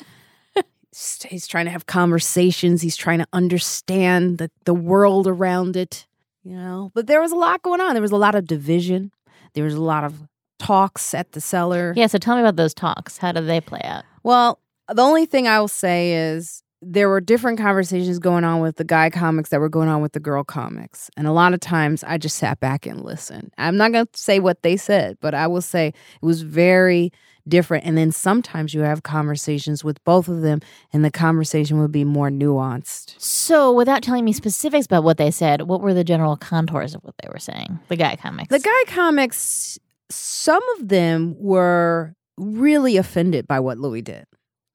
He's- 0.92 1.46
trying 1.46 1.66
to 1.66 1.70
have 1.70 1.86
conversations. 1.86 2.82
He's 2.82 2.96
trying 2.96 3.18
to 3.20 3.26
understand 3.32 4.38
the 4.38 4.50
the 4.64 4.74
world 4.74 5.26
around 5.26 5.76
it. 5.76 6.06
You 6.42 6.56
know, 6.56 6.90
but 6.94 7.06
there 7.06 7.20
was 7.20 7.32
a 7.32 7.36
lot 7.36 7.62
going 7.62 7.80
on. 7.80 7.92
There 7.94 8.02
was 8.02 8.12
a 8.12 8.16
lot 8.16 8.34
of 8.34 8.46
division. 8.46 9.12
There 9.54 9.64
was 9.64 9.74
a 9.74 9.80
lot 9.82 10.04
of 10.04 10.14
talks 10.58 11.14
at 11.14 11.32
the 11.32 11.40
cellar. 11.40 11.92
yeah. 11.96 12.06
So 12.06 12.18
tell 12.18 12.34
me 12.34 12.40
about 12.42 12.56
those 12.56 12.74
talks. 12.74 13.18
How 13.18 13.32
did 13.32 13.46
they 13.46 13.60
play 13.60 13.80
out? 13.84 14.04
Well, 14.22 14.58
the 14.92 15.02
only 15.02 15.26
thing 15.26 15.46
I 15.48 15.60
will 15.60 15.68
say 15.68 16.14
is 16.14 16.62
there 16.82 17.08
were 17.10 17.20
different 17.20 17.58
conversations 17.58 18.18
going 18.18 18.42
on 18.44 18.60
with 18.60 18.76
the 18.76 18.84
guy 18.84 19.10
comics 19.10 19.50
that 19.50 19.60
were 19.60 19.68
going 19.68 19.88
on 19.88 20.00
with 20.00 20.12
the 20.12 20.20
girl 20.20 20.42
comics. 20.44 21.10
And 21.16 21.26
a 21.26 21.32
lot 21.32 21.52
of 21.52 21.60
times 21.60 22.02
I 22.04 22.16
just 22.16 22.36
sat 22.38 22.58
back 22.58 22.86
and 22.86 23.04
listened. 23.04 23.52
I'm 23.58 23.76
not 23.76 23.92
going 23.92 24.06
to 24.06 24.18
say 24.18 24.38
what 24.40 24.62
they 24.62 24.76
said, 24.78 25.18
but 25.20 25.34
I 25.34 25.46
will 25.46 25.60
say 25.62 25.88
it 25.88 25.94
was 26.24 26.40
very 26.42 27.12
different. 27.48 27.84
And 27.84 27.96
then 27.96 28.12
sometimes 28.12 28.74
you 28.74 28.80
have 28.80 29.02
conversations 29.02 29.84
with 29.84 30.02
both 30.04 30.28
of 30.28 30.42
them, 30.42 30.60
and 30.92 31.04
the 31.04 31.10
conversation 31.10 31.80
would 31.80 31.92
be 31.92 32.04
more 32.04 32.30
nuanced. 32.30 33.14
So, 33.18 33.72
without 33.72 34.02
telling 34.02 34.24
me 34.24 34.32
specifics 34.32 34.86
about 34.86 35.04
what 35.04 35.18
they 35.18 35.30
said, 35.30 35.62
what 35.62 35.80
were 35.80 35.94
the 35.94 36.04
general 36.04 36.36
contours 36.36 36.94
of 36.94 37.02
what 37.02 37.14
they 37.22 37.28
were 37.32 37.38
saying? 37.38 37.78
The 37.88 37.96
guy 37.96 38.16
comics. 38.16 38.48
The 38.48 38.60
guy 38.60 38.84
comics, 38.86 39.78
some 40.10 40.62
of 40.78 40.88
them 40.88 41.34
were 41.38 42.14
really 42.36 42.96
offended 42.96 43.46
by 43.46 43.60
what 43.60 43.78
Louis 43.78 44.02
did, 44.02 44.24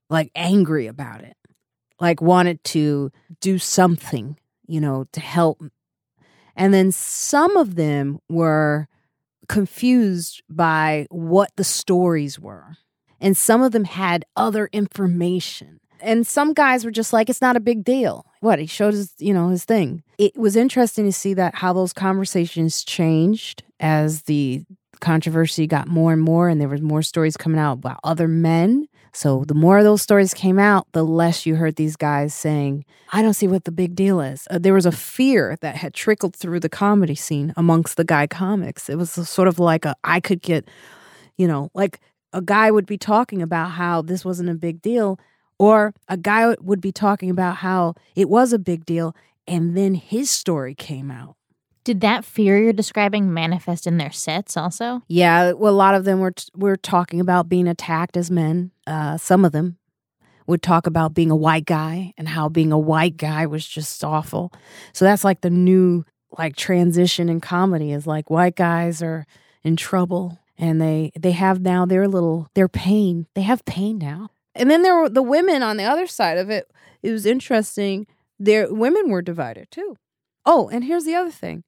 like 0.09 0.31
angry 0.35 0.87
about 0.87 1.21
it, 1.21 1.35
like 1.99 2.21
wanted 2.21 2.63
to 2.65 3.11
do 3.41 3.57
something, 3.57 4.37
you 4.67 4.79
know, 4.79 5.05
to 5.13 5.19
help. 5.19 5.61
And 6.55 6.73
then 6.73 6.91
some 6.91 7.57
of 7.57 7.75
them 7.75 8.19
were 8.29 8.87
confused 9.47 10.41
by 10.49 11.07
what 11.09 11.51
the 11.55 11.63
stories 11.63 12.39
were. 12.39 12.77
And 13.19 13.35
some 13.37 13.61
of 13.61 13.71
them 13.71 13.85
had 13.85 14.25
other 14.35 14.69
information. 14.71 15.79
And 16.01 16.27
some 16.27 16.53
guys 16.53 16.85
were 16.85 16.91
just 16.91 17.13
like, 17.13 17.29
it's 17.29 17.41
not 17.41 17.55
a 17.55 17.61
big 17.61 17.83
deal. 17.83 18.25
What? 18.41 18.59
He 18.59 18.67
showed 18.67 18.93
his, 18.93 19.13
you 19.17 19.33
know, 19.33 19.49
his 19.49 19.65
thing. 19.65 20.03
It 20.17 20.37
was 20.37 20.55
interesting 20.55 21.05
to 21.05 21.11
see 21.11 21.33
that 21.33 21.55
how 21.55 21.73
those 21.73 21.93
conversations 21.93 22.83
changed 22.83 23.63
as 23.79 24.23
the 24.23 24.65
controversy 24.99 25.67
got 25.67 25.87
more 25.87 26.13
and 26.13 26.21
more 26.21 26.49
and 26.49 26.59
there 26.59 26.67
was 26.67 26.81
more 26.81 27.01
stories 27.01 27.37
coming 27.37 27.59
out 27.59 27.73
about 27.73 27.99
other 28.03 28.27
men. 28.27 28.87
So 29.15 29.45
the 29.47 29.53
more 29.53 29.81
those 29.81 30.01
stories 30.01 30.33
came 30.33 30.59
out, 30.59 30.87
the 30.91 31.05
less 31.05 31.45
you 31.45 31.55
heard 31.55 31.77
these 31.77 31.95
guys 31.95 32.33
saying, 32.33 32.83
I 33.13 33.21
don't 33.21 33.33
see 33.33 33.47
what 33.47 33.63
the 33.63 33.71
big 33.71 33.95
deal 33.95 34.19
is. 34.19 34.45
Uh, 34.51 34.59
there 34.59 34.73
was 34.73 34.85
a 34.85 34.91
fear 34.91 35.57
that 35.61 35.77
had 35.77 35.93
trickled 35.93 36.35
through 36.35 36.59
the 36.59 36.67
comedy 36.67 37.15
scene 37.15 37.53
amongst 37.55 37.95
the 37.95 38.03
guy 38.03 38.27
comics. 38.27 38.89
It 38.89 38.97
was 38.97 39.11
sort 39.11 39.47
of 39.47 39.57
like 39.57 39.85
a 39.85 39.95
I 40.03 40.19
could 40.19 40.41
get, 40.41 40.67
you 41.37 41.47
know, 41.47 41.71
like 41.73 42.01
a 42.33 42.41
guy 42.41 42.69
would 42.69 42.85
be 42.85 42.97
talking 42.97 43.41
about 43.41 43.71
how 43.71 44.01
this 44.01 44.25
wasn't 44.25 44.49
a 44.49 44.53
big 44.53 44.81
deal 44.81 45.17
or 45.57 45.93
a 46.09 46.17
guy 46.17 46.53
would 46.59 46.81
be 46.81 46.91
talking 46.91 47.29
about 47.29 47.55
how 47.55 47.93
it 48.17 48.27
was 48.27 48.51
a 48.51 48.59
big 48.59 48.85
deal 48.85 49.15
and 49.47 49.77
then 49.77 49.93
his 49.93 50.29
story 50.29 50.75
came 50.75 51.09
out. 51.09 51.37
Did 51.85 52.01
that 52.01 52.25
fear 52.25 52.57
you're 52.57 52.73
describing 52.73 53.31
manifest 53.33 53.85
in 53.85 53.97
their 53.97 54.11
sets 54.11 54.57
also? 54.57 55.03
Yeah, 55.07 55.51
well, 55.53 55.71
a 55.71 55.75
lot 55.75 55.95
of 55.95 56.03
them 56.03 56.19
were 56.19 56.33
were 56.55 56.75
talking 56.75 57.21
about 57.21 57.47
being 57.47 57.67
attacked 57.67 58.17
as 58.17 58.29
men. 58.29 58.71
Uh, 58.87 59.17
some 59.17 59.45
of 59.45 59.51
them 59.51 59.77
would 60.47 60.61
talk 60.61 60.87
about 60.87 61.13
being 61.13 61.31
a 61.31 61.35
white 61.35 61.65
guy 61.65 62.13
and 62.17 62.27
how 62.27 62.49
being 62.49 62.71
a 62.71 62.79
white 62.79 63.17
guy 63.17 63.45
was 63.45 63.65
just 63.67 64.03
awful. 64.03 64.51
So 64.93 65.05
that's 65.05 65.23
like 65.23 65.41
the 65.41 65.49
new 65.49 66.05
like 66.37 66.55
transition 66.55 67.29
in 67.29 67.39
comedy 67.39 67.91
is 67.91 68.05
like 68.05 68.29
white 68.29 68.55
guys 68.55 69.01
are 69.01 69.25
in 69.63 69.75
trouble 69.75 70.39
and 70.57 70.81
they 70.81 71.11
they 71.19 71.31
have 71.31 71.61
now 71.61 71.85
their 71.85 72.07
little 72.07 72.49
their 72.55 72.67
pain. 72.67 73.27
They 73.35 73.43
have 73.43 73.63
pain 73.65 73.99
now. 73.99 74.29
And 74.55 74.71
then 74.71 74.81
there 74.81 74.95
were 74.95 75.09
the 75.09 75.23
women 75.23 75.61
on 75.61 75.77
the 75.77 75.83
other 75.83 76.07
side 76.07 76.37
of 76.39 76.49
it. 76.49 76.71
It 77.03 77.11
was 77.11 77.25
interesting. 77.25 78.07
Their 78.39 78.73
women 78.73 79.09
were 79.09 79.21
divided 79.21 79.69
too. 79.69 79.97
Oh, 80.45 80.69
and 80.69 80.83
here's 80.83 81.05
the 81.05 81.15
other 81.15 81.31
thing 81.31 81.63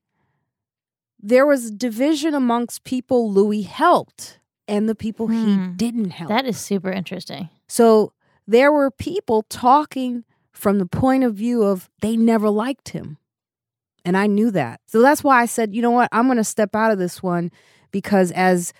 there 1.19 1.45
was 1.45 1.71
division 1.71 2.33
amongst 2.33 2.83
people 2.83 3.31
Louis 3.31 3.63
helped 3.63 4.39
and 4.67 4.87
the 4.87 4.95
people 4.95 5.27
he 5.27 5.43
Hmm. 5.43 5.73
didn't 5.75 6.11
help. 6.11 6.29
That 6.29 6.45
is 6.45 6.57
super 6.57 6.91
interesting. 6.91 7.49
so 7.67 8.13
there 8.49 8.71
were 8.71 8.89
people 8.89 9.43
talking 9.49 10.23
from 10.51 10.79
the 10.79 10.85
point 10.85 11.23
of 11.25 11.35
view 11.35 11.63
of 11.63 11.89
they 12.01 12.15
never 12.15 12.49
liked 12.49 12.89
him. 12.89 13.17
And 14.05 14.15
I 14.15 14.25
knew 14.27 14.51
that. 14.51 14.79
So 14.87 15.01
that's 15.01 15.21
why 15.21 15.41
I 15.41 15.45
said, 15.47 15.75
you 15.75 15.81
know 15.81 15.91
what? 15.91 16.07
I'm 16.13 16.27
going 16.27 16.37
to 16.37 16.43
step 16.45 16.73
out 16.73 16.91
of 16.93 16.97
this 16.97 17.21
one 17.21 17.51
because 17.91 18.31
as 18.31 18.71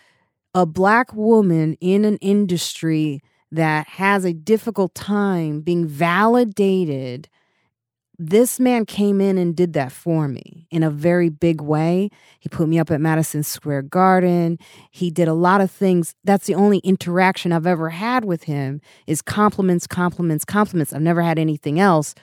a 0.56 0.65
black 0.65 1.13
woman 1.13 1.76
in 1.82 2.06
an 2.06 2.15
industry 2.21 3.21
that 3.52 3.88
has 3.88 4.23
a 4.23 4.32
difficult 4.34 4.95
time 4.95 5.60
being 5.60 5.86
validated, 5.86 7.28
this 8.19 8.60
man 8.60 8.86
came 8.86 9.21
in 9.21 9.38
and 9.38 9.56
did 9.56 9.73
that 9.73 9.91
for 9.91 10.27
me 10.27 10.67
in 10.71 10.82
a 10.82 10.89
very 10.89 11.30
big 11.30 11.62
way. 11.62 12.10
He 12.39 12.49
put 12.49 12.67
me 12.67 12.80
up 12.80 12.89
at 12.89 12.99
Madison 12.99 13.43
Square 13.43 13.84
Garden. 13.84 14.58
He 14.89 15.12
did 15.12 15.27
a 15.27 15.34
lot 15.34 15.62
of 15.62 15.69
things. 15.69 16.15
That's 16.23 16.47
the 16.47 16.56
only 16.56 16.80
interaction 16.80 17.51
I've 17.51 17.67
ever 17.67 17.89
had 17.89 18.25
with 18.25 18.43
him 18.43 18.82
is 19.06 19.21
compliments, 19.21 19.86
compliments, 19.86 20.45
compliments. 20.45 20.93
I've 20.93 21.01
never 21.01 21.21
had 21.21 21.38
anything 21.38 21.80
else. 21.80 22.15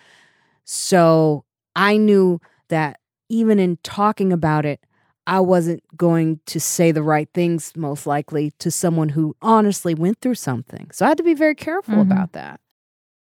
So 0.64 1.44
I 1.76 1.96
knew 1.96 2.40
that 2.68 2.98
even 3.28 3.58
in 3.58 3.78
talking 3.82 4.32
about 4.32 4.66
it, 4.66 4.80
I 5.26 5.40
wasn't 5.40 5.82
going 5.96 6.40
to 6.46 6.60
say 6.60 6.92
the 6.92 7.02
right 7.02 7.28
things, 7.32 7.72
most 7.76 8.06
likely, 8.06 8.50
to 8.58 8.70
someone 8.70 9.10
who 9.10 9.36
honestly 9.40 9.94
went 9.94 10.20
through 10.20 10.34
something. 10.34 10.90
So 10.92 11.06
I 11.06 11.08
had 11.08 11.18
to 11.18 11.22
be 11.24 11.34
very 11.34 11.54
careful 11.54 11.94
Mhm. 11.94 12.02
about 12.02 12.32
that. 12.32 12.60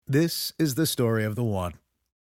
This 0.07 0.51
is 0.59 0.75
the 0.75 0.85
story 0.85 1.23
of 1.23 1.35
the 1.35 1.43
one. 1.43 1.73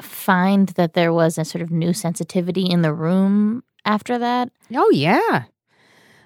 find 0.00 0.68
that 0.70 0.94
there 0.94 1.12
was 1.12 1.38
a 1.38 1.44
sort 1.44 1.62
of 1.62 1.70
new 1.70 1.92
sensitivity 1.92 2.66
in 2.66 2.82
the 2.82 2.92
room 2.92 3.62
after 3.84 4.18
that? 4.18 4.50
Oh, 4.74 4.90
yeah. 4.90 5.44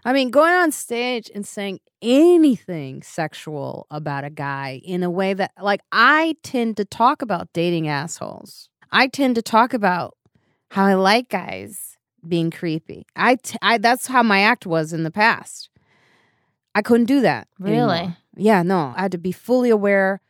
I 0.04 0.12
mean, 0.12 0.30
going 0.30 0.52
on 0.52 0.72
stage 0.72 1.30
and 1.35 1.46
saying 1.46 1.80
anything 2.00 3.02
sexual 3.02 3.87
about 3.90 4.24
a 4.24 4.30
guy 4.30 4.80
in 4.85 5.02
a 5.02 5.11
way 5.11 5.32
that, 5.35 5.52
like, 5.61 5.80
I 5.92 6.37
tend 6.42 6.76
to 6.78 6.85
talk 6.85 7.22
about 7.22 7.52
dating 7.52 7.88
assholes. 7.88 8.68
I 8.90 9.06
tend 9.06 9.37
to 9.37 9.42
talk 9.42 9.72
about 9.72 10.16
how 10.70 10.87
I 10.87 10.94
like 10.94 11.28
guys 11.28 11.96
being 12.26 12.50
creepy. 12.50 13.06
I, 13.14 13.37
t- 13.37 13.58
I 13.62 13.78
that's 13.78 14.06
how 14.06 14.22
my 14.22 14.40
act 14.42 14.66
was 14.66 14.92
in 14.92 15.04
the 15.04 15.11
past. 15.11 15.70
I 16.74 16.82
couldn't 16.82 17.06
do 17.06 17.20
that. 17.20 17.48
Really? 17.58 17.98
anymore. 17.98 18.16
Yeah, 18.37 18.62
no. 18.62 18.92
I 18.96 19.02
had 19.02 19.12
to 19.12 19.18
be 19.18 19.32
fully 19.32 19.70
aware 19.70 20.20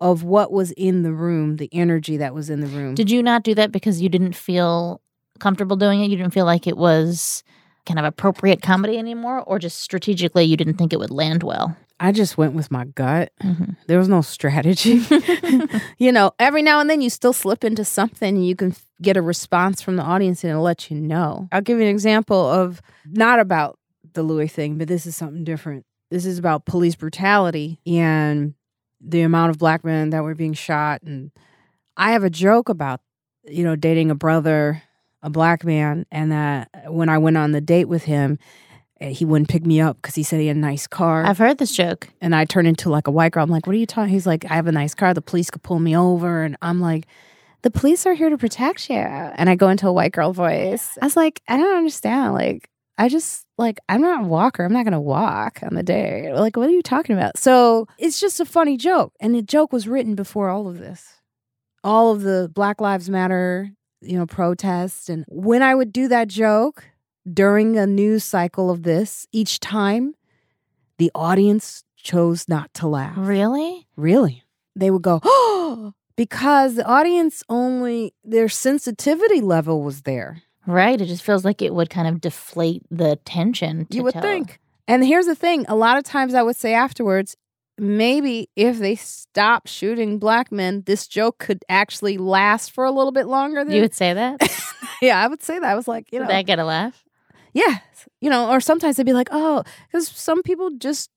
of 0.00 0.22
what 0.24 0.50
was 0.50 0.70
in 0.72 1.02
the 1.02 1.12
room, 1.12 1.56
the 1.56 1.68
energy 1.72 2.16
that 2.16 2.34
was 2.34 2.50
in 2.50 2.60
the 2.60 2.66
room. 2.66 2.94
Did 2.94 3.10
you 3.10 3.22
not 3.22 3.42
do 3.42 3.54
that 3.54 3.72
because 3.72 4.00
you 4.00 4.08
didn't 4.08 4.34
feel 4.34 5.00
comfortable 5.38 5.76
doing 5.76 6.02
it? 6.02 6.10
You 6.10 6.16
didn't 6.16 6.32
feel 6.32 6.46
like 6.46 6.66
it 6.66 6.76
was 6.76 7.42
kind 7.86 7.98
of 7.98 8.04
appropriate 8.04 8.62
comedy 8.62 8.98
anymore, 8.98 9.40
or 9.42 9.58
just 9.58 9.78
strategically 9.80 10.44
you 10.44 10.56
didn't 10.56 10.74
think 10.74 10.92
it 10.92 10.98
would 10.98 11.10
land 11.10 11.42
well? 11.42 11.76
I 11.98 12.12
just 12.12 12.38
went 12.38 12.54
with 12.54 12.70
my 12.70 12.84
gut. 12.86 13.30
Mhm. 13.42 13.76
There 13.86 13.98
was 13.98 14.08
no 14.08 14.22
strategy. 14.22 15.02
you 15.98 16.12
know, 16.12 16.32
every 16.38 16.62
now 16.62 16.80
and 16.80 16.88
then 16.88 17.02
you 17.02 17.10
still 17.10 17.32
slip 17.34 17.62
into 17.62 17.84
something 17.84 18.36
and 18.36 18.46
you 18.46 18.56
can 18.56 18.70
f- 18.70 18.86
get 19.02 19.18
a 19.18 19.22
response 19.22 19.82
from 19.82 19.96
the 19.96 20.02
audience 20.02 20.42
and 20.42 20.50
it'll 20.50 20.62
let 20.62 20.90
you 20.90 20.96
know. 20.98 21.48
I'll 21.52 21.60
give 21.60 21.76
you 21.78 21.84
an 21.84 21.90
example 21.90 22.48
of 22.50 22.80
not 23.06 23.38
about 23.38 23.78
the 24.14 24.22
Louis 24.22 24.48
thing, 24.48 24.78
but 24.78 24.88
this 24.88 25.06
is 25.06 25.14
something 25.14 25.44
different. 25.44 25.84
This 26.10 26.24
is 26.24 26.38
about 26.38 26.64
police 26.64 26.96
brutality 26.96 27.80
and 27.86 28.54
the 29.00 29.22
amount 29.22 29.50
of 29.50 29.58
black 29.58 29.84
men 29.84 30.10
that 30.10 30.22
were 30.22 30.34
being 30.34 30.52
shot. 30.52 31.02
And 31.02 31.30
I 31.96 32.12
have 32.12 32.24
a 32.24 32.30
joke 32.30 32.68
about, 32.68 33.00
you 33.44 33.64
know, 33.64 33.76
dating 33.76 34.10
a 34.10 34.14
brother, 34.14 34.82
a 35.22 35.30
black 35.30 35.64
man, 35.64 36.06
and 36.10 36.32
that 36.32 36.68
when 36.86 37.08
I 37.08 37.18
went 37.18 37.36
on 37.36 37.52
the 37.52 37.60
date 37.60 37.86
with 37.86 38.04
him, 38.04 38.38
eh, 39.00 39.10
he 39.10 39.24
wouldn't 39.24 39.48
pick 39.48 39.64
me 39.64 39.80
up 39.80 39.96
because 39.96 40.14
he 40.14 40.22
said 40.22 40.40
he 40.40 40.46
had 40.48 40.56
a 40.56 40.60
nice 40.60 40.86
car 40.86 41.24
I've 41.24 41.38
heard 41.38 41.58
this 41.58 41.74
joke. 41.74 42.08
and 42.20 42.34
I 42.34 42.44
turn 42.44 42.66
into 42.66 42.90
like 42.90 43.06
a 43.06 43.10
white 43.10 43.32
girl. 43.32 43.42
I'm 43.42 43.50
like, 43.50 43.66
what 43.66 43.74
are 43.74 43.78
you 43.78 43.86
talking? 43.86 44.12
He's 44.12 44.26
like, 44.26 44.44
I 44.50 44.54
have 44.54 44.66
a 44.66 44.72
nice 44.72 44.94
car. 44.94 45.14
The 45.14 45.22
police 45.22 45.50
could 45.50 45.62
pull 45.62 45.78
me 45.78 45.96
over. 45.96 46.42
And 46.42 46.56
I'm 46.62 46.80
like, 46.80 47.06
the 47.62 47.70
police 47.70 48.06
are 48.06 48.14
here 48.14 48.30
to 48.30 48.38
protect 48.38 48.88
you. 48.88 48.96
And 48.96 49.50
I 49.50 49.54
go 49.54 49.68
into 49.68 49.86
a 49.88 49.92
white 49.92 50.12
girl 50.12 50.32
voice. 50.32 50.96
I 51.00 51.04
was 51.04 51.16
like, 51.16 51.42
I 51.48 51.56
don't 51.56 51.76
understand. 51.76 52.34
Like, 52.34 52.70
I 53.00 53.08
just 53.08 53.46
like 53.56 53.78
I'm 53.88 54.02
not 54.02 54.24
a 54.24 54.26
walker. 54.26 54.62
I'm 54.62 54.74
not 54.74 54.84
gonna 54.84 55.00
walk 55.00 55.60
on 55.62 55.74
the 55.74 55.82
day. 55.82 56.30
Like, 56.34 56.58
what 56.58 56.68
are 56.68 56.72
you 56.72 56.82
talking 56.82 57.16
about? 57.16 57.38
So 57.38 57.86
it's 57.96 58.20
just 58.20 58.40
a 58.40 58.44
funny 58.44 58.76
joke. 58.76 59.14
And 59.20 59.34
the 59.34 59.40
joke 59.40 59.72
was 59.72 59.88
written 59.88 60.14
before 60.14 60.50
all 60.50 60.68
of 60.68 60.78
this. 60.78 61.14
All 61.82 62.12
of 62.12 62.20
the 62.20 62.50
Black 62.54 62.78
Lives 62.78 63.08
Matter, 63.08 63.70
you 64.02 64.18
know, 64.18 64.26
protests. 64.26 65.08
And 65.08 65.24
when 65.28 65.62
I 65.62 65.74
would 65.74 65.94
do 65.94 66.08
that 66.08 66.28
joke 66.28 66.84
during 67.32 67.78
a 67.78 67.86
news 67.86 68.22
cycle 68.22 68.70
of 68.70 68.82
this, 68.82 69.26
each 69.32 69.60
time 69.60 70.14
the 70.98 71.10
audience 71.14 71.84
chose 71.96 72.50
not 72.50 72.74
to 72.74 72.86
laugh. 72.86 73.14
Really? 73.16 73.86
Really? 73.96 74.44
They 74.76 74.90
would 74.90 75.00
go, 75.00 75.20
oh, 75.24 75.94
because 76.16 76.74
the 76.74 76.84
audience 76.84 77.42
only, 77.48 78.12
their 78.22 78.50
sensitivity 78.50 79.40
level 79.40 79.82
was 79.82 80.02
there. 80.02 80.42
Right. 80.66 81.00
It 81.00 81.06
just 81.06 81.22
feels 81.22 81.44
like 81.44 81.62
it 81.62 81.74
would 81.74 81.90
kind 81.90 82.06
of 82.06 82.20
deflate 82.20 82.82
the 82.90 83.16
tension. 83.24 83.86
To 83.86 83.96
you 83.96 84.02
would 84.04 84.12
tell. 84.12 84.22
think. 84.22 84.58
And 84.86 85.04
here's 85.04 85.26
the 85.26 85.34
thing 85.34 85.64
a 85.68 85.76
lot 85.76 85.96
of 85.96 86.04
times 86.04 86.34
I 86.34 86.42
would 86.42 86.56
say 86.56 86.74
afterwards, 86.74 87.36
maybe 87.78 88.50
if 88.56 88.78
they 88.78 88.94
stop 88.94 89.66
shooting 89.66 90.18
black 90.18 90.52
men, 90.52 90.82
this 90.86 91.06
joke 91.06 91.38
could 91.38 91.64
actually 91.68 92.18
last 92.18 92.72
for 92.72 92.84
a 92.84 92.90
little 92.90 93.12
bit 93.12 93.26
longer 93.26 93.64
than. 93.64 93.74
You 93.74 93.82
would 93.82 93.94
say 93.94 94.12
that? 94.12 94.40
yeah, 95.02 95.22
I 95.22 95.28
would 95.28 95.42
say 95.42 95.58
that. 95.58 95.68
I 95.68 95.74
was 95.74 95.88
like, 95.88 96.12
you 96.12 96.18
Did 96.18 96.24
know, 96.24 96.30
that 96.34 96.46
get 96.46 96.58
a 96.58 96.64
laugh? 96.64 97.02
yeah, 97.54 97.78
you 98.20 98.30
know, 98.30 98.50
or 98.50 98.60
sometimes 98.60 98.96
they'd 98.96 99.06
be 99.06 99.12
like, 99.12 99.28
oh, 99.32 99.64
because 99.88 100.08
some 100.08 100.42
people 100.42 100.70
just, 100.78 101.10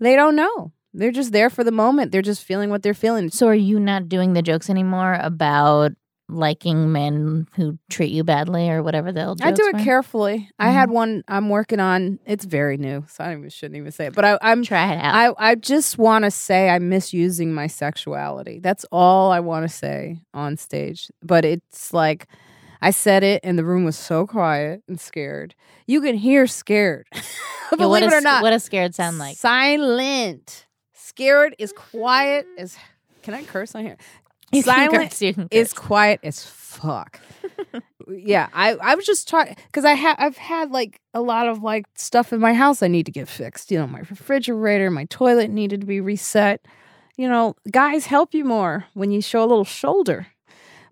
they 0.00 0.16
don't 0.16 0.36
know. 0.36 0.72
They're 0.94 1.10
just 1.12 1.32
there 1.32 1.48
for 1.48 1.64
the 1.64 1.70
moment. 1.72 2.12
They're 2.12 2.20
just 2.20 2.44
feeling 2.44 2.68
what 2.68 2.82
they're 2.82 2.92
feeling. 2.92 3.30
So 3.30 3.46
are 3.48 3.54
you 3.54 3.80
not 3.80 4.08
doing 4.10 4.34
the 4.34 4.42
jokes 4.42 4.68
anymore 4.68 5.14
about 5.20 5.92
liking 6.32 6.92
men 6.92 7.46
who 7.56 7.78
treat 7.90 8.10
you 8.10 8.24
badly 8.24 8.70
or 8.70 8.82
whatever 8.82 9.12
they'll 9.12 9.34
do. 9.34 9.44
I 9.44 9.52
do 9.52 9.70
it 9.74 9.78
carefully. 9.84 10.48
I 10.58 10.70
had 10.70 10.88
mm-hmm. 10.88 10.94
one 10.94 11.24
I'm 11.28 11.48
working 11.48 11.80
on. 11.80 12.18
It's 12.26 12.44
very 12.44 12.76
new, 12.76 13.04
so 13.08 13.24
I 13.24 13.32
even, 13.32 13.48
shouldn't 13.50 13.76
even 13.76 13.92
say 13.92 14.06
it. 14.06 14.14
But 14.14 14.24
I, 14.24 14.38
I'm 14.42 14.62
Try 14.62 14.92
it 14.92 14.98
out. 14.98 15.36
I, 15.38 15.50
I 15.50 15.54
just 15.54 15.98
want 15.98 16.24
to 16.24 16.30
say 16.30 16.70
I'm 16.70 16.88
misusing 16.88 17.52
my 17.52 17.66
sexuality. 17.66 18.60
That's 18.60 18.84
all 18.92 19.30
I 19.30 19.40
want 19.40 19.64
to 19.64 19.68
say 19.68 20.20
on 20.32 20.56
stage. 20.56 21.10
But 21.22 21.44
it's 21.44 21.92
like 21.92 22.28
I 22.80 22.90
said 22.90 23.22
it, 23.22 23.40
and 23.44 23.56
the 23.56 23.64
room 23.64 23.84
was 23.84 23.96
so 23.96 24.26
quiet 24.26 24.82
and 24.88 25.00
scared. 25.00 25.54
You 25.86 26.00
can 26.00 26.16
hear 26.16 26.48
scared. 26.48 27.06
Believe 27.76 28.04
it 28.04 28.12
or 28.12 28.20
not. 28.20 28.42
What 28.42 28.50
does 28.50 28.64
scared 28.64 28.94
sound 28.94 29.18
like? 29.18 29.36
Silent. 29.36 30.66
Scared 30.92 31.54
is 31.58 31.72
quiet 31.72 32.46
as. 32.58 32.76
Can 33.22 33.34
I 33.34 33.44
curse 33.44 33.76
on 33.76 33.84
here? 33.84 33.96
You 34.52 34.62
Silent 34.62 35.22
is 35.50 35.72
quiet 35.72 36.20
as 36.22 36.44
fuck. 36.44 37.20
yeah, 38.08 38.48
I 38.52 38.74
I 38.74 38.94
was 38.94 39.06
just 39.06 39.28
trying 39.28 39.56
because 39.66 39.84
I 39.84 39.94
have 39.94 40.16
I've 40.18 40.36
had 40.36 40.70
like 40.70 41.00
a 41.14 41.20
lot 41.20 41.48
of 41.48 41.62
like 41.62 41.86
stuff 41.94 42.32
in 42.32 42.40
my 42.40 42.52
house 42.54 42.82
I 42.82 42.88
need 42.88 43.06
to 43.06 43.12
get 43.12 43.28
fixed. 43.28 43.70
You 43.70 43.78
know, 43.78 43.86
my 43.86 44.00
refrigerator, 44.00 44.90
my 44.90 45.04
toilet 45.06 45.50
needed 45.50 45.80
to 45.80 45.86
be 45.86 46.00
reset. 46.00 46.66
You 47.16 47.28
know, 47.28 47.54
guys 47.70 48.06
help 48.06 48.34
you 48.34 48.44
more 48.44 48.86
when 48.94 49.10
you 49.10 49.22
show 49.22 49.40
a 49.40 49.46
little 49.46 49.64
shoulder. 49.64 50.26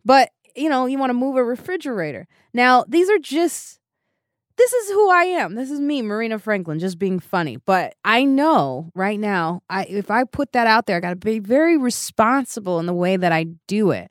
But 0.05 0.31
you 0.57 0.69
know, 0.69 0.87
you 0.87 0.99
want 0.99 1.11
to 1.11 1.15
move 1.15 1.37
a 1.37 1.45
refrigerator. 1.45 2.27
Now, 2.53 2.85
these 2.89 3.09
are 3.11 3.19
just 3.19 3.80
this 4.61 4.73
is 4.75 4.91
who 4.91 5.11
I 5.11 5.23
am. 5.25 5.55
This 5.55 5.71
is 5.71 5.81
me, 5.81 6.03
Marina 6.03 6.39
Franklin, 6.39 6.79
just 6.79 6.99
being 6.99 7.19
funny. 7.19 7.57
But 7.57 7.95
I 8.05 8.25
know 8.25 8.91
right 8.95 9.19
now, 9.19 9.63
I 9.71 9.85
if 9.85 10.11
I 10.11 10.25
put 10.25 10.53
that 10.53 10.67
out 10.67 10.85
there, 10.85 10.99
I 10.99 11.01
got 11.01 11.11
to 11.11 11.17
be 11.17 11.39
very 11.39 11.79
responsible 11.79 12.79
in 12.79 12.85
the 12.85 12.93
way 12.93 13.17
that 13.17 13.33
I 13.33 13.45
do 13.67 13.91
it, 13.91 14.11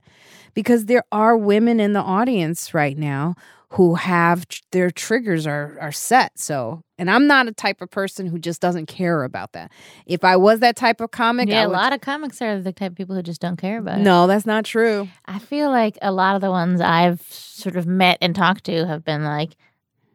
because 0.56 0.86
there 0.86 1.04
are 1.12 1.38
women 1.38 1.80
in 1.80 1.94
the 1.94 2.02
audience 2.02 2.74
right 2.74 2.98
now 2.98 3.36
who 3.74 3.94
have 3.94 4.46
their 4.72 4.90
triggers 4.90 5.46
are 5.46 5.78
are 5.80 5.92
set. 5.92 6.40
So, 6.40 6.82
and 6.98 7.12
I'm 7.12 7.28
not 7.28 7.48
a 7.48 7.52
type 7.52 7.82
of 7.82 7.92
person 7.92 8.26
who 8.26 8.40
just 8.40 8.60
doesn't 8.60 8.88
care 8.88 9.24
about 9.24 9.54
that. 9.54 9.72
If 10.08 10.24
I 10.24 10.36
was 10.38 10.62
that 10.62 10.76
type 10.76 11.00
of 11.02 11.12
comic, 11.12 11.48
yeah, 11.50 11.60
I 11.60 11.64
a 11.66 11.68
would- 11.68 11.74
lot 11.76 11.94
of 11.94 12.02
comics 12.02 12.42
are 12.42 12.60
the 12.60 12.74
type 12.74 12.94
of 12.94 12.98
people 12.98 13.16
who 13.16 13.22
just 13.22 13.42
don't 13.42 13.58
care 13.58 13.78
about 13.78 14.00
it. 14.00 14.02
No, 14.02 14.26
that's 14.26 14.48
not 14.48 14.66
true. 14.66 15.08
I 15.26 15.38
feel 15.38 15.70
like 15.70 16.00
a 16.02 16.12
lot 16.12 16.34
of 16.34 16.42
the 16.42 16.50
ones 16.50 16.82
I've 16.82 17.22
sort 17.30 17.76
of 17.76 17.86
met 17.86 18.18
and 18.20 18.36
talked 18.36 18.64
to 18.64 18.88
have 18.88 19.06
been 19.06 19.24
like, 19.24 19.56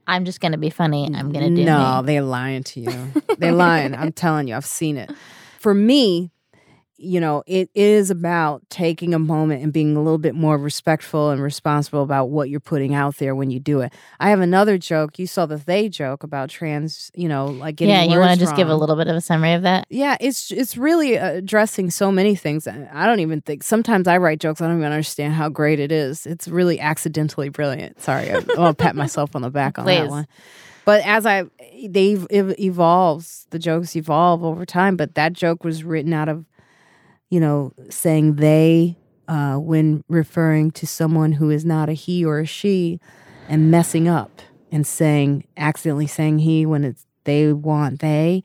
I'm 0.06 0.24
just 0.24 0.40
to 0.52 0.58
be 0.58 0.70
funny. 0.70 1.06
I'm 1.14 1.32
to 1.48 1.56
do 1.56 1.64
No, 1.64 2.00
me. 2.02 2.06
they're 2.06 2.22
lying 2.22 2.62
to 2.64 2.80
you. 2.80 3.12
they're 3.38 3.52
lying. 3.52 3.94
I'm 3.94 4.12
telling 4.24 4.48
you, 4.48 4.54
I've 4.56 4.66
seen 4.66 4.96
it. 4.96 5.10
For 5.58 5.72
me, 5.74 6.30
you 6.96 7.20
know, 7.20 7.42
it 7.46 7.70
is 7.74 8.10
about 8.10 8.62
taking 8.70 9.14
a 9.14 9.18
moment 9.18 9.62
and 9.62 9.72
being 9.72 9.96
a 9.96 10.02
little 10.02 10.18
bit 10.18 10.34
more 10.34 10.56
respectful 10.56 11.30
and 11.30 11.42
responsible 11.42 12.02
about 12.02 12.26
what 12.26 12.48
you're 12.48 12.60
putting 12.60 12.94
out 12.94 13.16
there 13.16 13.34
when 13.34 13.50
you 13.50 13.60
do 13.60 13.80
it. 13.80 13.92
I 14.20 14.30
have 14.30 14.40
another 14.40 14.78
joke. 14.78 15.18
You 15.18 15.26
saw 15.26 15.46
the 15.46 15.56
they 15.56 15.88
joke 15.88 16.22
about 16.22 16.50
trans, 16.50 17.10
you 17.14 17.28
know, 17.28 17.46
like 17.46 17.76
getting 17.76 17.94
yeah, 17.94 18.02
you 18.02 18.18
want 18.18 18.32
to 18.32 18.38
just 18.38 18.56
give 18.56 18.68
a 18.68 18.76
little 18.76 18.96
bit 18.96 19.08
of 19.08 19.16
a 19.16 19.20
summary 19.20 19.54
of 19.54 19.62
that? 19.62 19.86
Yeah, 19.90 20.16
it's 20.20 20.50
it's 20.50 20.76
really 20.76 21.18
uh, 21.18 21.32
addressing 21.34 21.90
so 21.90 22.12
many 22.12 22.36
things. 22.36 22.66
I 22.66 23.06
don't 23.06 23.20
even 23.20 23.40
think 23.40 23.62
sometimes 23.62 24.06
I 24.06 24.18
write 24.18 24.40
jokes. 24.40 24.60
I 24.60 24.66
don't 24.66 24.78
even 24.78 24.92
understand 24.92 25.34
how 25.34 25.48
great 25.48 25.80
it 25.80 25.90
is. 25.92 26.26
It's 26.26 26.48
really 26.48 26.80
accidentally 26.80 27.48
brilliant. 27.48 28.00
Sorry, 28.00 28.30
I'll 28.56 28.74
pat 28.74 28.94
myself 28.96 29.34
on 29.34 29.42
the 29.42 29.50
back 29.50 29.78
on 29.78 29.84
Please. 29.84 30.00
that 30.00 30.10
one. 30.10 30.26
But 30.84 31.04
as 31.06 31.24
I 31.26 31.44
they 31.88 32.18
ev- 32.30 32.54
evolves, 32.58 33.46
the 33.50 33.58
jokes 33.58 33.96
evolve 33.96 34.44
over 34.44 34.66
time. 34.66 34.96
But 34.96 35.14
that 35.14 35.32
joke 35.32 35.64
was 35.64 35.82
written 35.82 36.12
out 36.12 36.28
of, 36.28 36.44
you 37.30 37.40
know, 37.40 37.72
saying 37.90 38.36
they 38.36 38.96
uh, 39.28 39.56
when 39.56 40.04
referring 40.08 40.70
to 40.72 40.86
someone 40.86 41.32
who 41.32 41.50
is 41.50 41.64
not 41.64 41.88
a 41.88 41.94
he 41.94 42.24
or 42.24 42.40
a 42.40 42.46
she, 42.46 43.00
and 43.48 43.70
messing 43.70 44.08
up 44.08 44.42
and 44.70 44.86
saying 44.86 45.46
accidentally 45.56 46.06
saying 46.06 46.40
he 46.40 46.66
when 46.66 46.84
it's 46.84 47.06
they 47.24 47.52
want 47.52 48.00
they. 48.00 48.42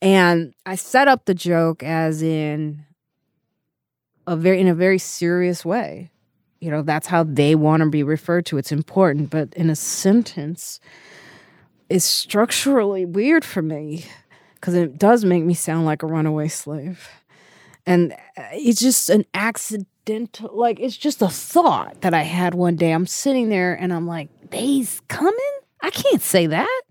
And 0.00 0.54
I 0.64 0.76
set 0.76 1.08
up 1.08 1.24
the 1.24 1.34
joke 1.34 1.82
as 1.82 2.22
in 2.22 2.84
a 4.26 4.36
very 4.36 4.60
in 4.60 4.68
a 4.68 4.74
very 4.74 4.98
serious 4.98 5.64
way. 5.64 6.10
You 6.60 6.70
know, 6.70 6.82
that's 6.82 7.06
how 7.06 7.22
they 7.22 7.54
want 7.54 7.82
to 7.82 7.88
be 7.88 8.02
referred 8.02 8.46
to. 8.46 8.58
It's 8.58 8.72
important, 8.72 9.30
but 9.30 9.54
in 9.54 9.70
a 9.70 9.76
sentence 9.76 10.80
is 11.88 12.04
structurally 12.04 13.06
weird 13.06 13.44
for 13.44 13.62
me 13.62 14.06
because 14.54 14.74
it 14.74 14.98
does 14.98 15.24
make 15.24 15.44
me 15.44 15.54
sound 15.54 15.86
like 15.86 16.02
a 16.02 16.06
runaway 16.06 16.48
slave. 16.48 17.08
And 17.88 18.12
uh, 18.12 18.42
it's 18.52 18.80
just 18.80 19.10
an 19.10 19.24
accidental, 19.34 20.50
like, 20.52 20.78
it's 20.80 20.96
just 20.96 21.22
a 21.22 21.28
thought 21.28 22.00
that 22.02 22.14
I 22.14 22.22
had 22.22 22.54
one 22.54 22.76
day. 22.76 22.92
I'm 22.92 23.06
sitting 23.06 23.48
there 23.48 23.74
and 23.74 23.92
I'm 23.92 24.06
like, 24.06 24.28
they's 24.50 25.00
coming? 25.08 25.34
I 25.80 25.90
can't 25.90 26.22
say 26.22 26.46
that. 26.46 26.82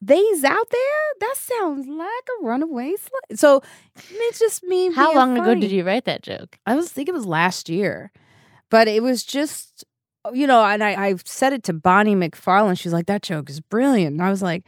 They's 0.00 0.44
out 0.44 0.70
there? 0.70 1.02
That 1.20 1.34
sounds 1.36 1.86
like 1.86 2.28
a 2.40 2.44
runaway 2.44 2.94
slave. 2.96 3.38
So 3.38 3.62
it's 3.98 4.38
just 4.38 4.62
me. 4.64 4.92
How 4.92 5.14
long 5.14 5.38
ago 5.38 5.54
did 5.54 5.70
you 5.70 5.82
write 5.84 6.04
that 6.04 6.22
joke? 6.22 6.58
I 6.66 6.76
was 6.76 6.92
think 6.92 7.08
it 7.08 7.14
was 7.14 7.24
last 7.24 7.70
year, 7.70 8.12
but 8.68 8.86
it 8.86 9.02
was 9.02 9.24
just 9.24 9.84
you 10.32 10.46
know, 10.46 10.64
and 10.64 10.82
I 10.82 11.08
I 11.08 11.14
said 11.24 11.52
it 11.52 11.62
to 11.64 11.72
Bonnie 11.72 12.14
McFarlane. 12.14 12.78
She's 12.78 12.92
like, 12.92 13.06
"That 13.06 13.22
joke 13.22 13.50
is 13.50 13.60
brilliant," 13.60 14.14
and 14.14 14.22
I 14.22 14.30
was 14.30 14.42
like, 14.42 14.64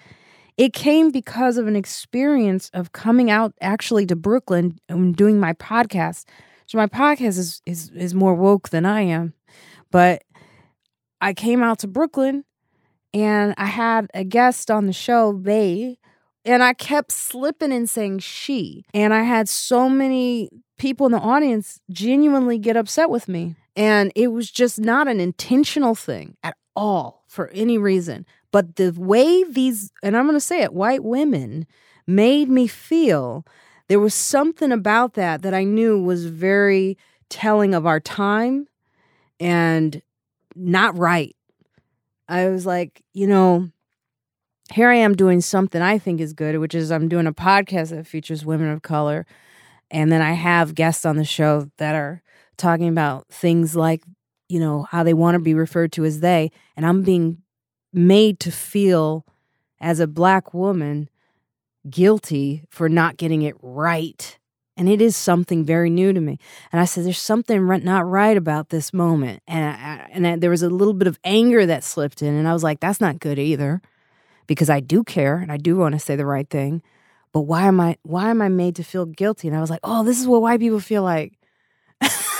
"It 0.56 0.72
came 0.72 1.10
because 1.10 1.56
of 1.58 1.66
an 1.66 1.76
experience 1.76 2.70
of 2.72 2.92
coming 2.92 3.30
out 3.30 3.54
actually 3.60 4.06
to 4.06 4.16
Brooklyn 4.16 4.78
and 4.88 5.14
doing 5.14 5.38
my 5.38 5.52
podcast. 5.54 6.24
So 6.66 6.78
my 6.78 6.86
podcast 6.86 7.38
is 7.38 7.62
is 7.66 7.90
is 7.90 8.14
more 8.14 8.34
woke 8.34 8.70
than 8.70 8.84
I 8.84 9.02
am, 9.02 9.34
but 9.90 10.24
I 11.20 11.32
came 11.32 11.62
out 11.62 11.78
to 11.80 11.88
Brooklyn 11.88 12.44
and 13.14 13.54
I 13.56 13.66
had 13.66 14.08
a 14.14 14.24
guest 14.24 14.70
on 14.70 14.86
the 14.86 14.92
show. 14.92 15.38
They 15.40 15.98
and 16.44 16.62
I 16.62 16.74
kept 16.74 17.10
slipping 17.10 17.72
and 17.72 17.90
saying 17.90 18.20
she. 18.20 18.84
And 18.94 19.12
I 19.12 19.22
had 19.22 19.48
so 19.48 19.88
many 19.88 20.48
people 20.78 21.06
in 21.06 21.12
the 21.12 21.18
audience 21.18 21.80
genuinely 21.90 22.58
get 22.58 22.76
upset 22.76 23.10
with 23.10 23.26
me. 23.28 23.56
And 23.74 24.12
it 24.14 24.28
was 24.28 24.50
just 24.50 24.78
not 24.78 25.08
an 25.08 25.20
intentional 25.20 25.94
thing 25.94 26.36
at 26.42 26.56
all 26.76 27.24
for 27.26 27.48
any 27.48 27.78
reason. 27.78 28.24
But 28.56 28.76
the 28.76 28.90
way 28.96 29.44
these, 29.44 29.92
and 30.02 30.16
I'm 30.16 30.24
going 30.24 30.34
to 30.34 30.40
say 30.40 30.62
it, 30.62 30.72
white 30.72 31.04
women 31.04 31.66
made 32.06 32.48
me 32.48 32.66
feel 32.66 33.44
there 33.88 34.00
was 34.00 34.14
something 34.14 34.72
about 34.72 35.12
that 35.12 35.42
that 35.42 35.52
I 35.52 35.64
knew 35.64 36.02
was 36.02 36.24
very 36.24 36.96
telling 37.28 37.74
of 37.74 37.84
our 37.84 38.00
time 38.00 38.66
and 39.38 40.00
not 40.54 40.96
right. 40.96 41.36
I 42.30 42.48
was 42.48 42.64
like, 42.64 43.02
you 43.12 43.26
know, 43.26 43.68
here 44.72 44.88
I 44.88 44.94
am 44.94 45.14
doing 45.14 45.42
something 45.42 45.82
I 45.82 45.98
think 45.98 46.22
is 46.22 46.32
good, 46.32 46.58
which 46.58 46.74
is 46.74 46.90
I'm 46.90 47.10
doing 47.10 47.26
a 47.26 47.34
podcast 47.34 47.90
that 47.90 48.06
features 48.06 48.46
women 48.46 48.70
of 48.70 48.80
color. 48.80 49.26
And 49.90 50.10
then 50.10 50.22
I 50.22 50.32
have 50.32 50.74
guests 50.74 51.04
on 51.04 51.16
the 51.16 51.26
show 51.26 51.70
that 51.76 51.94
are 51.94 52.22
talking 52.56 52.88
about 52.88 53.28
things 53.28 53.76
like, 53.76 54.02
you 54.48 54.60
know, 54.60 54.84
how 54.84 55.02
they 55.02 55.12
want 55.12 55.34
to 55.34 55.40
be 55.40 55.52
referred 55.52 55.92
to 55.92 56.06
as 56.06 56.20
they. 56.20 56.50
And 56.74 56.86
I'm 56.86 57.02
being 57.02 57.42
made 57.96 58.38
to 58.40 58.52
feel 58.52 59.24
as 59.80 59.98
a 59.98 60.06
black 60.06 60.54
woman 60.54 61.08
guilty 61.88 62.62
for 62.68 62.88
not 62.88 63.16
getting 63.16 63.42
it 63.42 63.56
right. 63.62 64.38
And 64.76 64.88
it 64.88 65.00
is 65.00 65.16
something 65.16 65.64
very 65.64 65.88
new 65.88 66.12
to 66.12 66.20
me. 66.20 66.38
And 66.70 66.80
I 66.80 66.84
said, 66.84 67.04
there's 67.04 67.18
something 67.18 67.66
not 67.82 68.06
right 68.06 68.36
about 68.36 68.68
this 68.68 68.92
moment. 68.92 69.42
And, 69.48 69.64
I, 69.64 70.08
and 70.12 70.26
I, 70.26 70.36
there 70.36 70.50
was 70.50 70.62
a 70.62 70.68
little 70.68 70.92
bit 70.92 71.08
of 71.08 71.18
anger 71.24 71.64
that 71.64 71.82
slipped 71.82 72.20
in. 72.20 72.34
And 72.34 72.46
I 72.46 72.52
was 72.52 72.62
like, 72.62 72.80
that's 72.80 73.00
not 73.00 73.18
good 73.18 73.38
either 73.38 73.80
because 74.46 74.68
I 74.68 74.80
do 74.80 75.02
care 75.02 75.38
and 75.38 75.50
I 75.50 75.56
do 75.56 75.76
want 75.76 75.94
to 75.94 75.98
say 75.98 76.14
the 76.14 76.26
right 76.26 76.48
thing. 76.48 76.82
But 77.32 77.42
why 77.42 77.66
am 77.66 77.80
I 77.80 77.96
why 78.02 78.30
am 78.30 78.40
I 78.40 78.48
made 78.48 78.76
to 78.76 78.84
feel 78.84 79.06
guilty? 79.06 79.48
And 79.48 79.56
I 79.56 79.60
was 79.60 79.70
like, 79.70 79.80
oh, 79.82 80.04
this 80.04 80.20
is 80.20 80.26
what 80.26 80.42
white 80.42 80.60
people 80.60 80.80
feel 80.80 81.02
like. 81.02 81.34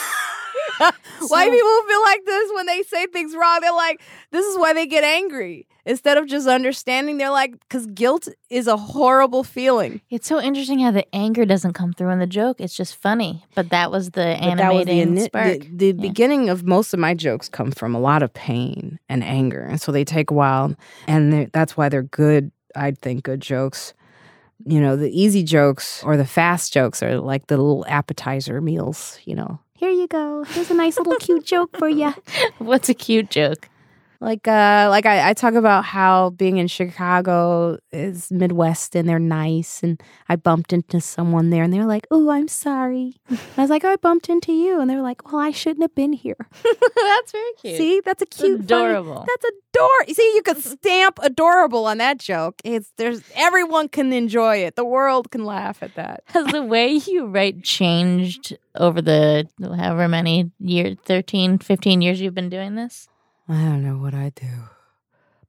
white 1.29 1.51
people 1.51 1.83
feel 1.89 2.03
like 2.03 2.25
this 2.25 2.51
when 2.55 2.67
they 2.67 2.83
say 2.83 3.07
things 3.07 3.35
wrong. 3.35 3.61
They're 3.61 3.73
like, 3.73 4.01
this 4.31 4.45
is 4.45 4.59
why 4.59 4.73
they 4.73 4.87
get 4.87 5.05
angry. 5.05 5.67
Instead 5.85 6.19
of 6.19 6.27
just 6.27 6.49
understanding, 6.49 7.17
they're 7.17 7.31
like, 7.31 7.53
because 7.61 7.87
guilt 7.87 8.29
is 8.51 8.67
a 8.67 8.77
horrible 8.77 9.45
feeling. 9.45 10.01
It's 10.11 10.27
so 10.27 10.41
interesting 10.41 10.81
how 10.81 10.91
the 10.91 11.07
anger 11.15 11.45
doesn't 11.45 11.75
come 11.75 11.93
through 11.93 12.11
in 12.11 12.19
the 12.19 12.27
joke. 12.27 12.61
It's 12.61 12.77
just 12.77 12.97
funny, 12.97 13.45
but 13.55 13.71
that 13.71 13.93
was 13.93 14.11
the 14.11 14.21
that 14.21 14.41
was 14.41 14.85
the, 14.85 14.93
animating 14.93 15.15
ini- 15.15 15.25
spark. 15.27 15.61
the, 15.61 15.69
the 15.71 15.93
beginning 15.93 16.49
of 16.49 16.65
most 16.65 16.93
of 16.93 16.99
my 16.99 17.15
jokes 17.15 17.49
come 17.49 17.71
from 17.71 17.95
a 17.95 18.01
lot 18.01 18.23
of 18.23 18.35
pain 18.35 18.99
and 19.09 19.23
anger. 19.23 19.61
And 19.63 19.81
so 19.81 19.93
they 19.93 20.05
take 20.05 20.31
a 20.31 20.35
while. 20.35 20.75
And 21.07 21.51
that's 21.53 21.77
why 21.77 21.89
they're 21.89 22.03
good, 22.03 22.51
I'd 22.75 22.99
think, 22.99 23.23
good 23.23 23.41
jokes. 23.41 23.95
You 24.65 24.81
know, 24.81 24.97
the 24.97 25.11
easy 25.11 25.45
jokes 25.45 26.03
or 26.03 26.17
the 26.17 26.27
fast 26.27 26.73
jokes 26.73 27.01
are 27.03 27.19
like 27.19 27.47
the 27.47 27.57
little 27.57 27.85
appetizer 27.87 28.61
meals, 28.61 29.21
you 29.25 29.37
know. 29.37 29.61
Here 29.77 29.91
you 29.91 30.07
go. 30.07 30.45
Here's 30.45 30.71
a 30.71 30.75
nice 30.75 30.97
little 30.97 31.17
cute 31.17 31.45
joke 31.45 31.77
for 31.77 31.89
you. 31.89 32.15
What's 32.59 32.89
a 32.89 32.95
cute 32.95 33.31
joke? 33.31 33.69
Like 34.21 34.49
uh 34.49 34.89
like 34.91 35.07
I, 35.07 35.31
I 35.31 35.33
talk 35.35 35.55
about 35.55 35.85
how 35.85 36.31
being 36.31 36.57
in 36.59 36.69
Chicago 36.69 37.79
is 37.93 38.31
Midwest 38.31 38.95
and 38.97 39.09
they're 39.09 39.19
nice 39.19 39.83
and 39.83 40.01
I 40.29 40.37
bumped 40.37 40.73
into 40.73 41.01
someone 41.01 41.51
there 41.51 41.63
and 41.63 41.73
they 41.73 41.79
were 41.79 41.85
like, 41.87 42.07
Oh, 42.11 42.31
I'm 42.31 42.49
sorry. 42.49 43.17
And 43.29 43.39
I 43.57 43.61
was 43.63 43.71
like, 43.71 43.85
oh, 43.85 43.91
I 43.93 43.97
bumped 43.97 44.29
into 44.29 44.53
you 44.53 44.81
and 44.81 44.89
they 44.89 44.95
were 44.97 45.03
like, 45.03 45.31
Well, 45.31 45.41
I 45.43 45.51
shouldn't 45.51 45.83
have 45.83 45.95
been 45.95 46.13
here. 46.13 46.37
That's 46.63 47.33
very 47.33 47.53
cute. 47.61 47.77
See, 47.77 48.01
that's 48.05 48.23
a 48.23 48.27
cute 48.27 48.53
funny- 48.59 48.65
adorable. 48.65 49.25
that's 49.27 49.45
adorable. 49.45 50.15
See, 50.15 50.33
you 50.35 50.43
could 50.43 50.63
stamp 50.63 51.19
adorable 51.23 51.85
on 51.87 51.99
that 51.99 52.19
joke. 52.19 52.61
It's 52.65 52.93
there's 52.97 53.23
everyone 53.35 53.89
can 53.89 54.13
enjoy 54.13 54.57
it. 54.59 54.77
The 54.77 54.85
world 54.85 55.31
can 55.31 55.45
laugh 55.45 55.83
at 55.83 55.95
that. 55.97 56.23
Has 56.29 56.47
the 56.47 56.63
way 56.63 56.93
you 56.93 57.27
write 57.27 57.63
changed 57.63 58.57
over 58.75 59.01
the 59.03 59.49
however 59.61 60.09
many 60.09 60.51
years, 60.59 60.97
13, 61.05 61.59
15 61.59 62.01
years 62.03 62.21
you've 62.21 62.35
been 62.35 62.49
doing 62.49 62.75
this? 62.75 63.09
I 63.49 63.63
don't 63.63 63.85
know 63.85 63.99
what 63.99 64.15
I 64.15 64.33
do. 64.35 64.49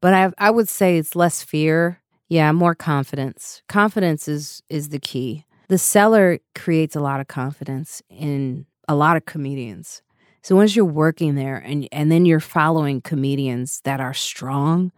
But 0.02 0.14
I 0.14 0.32
I 0.38 0.52
would 0.52 0.70
say 0.70 0.98
it's 0.98 1.16
less 1.16 1.44
fear. 1.44 2.02
Yeah, 2.30 2.52
more 2.52 2.76
confidence. 2.76 3.62
Confidence 3.68 4.28
is 4.28 4.62
is 4.70 4.90
the 4.90 5.00
key. 5.00 5.46
The 5.70 5.78
cellar 5.78 6.40
creates 6.56 6.96
a 6.96 7.02
lot 7.02 7.20
of 7.20 7.28
confidence 7.28 8.02
in 8.10 8.66
a 8.88 8.96
lot 8.96 9.18
of 9.18 9.26
comedians. 9.26 10.02
So 10.44 10.56
once 10.56 10.76
you're 10.76 10.86
working 10.86 11.36
there 11.36 11.58
and 11.58 11.88
and 11.92 12.12
then 12.12 12.26
you're 12.26 12.40
following 12.40 13.02
comedians 13.02 13.82
that 13.84 14.00
are 14.00 14.14
strong 14.14 14.92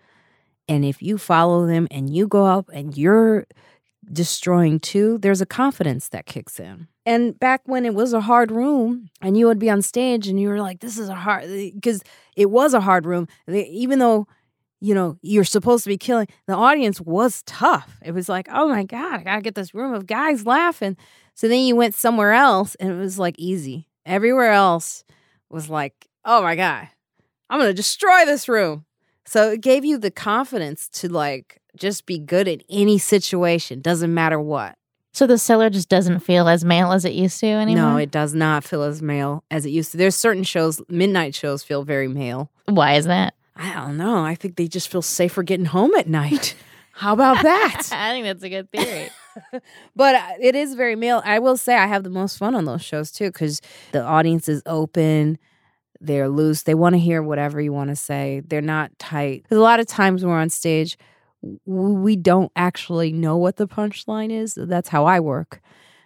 and 0.70 0.86
if 0.86 1.02
you 1.02 1.18
follow 1.18 1.66
them 1.66 1.88
and 1.90 2.16
you 2.16 2.28
go 2.28 2.46
up 2.46 2.70
and 2.72 2.96
you're 2.96 3.48
destroying 4.14 4.80
too, 4.80 5.18
there's 5.18 5.42
a 5.42 5.46
confidence 5.46 6.10
that 6.10 6.28
kicks 6.28 6.60
in. 6.60 6.88
And 7.10 7.40
back 7.40 7.62
when 7.66 7.86
it 7.86 7.96
was 7.96 8.14
a 8.14 8.22
hard 8.22 8.52
room 8.52 9.10
and 9.20 9.36
you 9.36 9.48
would 9.48 9.58
be 9.58 9.72
on 9.72 9.82
stage 9.82 10.28
and 10.28 10.40
you 10.40 10.48
were 10.48 10.62
like, 10.62 10.80
this 10.80 11.00
is 11.00 11.10
a 11.10 11.16
hard, 11.16 11.48
because 11.74 12.04
it 12.36 12.52
was 12.52 12.76
a 12.76 12.82
hard 12.82 13.08
room. 13.08 13.28
Even 13.48 13.98
though, 13.98 14.28
you 14.80 14.94
know, 14.94 15.18
you're 15.24 15.44
supposed 15.44 15.86
to 15.86 15.90
be 15.90 15.98
killing, 15.98 16.28
the 16.46 16.54
audience 16.54 17.02
was 17.02 17.42
tough. 17.48 17.98
It 18.04 18.12
was 18.12 18.30
like, 18.30 18.48
oh 18.52 18.70
my 18.70 18.84
God, 18.84 19.22
I 19.22 19.24
gotta 19.24 19.42
get 19.42 19.56
this 19.56 19.74
room 19.74 19.92
of 19.96 20.06
guys 20.06 20.46
laughing. 20.46 20.98
So 21.34 21.48
then 21.48 21.62
you 21.62 21.76
went 21.76 21.96
somewhere 21.96 22.34
else 22.34 22.76
and 22.76 22.92
it 22.92 22.98
was 22.98 23.18
like 23.18 23.40
easy. 23.40 23.88
Everywhere 24.06 24.52
else 24.52 25.04
was 25.50 25.68
like, 25.68 26.08
oh 26.26 26.44
my 26.44 26.56
God, 26.56 26.90
I'm 27.50 27.60
gonna 27.60 27.74
destroy 27.74 28.24
this 28.26 28.48
room. 28.48 28.86
So 29.26 29.54
it 29.54 29.62
gave 29.62 29.84
you 29.84 29.98
the 29.98 30.12
confidence 30.12 30.88
to 30.90 31.12
like 31.12 31.60
just 31.76 32.06
be 32.06 32.20
good 32.20 32.48
at 32.48 32.62
any 32.70 33.00
situation, 33.00 33.82
doesn't 33.82 34.14
matter 34.14 34.40
what. 34.40 34.76
So 35.12 35.26
the 35.26 35.38
cellar 35.38 35.70
just 35.70 35.90
doesn't 35.90 36.20
feel 36.20 36.48
as 36.48 36.64
male 36.64 36.92
as 36.92 37.04
it 37.04 37.14
used 37.14 37.40
to 37.40 37.48
anymore? 37.48 37.92
No, 37.92 37.98
it 37.98 38.12
does 38.12 38.34
not 38.34 38.64
feel 38.64 38.84
as 38.84 39.02
male 39.02 39.44
as 39.50 39.66
it 39.66 39.70
used 39.70 39.92
to. 39.92 39.98
There's 39.98 40.16
certain 40.16 40.44
shows, 40.44 40.82
midnight 40.88 41.36
shows 41.36 41.64
feel 41.64 41.84
very 41.84 42.08
male. 42.08 42.52
Why 42.66 42.94
is 42.94 43.06
that? 43.06 43.34
I 43.56 43.74
don't 43.74 43.98
know. 43.98 44.24
I 44.24 44.36
think 44.36 44.56
they 44.56 44.68
just 44.68 44.88
feel 44.90 45.02
safer 45.02 45.44
getting 45.44 45.66
home 45.66 45.94
at 45.96 46.08
night. 46.08 46.56
How 46.94 47.14
about 47.14 47.42
that? 47.44 47.90
I 47.92 48.12
think 48.12 48.26
that's 48.26 48.44
a 48.44 48.50
good 48.50 48.72
theory. 48.72 49.10
but 49.96 50.16
uh, 50.16 50.28
it 50.40 50.56
is 50.56 50.76
very 50.76 50.96
male. 50.96 51.22
I 51.26 51.40
will 51.40 51.58
say 51.58 51.76
I 51.76 51.88
have 51.88 52.04
the 52.04 52.10
most 52.10 52.38
fun 52.38 52.56
on 52.56 52.66
those 52.66 52.84
shows 52.84 53.12
too 53.12 53.28
because 53.30 53.62
the 53.92 54.04
audience 54.04 54.50
is 54.50 54.62
open. 54.66 55.38
They're 56.02 56.30
loose. 56.30 56.64
They 56.64 56.76
want 56.76 56.94
to 56.96 57.00
hear 57.00 57.22
whatever 57.22 57.60
you 57.60 57.74
want 57.74 57.90
to 57.90 57.96
say. 57.96 58.42
They're 58.46 58.62
not 58.62 58.98
tight. 59.00 59.44
Because 59.44 59.58
a 59.58 59.62
lot 59.62 59.80
of 59.80 59.88
times 59.88 60.24
when 60.24 60.32
we're 60.32 60.40
on 60.40 60.50
stage, 60.50 60.98
we 61.66 62.16
don't 62.16 62.52
actually 62.56 63.12
know 63.12 63.38
what 63.38 63.56
the 63.58 63.68
punchline 63.68 64.32
is. 64.32 64.56
That's 64.56 64.90
how 64.90 65.06
I 65.06 65.20
work. 65.20 65.62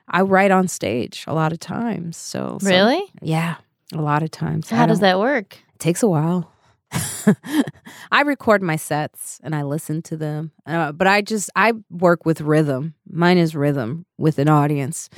I 0.08 0.22
write 0.22 0.52
on 0.52 0.68
stage 0.68 1.24
a 1.28 1.34
lot 1.34 1.52
of 1.54 1.60
times. 1.60 2.18
So, 2.18 2.58
so- 2.62 2.68
Really? 2.70 3.04
yeah, 3.22 3.56
a 3.94 4.02
lot 4.02 4.22
of 4.24 4.32
times. 4.32 4.68
So 4.68 4.76
how 4.76 4.86
does 4.86 5.00
that 5.00 5.20
work? 5.20 5.58
It 5.74 5.80
takes 5.80 6.04
a 6.04 6.08
while. 6.08 6.52
I 8.12 8.22
record 8.22 8.62
my 8.62 8.76
sets 8.76 9.40
and 9.44 9.56
I 9.56 9.64
listen 9.64 10.02
to 10.04 10.18
them, 10.18 10.52
uh, 10.68 10.92
but 10.92 11.08
I 11.08 11.22
just 11.22 11.50
I 11.56 11.74
work 11.90 12.26
with 12.26 12.42
rhythm. 12.42 12.94
Mine 13.10 13.38
is 13.40 13.56
rhythm 13.56 14.06
with 14.18 14.38
an 14.38 14.48
audience. 14.50 15.10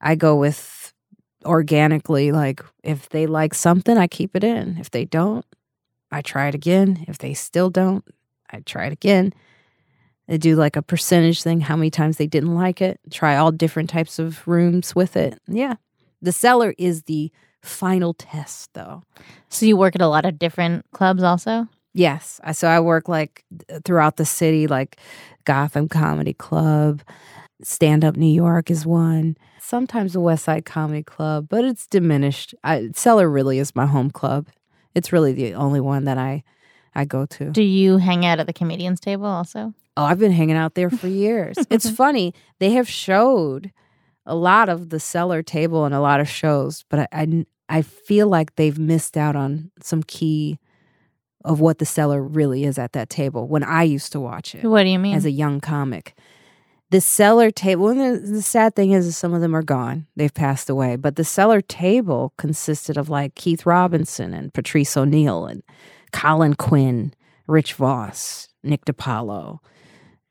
I 0.00 0.14
go 0.14 0.36
with 0.36 0.92
organically. 1.44 2.30
Like 2.30 2.62
if 2.84 3.08
they 3.08 3.26
like 3.26 3.54
something, 3.54 3.96
I 3.98 4.06
keep 4.06 4.36
it 4.36 4.44
in. 4.44 4.76
If 4.78 4.90
they 4.90 5.04
don't, 5.04 5.44
I 6.12 6.22
try 6.22 6.46
it 6.48 6.54
again. 6.54 7.04
If 7.08 7.18
they 7.18 7.34
still 7.34 7.70
don't, 7.70 8.04
I 8.50 8.60
try 8.60 8.86
it 8.86 8.92
again. 8.92 9.32
I 10.28 10.36
do 10.36 10.56
like 10.56 10.76
a 10.76 10.82
percentage 10.82 11.42
thing, 11.42 11.60
how 11.60 11.76
many 11.76 11.90
times 11.90 12.18
they 12.18 12.26
didn't 12.26 12.54
like 12.54 12.82
it. 12.82 13.00
Try 13.10 13.36
all 13.36 13.50
different 13.50 13.88
types 13.88 14.18
of 14.18 14.46
rooms 14.46 14.94
with 14.94 15.16
it. 15.16 15.40
Yeah, 15.46 15.76
the 16.20 16.32
cellar 16.32 16.74
is 16.76 17.04
the 17.04 17.32
final 17.62 18.14
test, 18.14 18.70
though. 18.74 19.02
So 19.48 19.66
you 19.66 19.76
work 19.76 19.94
at 19.94 20.02
a 20.02 20.08
lot 20.08 20.26
of 20.26 20.38
different 20.38 20.84
clubs 20.92 21.22
also? 21.22 21.66
Yes. 21.94 22.40
So 22.52 22.68
I 22.68 22.78
work 22.80 23.08
like 23.08 23.44
throughout 23.84 24.16
the 24.16 24.24
city, 24.24 24.66
like 24.66 24.98
Gotham 25.44 25.88
Comedy 25.88 26.34
Club, 26.34 27.02
Stand 27.62 28.04
Up 28.04 28.16
New 28.16 28.32
York 28.32 28.70
is 28.70 28.86
one. 28.86 29.36
Sometimes 29.58 30.12
the 30.12 30.20
West 30.20 30.44
Side 30.44 30.64
Comedy 30.64 31.02
Club, 31.02 31.48
but 31.48 31.64
it's 31.64 31.86
diminished. 31.86 32.54
I, 32.62 32.90
Cellar 32.94 33.28
really 33.28 33.58
is 33.58 33.74
my 33.74 33.86
home 33.86 34.10
club. 34.10 34.48
It's 34.94 35.12
really 35.12 35.32
the 35.32 35.54
only 35.54 35.80
one 35.80 36.04
that 36.04 36.18
I 36.18 36.44
I 36.94 37.04
go 37.04 37.26
to. 37.26 37.50
Do 37.50 37.62
you 37.62 37.98
hang 37.98 38.24
out 38.26 38.40
at 38.40 38.46
the 38.46 38.52
comedians 38.52 39.00
table 39.00 39.26
also? 39.26 39.74
Oh, 39.96 40.04
I've 40.04 40.18
been 40.18 40.32
hanging 40.32 40.56
out 40.56 40.74
there 40.74 40.90
for 40.90 41.08
years. 41.08 41.56
it's 41.70 41.90
funny. 41.90 42.34
They 42.58 42.70
have 42.72 42.88
showed 42.88 43.72
a 44.26 44.34
lot 44.34 44.68
of 44.68 44.90
the 44.90 45.00
cellar 45.00 45.42
table 45.42 45.84
and 45.84 45.94
a 45.94 46.00
lot 46.00 46.20
of 46.20 46.28
shows, 46.28 46.84
but 46.88 47.00
I, 47.00 47.08
I, 47.12 47.46
I 47.68 47.82
feel 47.82 48.28
like 48.28 48.56
they've 48.56 48.78
missed 48.78 49.16
out 49.16 49.36
on 49.36 49.70
some 49.80 50.02
key 50.02 50.58
of 51.44 51.60
what 51.60 51.78
the 51.78 51.86
cellar 51.86 52.22
really 52.22 52.64
is 52.64 52.78
at 52.78 52.92
that 52.92 53.08
table 53.08 53.48
when 53.48 53.62
I 53.62 53.84
used 53.84 54.12
to 54.12 54.20
watch 54.20 54.54
it 54.54 54.64
What 54.64 54.82
do 54.82 54.88
you 54.88 54.98
mean? 54.98 55.14
as 55.14 55.24
a 55.24 55.30
young 55.30 55.60
comic. 55.60 56.14
The 56.90 57.00
cellar 57.02 57.50
table, 57.50 57.88
and 57.88 58.00
the, 58.00 58.18
the 58.32 58.42
sad 58.42 58.74
thing 58.74 58.92
is, 58.92 59.06
is 59.06 59.16
some 59.16 59.34
of 59.34 59.42
them 59.42 59.54
are 59.54 59.62
gone. 59.62 60.06
They've 60.16 60.32
passed 60.32 60.70
away. 60.70 60.96
But 60.96 61.16
the 61.16 61.24
cellar 61.24 61.60
table 61.60 62.32
consisted 62.38 62.96
of 62.96 63.10
like 63.10 63.34
Keith 63.34 63.66
Robinson 63.66 64.32
and 64.32 64.54
Patrice 64.54 64.96
O'Neal 64.96 65.44
and 65.46 65.62
Colin 66.12 66.54
Quinn, 66.54 67.14
Rich 67.46 67.74
Voss, 67.74 68.48
Nick 68.62 68.84
DiPaolo. 68.84 69.58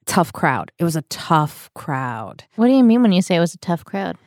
Tough 0.06 0.32
crowd. 0.32 0.72
It 0.80 0.84
was 0.84 0.96
a 0.96 1.02
tough 1.04 1.70
crowd. 1.74 2.46
what 2.56 2.68
do 2.68 2.74
you 2.74 2.84
mean 2.84 3.02
when 3.02 3.12
you 3.12 3.22
say 3.22 3.36
it 3.36 3.42
was 3.42 3.54
a 3.54 3.60
tough 3.60 3.84
crowd? 3.84 4.18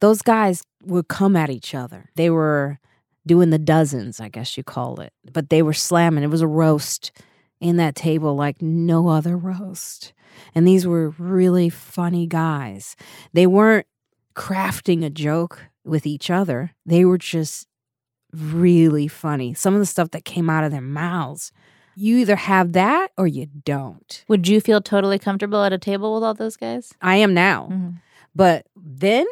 Those 0.00 0.22
guys 0.22 0.62
would 0.82 1.08
come 1.08 1.34
at 1.34 1.50
each 1.50 1.74
other. 1.74 2.10
They 2.14 2.30
were 2.30 2.78
doing 3.26 3.50
the 3.50 3.58
dozens, 3.58 4.20
I 4.20 4.28
guess 4.28 4.56
you 4.56 4.62
call 4.62 5.00
it. 5.00 5.12
But 5.32 5.50
they 5.50 5.62
were 5.62 5.72
slamming. 5.72 6.22
It 6.22 6.30
was 6.30 6.42
a 6.42 6.46
roast 6.46 7.10
in 7.60 7.76
that 7.78 7.94
table 7.94 8.36
like 8.36 8.60
no 8.60 9.08
other 9.08 9.36
roast. 9.36 10.12
And 10.54 10.66
these 10.66 10.86
were 10.86 11.10
really 11.18 11.70
funny 11.70 12.26
guys. 12.26 12.96
They 13.32 13.46
weren't 13.46 13.86
crafting 14.34 15.04
a 15.04 15.10
joke 15.10 15.62
with 15.84 16.06
each 16.06 16.30
other, 16.30 16.72
they 16.86 17.04
were 17.04 17.18
just 17.18 17.66
really 18.34 19.08
funny. 19.08 19.54
Some 19.54 19.74
of 19.74 19.80
the 19.80 19.86
stuff 19.86 20.10
that 20.10 20.24
came 20.24 20.50
out 20.50 20.64
of 20.64 20.70
their 20.70 20.80
mouths, 20.80 21.52
you 21.96 22.16
either 22.18 22.36
have 22.36 22.72
that 22.72 23.12
or 23.16 23.26
you 23.26 23.46
don't. 23.64 24.24
Would 24.28 24.48
you 24.48 24.60
feel 24.60 24.80
totally 24.80 25.18
comfortable 25.18 25.62
at 25.62 25.72
a 25.72 25.78
table 25.78 26.14
with 26.14 26.24
all 26.24 26.34
those 26.34 26.56
guys? 26.56 26.92
I 27.00 27.16
am 27.16 27.34
now. 27.34 27.68
Mhm. 27.70 28.00
But 28.34 28.66
then, 28.76 29.26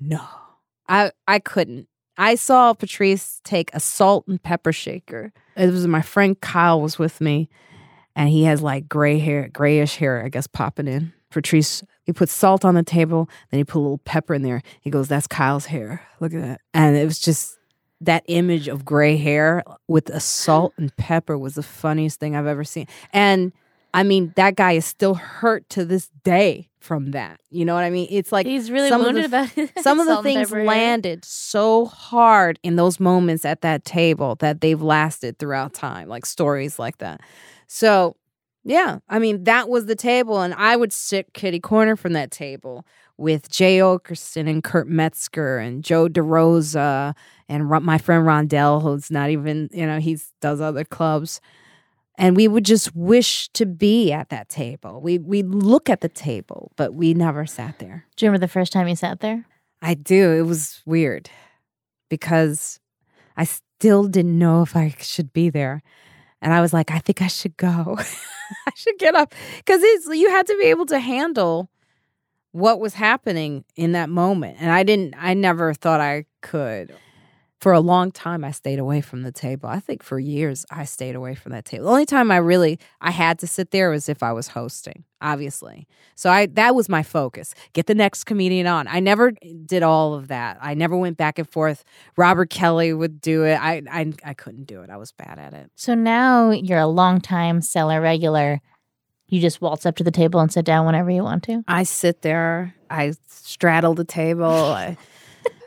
no, 0.00 0.22
I 0.88 1.10
I 1.26 1.38
couldn't. 1.38 1.88
I 2.18 2.34
saw 2.34 2.74
Patrice 2.74 3.40
take 3.44 3.70
a 3.72 3.80
salt 3.80 4.26
and 4.28 4.42
pepper 4.42 4.72
shaker. 4.72 5.32
It 5.56 5.70
was 5.72 5.86
my 5.86 6.02
friend 6.02 6.38
Kyle 6.40 6.80
was 6.80 6.98
with 6.98 7.20
me, 7.22 7.48
and 8.14 8.28
he 8.28 8.44
has 8.44 8.60
like 8.60 8.88
gray 8.88 9.18
hair, 9.18 9.48
grayish 9.48 9.96
hair, 9.96 10.22
I 10.22 10.28
guess, 10.28 10.46
popping 10.46 10.88
in. 10.88 11.14
Patrice, 11.30 11.82
he 12.04 12.12
put 12.12 12.28
salt 12.28 12.62
on 12.62 12.74
the 12.74 12.82
table, 12.82 13.30
then 13.50 13.56
he 13.58 13.64
put 13.64 13.78
a 13.78 13.80
little 13.80 13.98
pepper 14.04 14.34
in 14.34 14.42
there. 14.42 14.60
He 14.82 14.90
goes, 14.90 15.08
"That's 15.08 15.26
Kyle's 15.26 15.64
hair. 15.66 16.02
Look 16.20 16.34
at 16.34 16.42
that." 16.42 16.60
And 16.74 16.94
it 16.94 17.06
was 17.06 17.18
just 17.18 17.56
that 18.04 18.24
image 18.26 18.68
of 18.68 18.84
gray 18.84 19.16
hair 19.16 19.62
with 19.88 20.10
a 20.10 20.20
salt 20.38 20.72
and 20.76 20.94
pepper 20.96 21.36
was 21.38 21.54
the 21.54 21.62
funniest 21.62 22.20
thing 22.20 22.36
I've 22.36 22.46
ever 22.46 22.64
seen. 22.64 22.86
And 23.12 23.52
I 23.94 24.02
mean, 24.04 24.32
that 24.36 24.56
guy 24.56 24.72
is 24.72 24.86
still 24.86 25.14
hurt 25.14 25.68
to 25.70 25.84
this 25.84 26.08
day 26.24 26.70
from 26.80 27.10
that. 27.12 27.40
You 27.50 27.64
know 27.64 27.74
what 27.74 27.84
I 27.84 27.90
mean? 27.90 28.08
It's 28.10 28.32
like 28.32 28.46
He's 28.46 28.70
really 28.70 28.88
some 28.88 29.02
of 29.02 29.06
wounded 29.08 29.24
the- 29.24 29.26
about 29.26 29.58
it. 29.58 29.70
some 29.82 30.00
of 30.00 30.06
the 30.06 30.22
things 30.22 30.48
pepper 30.48 30.64
landed 30.64 31.24
so 31.24 31.84
hard 31.84 32.58
in 32.62 32.76
those 32.76 32.98
moments 32.98 33.44
at 33.44 33.60
that 33.60 33.84
table 33.84 34.34
that 34.36 34.60
they've 34.62 34.80
lasted 34.80 35.38
throughout 35.38 35.74
time, 35.74 36.08
like 36.08 36.24
stories 36.26 36.78
like 36.78 36.98
that. 36.98 37.20
So, 37.68 38.16
yeah, 38.64 38.98
I 39.08 39.18
mean, 39.18 39.44
that 39.44 39.68
was 39.68 39.86
the 39.86 39.94
table, 39.96 40.40
and 40.40 40.54
I 40.54 40.76
would 40.76 40.92
sit 40.92 41.34
kitty 41.34 41.60
corner 41.60 41.94
from 41.96 42.12
that 42.14 42.30
table 42.30 42.86
with 43.22 43.48
Jay 43.48 43.78
Oakerson 43.78 44.50
and 44.50 44.64
Kurt 44.64 44.88
Metzger 44.88 45.58
and 45.58 45.84
Joe 45.84 46.08
DeRosa 46.08 47.14
and 47.48 47.68
my 47.68 47.96
friend 47.96 48.26
Rondell, 48.26 48.82
who's 48.82 49.10
not 49.10 49.30
even, 49.30 49.70
you 49.72 49.86
know, 49.86 50.00
he 50.00 50.18
does 50.40 50.60
other 50.60 50.84
clubs. 50.84 51.40
And 52.18 52.36
we 52.36 52.48
would 52.48 52.64
just 52.64 52.94
wish 52.96 53.48
to 53.50 53.64
be 53.64 54.12
at 54.12 54.28
that 54.30 54.48
table. 54.48 55.00
We 55.00 55.18
we 55.18 55.42
look 55.42 55.88
at 55.88 56.02
the 56.02 56.08
table, 56.08 56.72
but 56.76 56.94
we 56.94 57.14
never 57.14 57.46
sat 57.46 57.78
there. 57.78 58.06
Do 58.16 58.26
you 58.26 58.30
remember 58.30 58.44
the 58.44 58.52
first 58.52 58.72
time 58.72 58.86
you 58.88 58.96
sat 58.96 59.20
there? 59.20 59.46
I 59.80 59.94
do. 59.94 60.32
It 60.32 60.42
was 60.42 60.82
weird 60.84 61.30
because 62.10 62.80
I 63.36 63.44
still 63.44 64.04
didn't 64.04 64.38
know 64.38 64.62
if 64.62 64.76
I 64.76 64.94
should 65.00 65.32
be 65.32 65.48
there. 65.48 65.82
And 66.42 66.52
I 66.52 66.60
was 66.60 66.72
like, 66.72 66.90
I 66.90 66.98
think 66.98 67.22
I 67.22 67.28
should 67.28 67.56
go. 67.56 67.96
I 68.66 68.72
should 68.74 68.98
get 68.98 69.14
up 69.14 69.32
because 69.58 69.80
it's 69.82 70.06
you 70.08 70.28
had 70.28 70.46
to 70.48 70.58
be 70.58 70.66
able 70.66 70.86
to 70.86 70.98
handle 70.98 71.70
what 72.52 72.80
was 72.80 72.94
happening 72.94 73.64
in 73.76 73.92
that 73.92 74.08
moment. 74.08 74.58
And 74.60 74.70
I 74.70 74.82
didn't 74.82 75.14
I 75.18 75.34
never 75.34 75.74
thought 75.74 76.00
I 76.00 76.26
could. 76.40 76.94
For 77.60 77.72
a 77.72 77.80
long 77.80 78.10
time 78.10 78.44
I 78.44 78.50
stayed 78.50 78.80
away 78.80 79.00
from 79.00 79.22
the 79.22 79.30
table. 79.30 79.68
I 79.68 79.78
think 79.78 80.02
for 80.02 80.18
years 80.18 80.66
I 80.70 80.84
stayed 80.84 81.14
away 81.14 81.34
from 81.36 81.52
that 81.52 81.64
table. 81.64 81.84
The 81.84 81.90
only 81.90 82.06
time 82.06 82.30
I 82.30 82.38
really 82.38 82.78
I 83.00 83.12
had 83.12 83.38
to 83.38 83.46
sit 83.46 83.70
there 83.70 83.90
was 83.90 84.08
if 84.08 84.22
I 84.22 84.32
was 84.32 84.48
hosting, 84.48 85.04
obviously. 85.20 85.86
So 86.16 86.28
I 86.28 86.46
that 86.46 86.74
was 86.74 86.88
my 86.88 87.02
focus. 87.04 87.54
Get 87.72 87.86
the 87.86 87.94
next 87.94 88.24
comedian 88.24 88.66
on. 88.66 88.88
I 88.88 88.98
never 88.98 89.32
did 89.64 89.84
all 89.84 90.14
of 90.14 90.28
that. 90.28 90.58
I 90.60 90.74
never 90.74 90.96
went 90.96 91.16
back 91.16 91.38
and 91.38 91.48
forth. 91.48 91.84
Robert 92.16 92.50
Kelly 92.50 92.92
would 92.92 93.20
do 93.20 93.44
it. 93.44 93.54
I 93.54 93.82
I 93.90 94.12
I 94.24 94.34
couldn't 94.34 94.64
do 94.66 94.82
it. 94.82 94.90
I 94.90 94.96
was 94.96 95.12
bad 95.12 95.38
at 95.38 95.54
it. 95.54 95.70
So 95.76 95.94
now 95.94 96.50
you're 96.50 96.80
a 96.80 96.86
longtime 96.86 97.62
cellar 97.62 98.00
regular. 98.00 98.60
You 99.32 99.40
just 99.40 99.62
waltz 99.62 99.86
up 99.86 99.96
to 99.96 100.04
the 100.04 100.10
table 100.10 100.40
and 100.40 100.52
sit 100.52 100.66
down 100.66 100.84
whenever 100.84 101.10
you 101.10 101.24
want 101.24 101.44
to. 101.44 101.64
I 101.66 101.84
sit 101.84 102.20
there. 102.20 102.74
I 102.90 103.14
straddle 103.28 103.94
the 103.94 104.04
table. 104.04 104.44
I, 104.50 104.98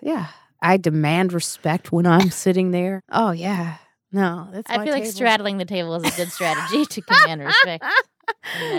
yeah, 0.03 0.27
I 0.61 0.77
demand 0.77 1.33
respect 1.33 1.91
when 1.91 2.05
I'm 2.05 2.29
sitting 2.29 2.69
there. 2.69 3.01
Oh 3.11 3.31
yeah, 3.31 3.77
no, 4.11 4.49
that's. 4.51 4.69
I 4.69 4.85
feel 4.85 4.93
like 4.93 5.07
straddling 5.07 5.57
the 5.57 5.65
table 5.65 5.95
is 5.95 6.03
a 6.03 6.15
good 6.15 6.31
strategy 6.31 6.85
to 6.85 7.01
command 7.01 7.41
respect. 7.41 7.83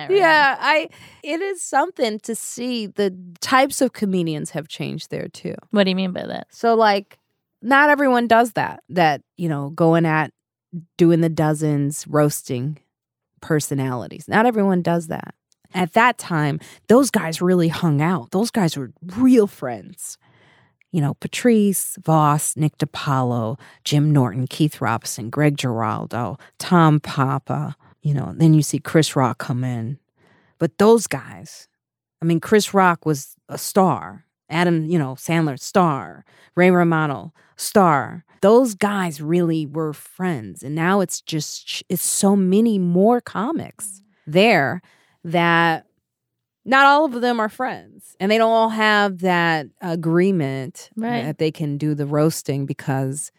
Yeah, 0.08 0.56
I. 0.60 0.88
It 1.24 1.40
is 1.40 1.62
something 1.62 2.20
to 2.20 2.36
see 2.36 2.86
the 2.86 3.16
types 3.40 3.80
of 3.80 3.92
comedians 3.92 4.50
have 4.50 4.68
changed 4.68 5.10
there 5.10 5.28
too. 5.28 5.54
What 5.70 5.84
do 5.84 5.90
you 5.90 5.96
mean 5.96 6.12
by 6.12 6.26
that? 6.26 6.46
So 6.50 6.74
like, 6.74 7.18
not 7.60 7.90
everyone 7.90 8.28
does 8.28 8.52
that. 8.52 8.84
That 8.88 9.22
you 9.36 9.48
know, 9.48 9.70
going 9.70 10.06
at 10.06 10.32
doing 10.96 11.22
the 11.22 11.28
dozens, 11.28 12.06
roasting 12.06 12.78
personalities. 13.46 14.26
Not 14.26 14.44
everyone 14.44 14.82
does 14.82 15.06
that. 15.06 15.34
At 15.72 15.92
that 15.92 16.18
time, 16.18 16.58
those 16.88 17.10
guys 17.10 17.40
really 17.40 17.68
hung 17.68 18.02
out. 18.02 18.32
Those 18.32 18.50
guys 18.50 18.76
were 18.76 18.90
real 19.16 19.46
friends. 19.46 20.18
You 20.90 21.00
know, 21.00 21.14
Patrice, 21.14 21.96
Voss, 22.02 22.56
Nick 22.56 22.76
DiPaolo, 22.78 23.58
Jim 23.84 24.12
Norton, 24.12 24.48
Keith 24.48 24.80
Robinson, 24.80 25.30
Greg 25.30 25.56
Giraldo, 25.56 26.38
Tom 26.58 26.98
Papa. 26.98 27.76
You 28.02 28.14
know, 28.14 28.34
then 28.36 28.52
you 28.52 28.62
see 28.62 28.80
Chris 28.80 29.14
Rock 29.14 29.38
come 29.38 29.62
in. 29.62 29.98
But 30.58 30.78
those 30.78 31.06
guys, 31.06 31.68
I 32.20 32.24
mean, 32.24 32.40
Chris 32.40 32.74
Rock 32.74 33.06
was 33.06 33.36
a 33.48 33.58
star. 33.58 34.24
Adam, 34.48 34.86
you 34.86 34.98
know, 34.98 35.14
Sandler, 35.14 35.58
star. 35.58 36.24
Ray 36.56 36.70
Romano, 36.70 37.32
star. 37.56 38.24
Those 38.40 38.74
guys 38.74 39.20
really 39.20 39.66
were 39.66 39.92
friends. 39.92 40.62
And 40.62 40.74
now 40.74 41.00
it's 41.00 41.20
just, 41.20 41.82
it's 41.88 42.04
so 42.04 42.36
many 42.36 42.78
more 42.78 43.20
comics 43.20 44.02
there 44.26 44.80
that 45.24 45.86
not 46.64 46.84
all 46.86 47.04
of 47.04 47.20
them 47.20 47.38
are 47.40 47.48
friends 47.48 48.16
and 48.18 48.30
they 48.30 48.38
don't 48.38 48.50
all 48.50 48.70
have 48.70 49.18
that 49.20 49.66
agreement 49.80 50.90
Right. 50.96 51.22
that 51.24 51.38
they 51.38 51.50
can 51.52 51.78
do 51.78 51.94
the 51.94 52.06
roasting 52.06 52.66
because 52.66 53.30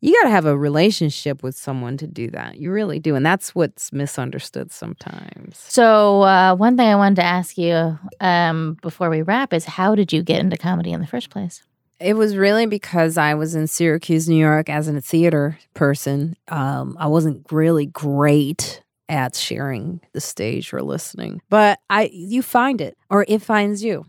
you 0.00 0.12
got 0.12 0.24
to 0.24 0.30
have 0.30 0.44
a 0.44 0.56
relationship 0.56 1.42
with 1.42 1.56
someone 1.56 1.96
to 1.96 2.06
do 2.06 2.30
that. 2.30 2.58
You 2.58 2.70
really 2.70 2.98
do. 3.00 3.14
And 3.16 3.24
that's 3.24 3.54
what's 3.54 3.92
misunderstood 3.92 4.70
sometimes. 4.70 5.56
So, 5.58 6.22
uh, 6.22 6.54
one 6.54 6.76
thing 6.76 6.86
I 6.88 6.94
wanted 6.96 7.16
to 7.16 7.24
ask 7.24 7.56
you 7.56 7.98
um, 8.20 8.76
before 8.82 9.08
we 9.10 9.22
wrap 9.22 9.52
is 9.54 9.64
how 9.64 9.94
did 9.94 10.12
you 10.12 10.22
get 10.22 10.40
into 10.40 10.56
comedy 10.58 10.92
in 10.92 11.00
the 11.00 11.06
first 11.06 11.30
place? 11.30 11.62
It 11.98 12.14
was 12.14 12.36
really 12.36 12.66
because 12.66 13.16
I 13.16 13.34
was 13.34 13.54
in 13.54 13.66
Syracuse, 13.66 14.28
New 14.28 14.36
York 14.36 14.68
as 14.68 14.86
a 14.88 15.00
theater 15.00 15.58
person. 15.74 16.36
Um, 16.48 16.96
I 17.00 17.06
wasn't 17.06 17.50
really 17.50 17.86
great 17.86 18.82
at 19.08 19.34
sharing 19.36 20.00
the 20.12 20.20
stage 20.20 20.72
or 20.72 20.82
listening, 20.82 21.40
but 21.48 21.78
I 21.88 22.10
you 22.12 22.42
find 22.42 22.80
it 22.80 22.98
or 23.08 23.24
it 23.28 23.40
finds 23.40 23.82
you. 23.82 24.04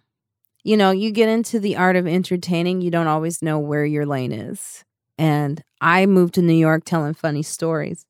You 0.64 0.76
know, 0.76 0.92
you 0.92 1.12
get 1.12 1.30
into 1.30 1.60
the 1.60 1.78
art 1.78 1.96
of 1.96 2.08
entertaining, 2.08 2.82
you 2.82 2.92
don't 2.92 3.08
always 3.08 3.42
know 3.42 3.58
where 3.60 3.86
your 3.86 4.06
lane 4.06 4.34
is. 4.34 4.84
And 5.18 5.64
I 5.80 6.06
moved 6.08 6.34
to 6.36 6.42
New 6.42 6.54
York 6.54 6.84
telling 6.84 7.14
funny 7.14 7.44
stories. 7.44 8.06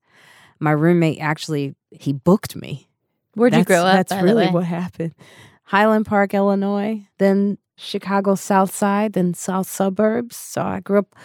My 0.59 0.71
roommate 0.71 1.19
actually 1.21 1.75
he 1.91 2.13
booked 2.13 2.55
me. 2.55 2.87
Where'd 3.35 3.53
you 3.53 3.63
That's- 3.63 3.67
grow 3.67 3.85
up? 3.85 4.07
That's 4.07 4.23
really 4.23 4.47
what 4.47 4.63
happened. 4.65 5.13
Highland 5.63 6.05
Park, 6.05 6.33
Illinois, 6.33 7.01
then 7.19 7.57
Chicago 7.77 8.35
South 8.35 8.73
Side, 8.73 9.13
then 9.13 9.33
South 9.33 9.69
Suburbs. 9.69 10.35
So 10.35 10.61
I 10.61 10.81
grew 10.81 10.99
up 10.99 11.15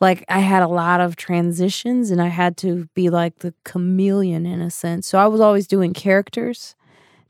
like 0.00 0.24
I 0.28 0.40
had 0.40 0.62
a 0.62 0.68
lot 0.68 1.00
of 1.00 1.16
transitions 1.16 2.10
and 2.10 2.20
I 2.20 2.28
had 2.28 2.56
to 2.58 2.88
be 2.94 3.10
like 3.10 3.38
the 3.38 3.54
chameleon 3.64 4.44
in 4.44 4.60
a 4.60 4.70
sense. 4.70 5.06
So 5.06 5.18
I 5.18 5.26
was 5.26 5.40
always 5.40 5.66
doing 5.66 5.92
characters 5.92 6.74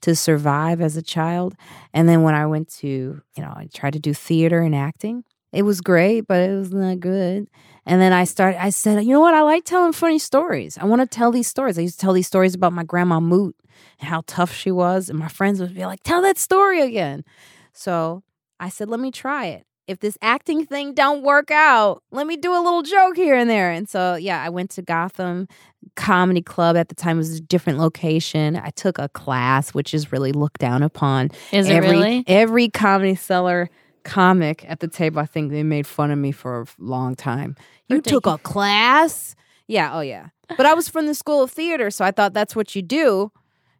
to 0.01 0.15
survive 0.17 0.81
as 0.81 0.97
a 0.97 1.03
child. 1.03 1.55
And 1.93 2.09
then 2.09 2.23
when 2.23 2.35
I 2.35 2.47
went 2.47 2.69
to, 2.79 2.89
you 2.89 3.43
know, 3.43 3.53
I 3.55 3.69
tried 3.73 3.93
to 3.93 3.99
do 3.99 4.15
theater 4.15 4.61
and 4.61 4.75
acting. 4.75 5.25
It 5.53 5.63
was 5.63 5.81
great, 5.81 6.23
but 6.23 6.41
it 6.41 6.55
was 6.55 6.73
not 6.73 7.01
good. 7.01 7.51
And 7.85 8.01
then 8.01 8.13
I 8.13 8.25
started, 8.25 8.63
I 8.63 8.71
said, 8.71 9.03
you 9.05 9.11
know 9.11 9.21
what? 9.21 9.35
I 9.35 9.43
like 9.43 9.65
telling 9.65 9.93
funny 9.93 10.21
stories. 10.21 10.79
I 10.79 10.85
want 10.85 11.03
to 11.03 11.07
tell 11.07 11.33
these 11.33 11.49
stories. 11.49 11.77
I 11.77 11.83
used 11.83 11.99
to 11.99 12.01
tell 12.01 12.13
these 12.13 12.29
stories 12.29 12.55
about 12.55 12.73
my 12.73 12.85
grandma 12.85 13.19
Moot 13.19 13.57
and 13.99 14.09
how 14.09 14.23
tough 14.27 14.55
she 14.55 14.71
was. 14.71 15.11
And 15.11 15.19
my 15.19 15.29
friends 15.29 15.61
would 15.61 15.75
be 15.75 15.85
like, 15.85 16.03
tell 16.05 16.23
that 16.23 16.39
story 16.39 16.81
again. 16.81 17.25
So 17.73 18.23
I 18.61 18.69
said, 18.69 18.89
let 18.89 19.01
me 19.01 19.11
try 19.11 19.47
it. 19.47 19.65
If 19.89 19.99
this 19.99 20.17
acting 20.23 20.65
thing 20.67 20.95
don't 20.95 21.23
work 21.23 21.51
out, 21.51 22.05
let 22.13 22.25
me 22.29 22.37
do 22.37 22.53
a 22.53 22.63
little 22.63 22.83
joke 22.83 23.17
here 23.17 23.35
and 23.35 23.51
there. 23.51 23.73
And 23.73 23.89
so, 23.89 24.15
yeah, 24.15 24.41
I 24.41 24.49
went 24.49 24.71
to 24.73 24.83
Gotham 24.83 25.49
Comedy 25.97 26.43
Club 26.43 26.77
at 26.77 26.89
the 26.89 26.95
time. 26.95 27.17
It 27.17 27.19
was 27.19 27.37
a 27.37 27.41
different 27.41 27.81
location. 27.81 28.55
I 28.55 28.71
took 28.71 28.99
a 28.99 29.09
class, 29.09 29.71
which 29.75 29.93
is 29.93 30.13
really 30.13 30.31
looked 30.31 30.61
down 30.61 30.85
upon 30.85 31.31
Is 31.51 31.69
it 31.69 31.73
every 31.73 31.91
really? 31.91 32.25
every 32.29 32.69
comedy 32.69 33.17
cellar 33.17 33.69
comic 34.05 34.65
at 34.69 34.79
the 34.79 34.87
table. 34.87 35.19
I 35.21 35.27
think 35.27 35.51
they 35.51 35.65
made 35.65 35.89
fun 35.89 36.13
of 36.13 36.19
me 36.19 36.31
for 36.31 36.63
a 36.63 36.67
long 36.79 37.17
time. 37.17 37.57
You 37.89 38.01
took 38.01 38.27
a 38.27 38.39
class? 38.43 39.35
Yeah, 39.67 39.97
oh 39.97 40.03
yeah. 40.03 40.29
But 40.57 40.67
I 40.67 40.75
was 40.75 40.89
from 40.89 41.07
the 41.07 41.15
School 41.15 41.43
of 41.43 41.51
Theater, 41.51 41.91
so 41.91 42.05
I 42.05 42.13
thought 42.13 42.33
that's 42.33 42.55
what 42.55 42.77
you 42.77 42.83
do. 42.83 43.33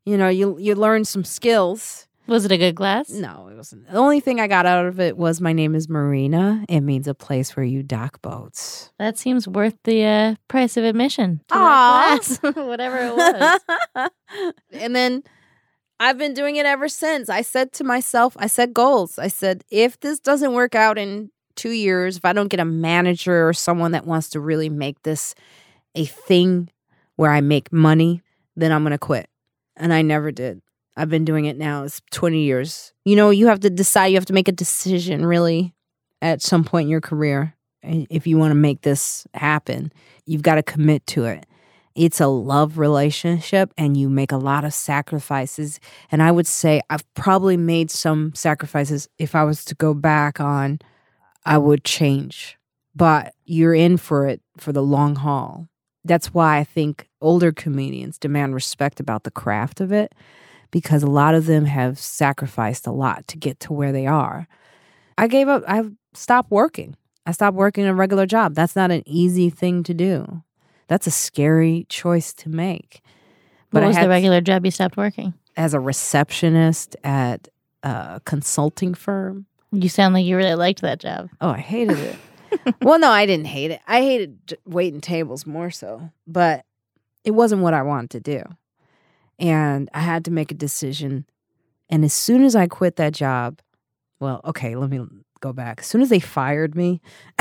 You 0.05 0.17
know, 0.17 0.29
you 0.29 0.59
you 0.59 0.75
learn 0.75 1.05
some 1.05 1.25
skills. 1.25 2.09
Was 2.31 2.45
it 2.45 2.53
a 2.53 2.59
good 2.59 2.77
class? 2.77 3.11
No, 3.11 3.49
it 3.51 3.57
wasn't. 3.57 3.91
The 3.91 3.97
only 3.97 4.21
thing 4.21 4.41
I 4.41 4.47
got 4.47 4.65
out 4.65 4.87
of 4.87 5.01
it 5.01 5.17
was 5.17 5.41
my 5.41 5.53
name 5.53 5.75
is 5.75 5.89
Marina. 5.89 6.65
It 6.69 6.83
means 6.83 7.09
a 7.09 7.15
place 7.15 7.57
where 7.57 7.65
you 7.65 7.83
dock 7.83 8.23
boats. 8.23 8.93
That 9.01 9.19
seems 9.19 9.49
worth 9.49 9.75
the 9.83 10.05
uh, 10.05 10.35
price 10.47 10.77
of 10.77 10.85
admission. 10.85 11.41
To 11.49 11.55
class, 11.55 12.39
whatever 12.43 12.99
it 12.99 13.17
was. 13.17 14.11
and 14.73 14.95
then 14.95 15.25
I've 15.99 16.19
been 16.19 16.33
doing 16.33 16.55
it 16.55 16.67
ever 16.67 16.89
since. 16.89 17.29
I 17.29 17.43
said 17.43 17.73
to 17.73 17.85
myself, 17.85 18.37
I 18.39 18.47
set 18.47 18.73
goals. 18.73 19.19
I 19.19 19.27
said, 19.27 19.65
if 19.69 19.99
this 19.99 20.21
doesn't 20.21 20.53
work 20.53 20.77
out 20.77 20.99
in 20.99 21.33
two 21.57 21.73
years, 21.73 22.17
if 22.17 22.25
I 22.25 22.33
don't 22.33 22.47
get 22.47 22.61
a 22.61 22.65
manager 22.65 23.49
or 23.49 23.53
someone 23.53 23.91
that 23.91 24.07
wants 24.07 24.29
to 24.31 24.41
really 24.41 24.69
make 24.69 25.03
this 25.03 25.35
a 25.97 26.05
thing 26.05 26.71
where 27.17 27.33
I 27.33 27.41
make 27.41 27.73
money, 27.73 28.23
then 28.55 28.71
I'm 28.71 28.85
going 28.85 28.93
to 28.93 28.99
quit. 28.99 29.29
And 29.77 29.93
I 29.93 30.03
never 30.03 30.31
did. 30.31 30.63
I've 31.01 31.09
been 31.09 31.25
doing 31.25 31.47
it 31.47 31.57
now. 31.57 31.85
It's 31.85 32.03
20 32.11 32.43
years. 32.43 32.93
You 33.05 33.17
know, 33.17 33.31
you 33.31 33.47
have 33.47 33.61
to 33.61 33.71
decide, 33.71 34.09
you 34.09 34.17
have 34.17 34.27
to 34.27 34.33
make 34.33 34.49
a 34.49 34.53
decision 34.53 35.25
really 35.25 35.75
at 36.21 36.43
some 36.43 36.65
point 36.65 36.85
in 36.85 36.91
your 36.91 37.01
career. 37.01 37.55
If 37.83 38.27
you 38.27 38.37
want 38.37 38.51
to 38.51 38.57
make 38.57 38.83
this 38.83 39.27
happen, 39.33 39.93
you've 40.27 40.43
got 40.43 40.57
to 40.57 40.63
commit 40.63 41.07
to 41.09 41.25
it 41.25 41.47
it's 41.95 42.21
a 42.21 42.27
love 42.27 42.79
relationship 42.79 43.75
and 43.77 43.97
you 43.97 44.09
make 44.09 44.33
a 44.33 44.37
lot 44.37 44.65
of 44.65 44.73
sacrifices 44.73 45.81
and 46.13 46.23
i 46.23 46.31
would 46.31 46.47
say 46.47 46.81
i've 46.89 47.15
probably 47.15 47.57
made 47.57 47.91
some 47.91 48.33
sacrifices 48.35 49.09
if 49.19 49.35
i 49.35 49.43
was 49.43 49.65
to 49.65 49.75
go 49.75 49.93
back 49.93 50.41
on 50.41 50.79
i 51.45 51.59
would 51.59 51.85
change 51.85 52.57
but 52.95 53.35
you're 53.45 53.75
in 53.75 53.97
for 53.97 54.27
it 54.27 54.41
for 54.57 54.73
the 54.73 54.83
long 54.83 55.17
haul 55.17 55.69
that's 56.05 56.33
why 56.33 56.59
i 56.59 56.65
think 56.65 57.09
older 57.21 57.51
comedians 57.51 58.19
demand 58.19 58.55
respect 58.55 59.01
about 59.01 59.25
the 59.25 59.31
craft 59.31 59.81
of 59.81 59.91
it 59.91 60.15
because 60.71 61.03
a 61.03 61.11
lot 61.11 61.35
of 61.35 61.47
them 61.47 61.65
have 61.65 61.99
sacrificed 61.99 62.87
a 62.87 62.93
lot 62.93 63.27
to 63.29 63.37
get 63.37 63.61
to 63.61 63.73
where 63.73 63.93
they 63.93 64.07
are 64.07 64.47
i 65.19 65.27
gave 65.27 65.49
up 65.49 65.63
i 65.67 65.83
stopped 66.15 66.51
working 66.51 66.97
i 67.27 67.33
stopped 67.33 67.57
working 67.57 67.87
a 67.87 67.95
regular 67.95 68.27
job 68.27 68.55
that's 68.55 68.77
not 68.77 68.91
an 68.91 69.03
easy 69.07 69.51
thing 69.51 69.83
to 69.83 69.95
do 69.95 70.43
that's 70.91 71.07
a 71.07 71.13
scary 71.13 71.87
choice 71.89 72.35
to 72.35 72.49
make. 72.49 73.01
what 73.71 73.85
I 73.85 73.87
was 73.87 73.97
had 73.97 74.07
the 74.07 74.09
regular 74.09 74.41
job 74.41 74.65
you 74.65 74.73
stopped 74.73 74.97
working? 74.97 75.35
as 75.57 75.75
a 75.75 75.81
receptionist 75.81 76.97
at 77.05 77.49
a 77.83 78.21
consulting 78.25 78.95
firm. 78.95 79.47
You 79.73 79.89
sound 79.89 80.15
like 80.15 80.25
you 80.25 80.37
really 80.37 80.55
liked 80.55 80.81
that 80.83 80.99
job. 80.99 81.31
Oh, 81.41 81.51
I 81.51 81.59
hated 81.59 81.99
it. 81.99 82.17
well, 82.83 82.99
no, 82.99 83.11
I 83.11 83.27
didn't 83.27 83.47
hate 83.47 83.71
it. 83.71 83.81
I 83.87 84.01
hated 84.01 84.59
waiting 84.67 85.01
tables 85.01 85.47
more 85.47 85.71
so, 85.71 86.11
but 86.27 86.65
it 87.25 87.33
wasn't 87.33 87.63
what 87.63 87.75
I 87.75 87.83
wanted 87.83 88.11
to 88.11 88.21
do. 88.21 88.43
And 89.41 89.89
I 89.95 90.01
had 90.01 90.25
to 90.27 90.31
make 90.31 90.53
a 90.53 90.55
decision. 90.55 91.25
And 91.89 92.05
as 92.05 92.13
soon 92.13 92.45
as 92.45 92.55
I 92.55 92.67
quit 92.67 92.97
that 92.97 93.15
job, 93.15 93.59
well, 94.21 94.43
okay, 94.45 94.77
let 94.77 94.91
me 94.91 95.05
go 95.41 95.53
back. 95.53 95.81
As 95.81 95.87
soon 95.87 96.03
as 96.03 96.11
they 96.11 96.21
fired 96.21 96.77
me, 96.77 97.01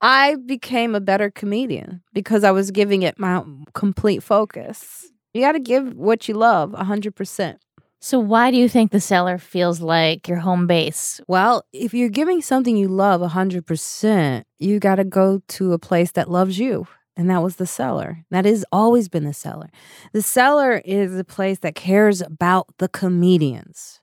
I 0.00 0.36
became 0.46 0.94
a 0.94 1.00
better 1.00 1.30
comedian 1.30 2.02
because 2.12 2.44
I 2.44 2.50
was 2.50 2.70
giving 2.70 3.02
it 3.02 3.18
my 3.18 3.44
complete 3.74 4.22
focus. 4.22 5.10
You 5.34 5.42
got 5.42 5.52
to 5.52 5.60
give 5.60 5.94
what 5.94 6.26
you 6.28 6.34
love 6.34 6.72
100%. 6.72 7.56
So, 8.02 8.18
why 8.18 8.50
do 8.50 8.56
you 8.56 8.66
think 8.66 8.90
the 8.92 9.00
cellar 9.00 9.36
feels 9.36 9.82
like 9.82 10.26
your 10.26 10.38
home 10.38 10.66
base? 10.66 11.20
Well, 11.28 11.64
if 11.74 11.92
you're 11.92 12.08
giving 12.08 12.40
something 12.40 12.74
you 12.74 12.88
love 12.88 13.20
100%, 13.20 14.42
you 14.58 14.80
got 14.80 14.94
to 14.94 15.04
go 15.04 15.42
to 15.48 15.74
a 15.74 15.78
place 15.78 16.12
that 16.12 16.30
loves 16.30 16.58
you. 16.58 16.86
And 17.20 17.28
that 17.28 17.42
was 17.42 17.56
the 17.56 17.66
cellar. 17.66 18.24
That 18.30 18.46
has 18.46 18.64
always 18.72 19.10
been 19.10 19.24
the 19.24 19.34
cellar. 19.34 19.68
The 20.14 20.22
cellar 20.22 20.78
is 20.86 21.18
a 21.18 21.22
place 21.22 21.58
that 21.58 21.74
cares 21.74 22.22
about 22.22 22.68
the 22.78 22.88
comedians. 22.88 24.00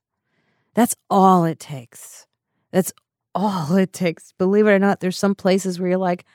That's 0.75 0.95
all 1.09 1.43
it 1.43 1.59
takes. 1.59 2.27
That's 2.71 2.93
all 3.33 3.75
it 3.75 3.91
takes. 3.91 4.33
Believe 4.33 4.67
it 4.67 4.69
or 4.69 4.77
not, 4.77 4.99
there's 4.99 5.17
some 5.17 5.33
places 5.33 5.79
where 5.79 5.89
you're 5.89 5.97
like, 5.97 6.25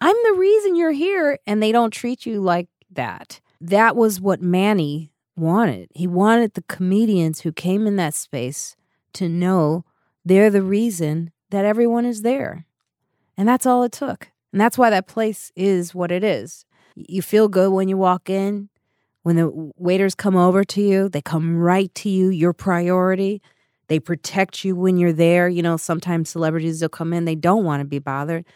I'm 0.00 0.16
the 0.24 0.38
reason 0.38 0.76
you're 0.76 0.92
here. 0.92 1.38
And 1.46 1.62
they 1.62 1.72
don't 1.72 1.92
treat 1.92 2.24
you 2.24 2.40
like 2.40 2.68
that. 2.90 3.42
That 3.60 3.94
was 3.94 4.18
what 4.18 4.40
Manny 4.40 5.12
wanted. 5.36 5.90
He 5.94 6.06
wanted 6.06 6.54
the 6.54 6.62
comedians 6.62 7.42
who 7.42 7.52
came 7.52 7.86
in 7.86 7.96
that 7.96 8.14
space 8.14 8.76
to 9.12 9.28
know 9.28 9.84
they're 10.24 10.48
the 10.48 10.62
reason 10.62 11.32
that 11.50 11.66
everyone 11.66 12.06
is 12.06 12.22
there. 12.22 12.64
And 13.36 13.46
that's 13.46 13.66
all 13.66 13.82
it 13.82 13.92
took. 13.92 14.30
And 14.52 14.60
that's 14.60 14.78
why 14.78 14.90
that 14.90 15.06
place 15.06 15.52
is 15.54 15.94
what 15.94 16.10
it 16.10 16.24
is. 16.24 16.64
You 16.96 17.22
feel 17.22 17.48
good 17.48 17.70
when 17.72 17.88
you 17.88 17.96
walk 17.96 18.28
in. 18.28 18.68
When 19.22 19.36
the 19.36 19.72
waiters 19.76 20.14
come 20.14 20.36
over 20.36 20.64
to 20.64 20.80
you, 20.80 21.08
they 21.08 21.20
come 21.20 21.56
right 21.56 21.94
to 21.96 22.08
you, 22.08 22.30
your 22.30 22.52
priority. 22.52 23.42
They 23.88 24.00
protect 24.00 24.64
you 24.64 24.74
when 24.74 24.96
you're 24.96 25.12
there. 25.12 25.48
You 25.48 25.62
know, 25.62 25.76
sometimes 25.76 26.30
celebrities 26.30 26.80
will 26.80 26.88
come 26.88 27.12
in, 27.12 27.26
they 27.26 27.34
don't 27.34 27.64
want 27.64 27.80
to 27.80 27.84
be 27.84 27.98
bothered. 27.98 28.46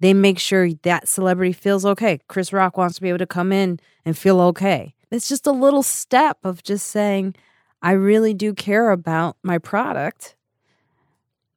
They 0.00 0.12
make 0.12 0.38
sure 0.38 0.68
that 0.82 1.08
celebrity 1.08 1.52
feels 1.52 1.86
okay. 1.86 2.18
Chris 2.28 2.52
Rock 2.52 2.76
wants 2.76 2.96
to 2.96 3.00
be 3.02 3.08
able 3.08 3.18
to 3.18 3.26
come 3.26 3.52
in 3.52 3.78
and 4.04 4.18
feel 4.18 4.40
okay. 4.40 4.94
It's 5.12 5.28
just 5.28 5.46
a 5.46 5.52
little 5.52 5.82
step 5.82 6.38
of 6.42 6.62
just 6.62 6.88
saying, 6.88 7.36
I 7.80 7.92
really 7.92 8.34
do 8.34 8.52
care 8.52 8.90
about 8.90 9.36
my 9.42 9.58
product. 9.58 10.36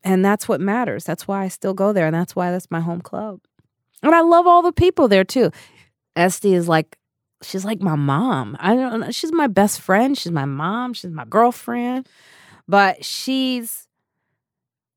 And 0.04 0.24
that's 0.24 0.48
what 0.48 0.62
matters. 0.62 1.04
That's 1.04 1.28
why 1.28 1.44
I 1.44 1.48
still 1.48 1.74
go 1.74 1.92
there. 1.92 2.06
And 2.06 2.16
that's 2.16 2.36
why 2.36 2.52
that's 2.52 2.70
my 2.70 2.82
home 2.82 3.02
club. 3.02 3.40
And 4.06 4.16
I 4.16 4.22
love 4.22 4.46
all 4.46 4.62
the 4.62 4.72
people 4.72 5.08
there 5.08 5.24
too. 5.24 5.52
Estee 6.16 6.54
is 6.54 6.68
like, 6.68 6.98
she's 7.42 7.66
like 7.66 7.82
my 7.82 7.96
mom. 7.96 8.56
I 8.60 8.76
don't 8.76 9.00
know. 9.00 9.12
She's 9.12 9.32
my 9.32 9.48
best 9.48 9.82
friend. 9.82 10.18
She's 10.18 10.32
my 10.32 10.46
mom. 10.46 10.94
She's 10.94 11.12
my 11.12 11.26
girlfriend. 11.26 12.08
But 12.68 13.04
she's 13.04 13.88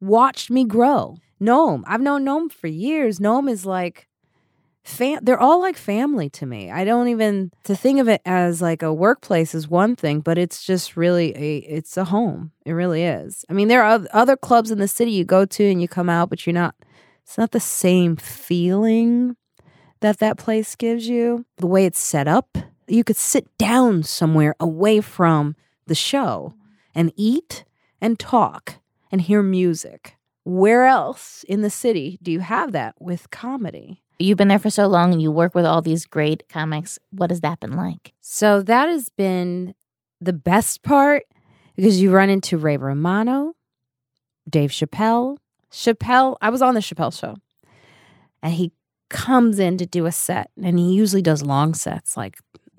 watched 0.01 0.51
me 0.51 0.65
grow. 0.65 1.17
Noam, 1.41 1.83
I've 1.87 2.01
known 2.01 2.25
Noam 2.25 2.53
for 2.53 2.67
years. 2.67 3.19
Noam 3.19 3.51
is 3.51 3.65
like 3.65 4.09
fam- 4.85 5.21
they're 5.23 5.41
all 5.41 5.61
like 5.61 5.77
family 5.77 6.29
to 6.31 6.47
me. 6.47 6.71
I 6.71 6.85
don't 6.85 7.09
even 7.09 7.51
to 7.65 7.77
think 7.77 8.01
of 8.01 8.09
it 8.09 8.21
as 8.25 8.61
like 8.61 8.83
a 8.83 8.93
workplace 8.93 9.55
is 9.55 9.69
one 9.69 9.97
thing, 9.97 10.21
but 10.21 10.37
it's 10.37 10.65
just 10.65 10.97
really 10.97 11.37
a 11.37 11.59
it's 11.59 11.97
a 11.97 12.05
home. 12.05 12.53
It 12.65 12.73
really 12.73 13.05
is. 13.05 13.45
I 13.49 13.53
mean, 13.53 13.69
there 13.69 13.83
are 13.83 14.07
other 14.13 14.37
clubs 14.37 14.71
in 14.71 14.79
the 14.79 14.89
city 14.89 15.13
you 15.13 15.25
go 15.25 15.45
to 15.45 15.65
and 15.65 15.81
you 15.81 15.89
come 15.89 16.09
out, 16.11 16.29
but 16.31 16.47
you're 16.47 16.55
not. 16.55 16.75
It's 17.29 17.37
not 17.37 17.51
the 17.51 17.61
same 17.61 18.17
feeling 18.17 19.37
that 20.01 20.19
that 20.19 20.39
place 20.39 20.75
gives 20.75 21.09
you. 21.09 21.45
The 21.59 21.67
way 21.67 21.85
it's 21.85 22.01
set 22.01 22.27
up, 22.27 22.57
you 22.87 23.05
could 23.05 23.19
sit 23.19 23.47
down 23.59 24.03
somewhere 24.05 24.55
away 24.59 25.03
from 25.03 25.55
the 25.87 25.95
show 25.95 26.55
and 26.95 27.13
eat 27.17 27.67
and 28.01 28.19
talk 28.19 28.77
and 29.13 29.21
hear 29.21 29.43
music. 29.43 30.17
Where 30.45 30.87
else 30.87 31.45
in 31.47 31.61
the 31.61 31.69
city 31.69 32.19
do 32.23 32.33
you 32.33 32.41
have 32.41 32.73
that 32.73 32.95
with 32.99 33.31
comedy? 33.31 34.03
You've 34.19 34.39
been 34.39 34.49
there 34.49 34.59
for 34.59 34.71
so 34.71 34.87
long 34.87 35.13
and 35.13 35.21
you 35.21 35.31
work 35.31 35.55
with 35.55 35.67
all 35.67 35.83
these 35.83 36.07
great 36.07 36.49
comics. 36.49 36.99
What 37.11 37.29
has 37.29 37.43
that 37.43 37.61
been 37.61 37.77
like? 37.77 38.15
So 38.23 38.63
that 38.63 38.89
has 38.89 39.11
been 39.11 39.75
the 40.19 40.33
best 40.33 40.83
part 40.83 41.25
because 41.77 42.01
you 42.01 42.11
run 42.11 42.31
into 42.31 42.57
Ray 42.57 42.79
Romano, 42.79 43.53
Dave 44.49 44.71
Chappelle. 44.71 45.37
Chappelle, 45.73 46.37
I 46.41 46.51
was 46.51 46.63
on 46.63 46.75
the 46.75 46.81
Chappelle 46.81 47.19
show 47.19 47.37
and 48.43 48.53
he 48.55 48.73
comes 49.11 49.59
in 49.59 49.79
to 49.79 49.87
do 49.87 50.07
a 50.07 50.13
set 50.13 50.51
and 50.63 50.79
he 50.79 50.93
usually 50.95 51.23
does 51.23 51.43
long 51.43 51.75
sets, 51.75 52.17
like 52.17 52.39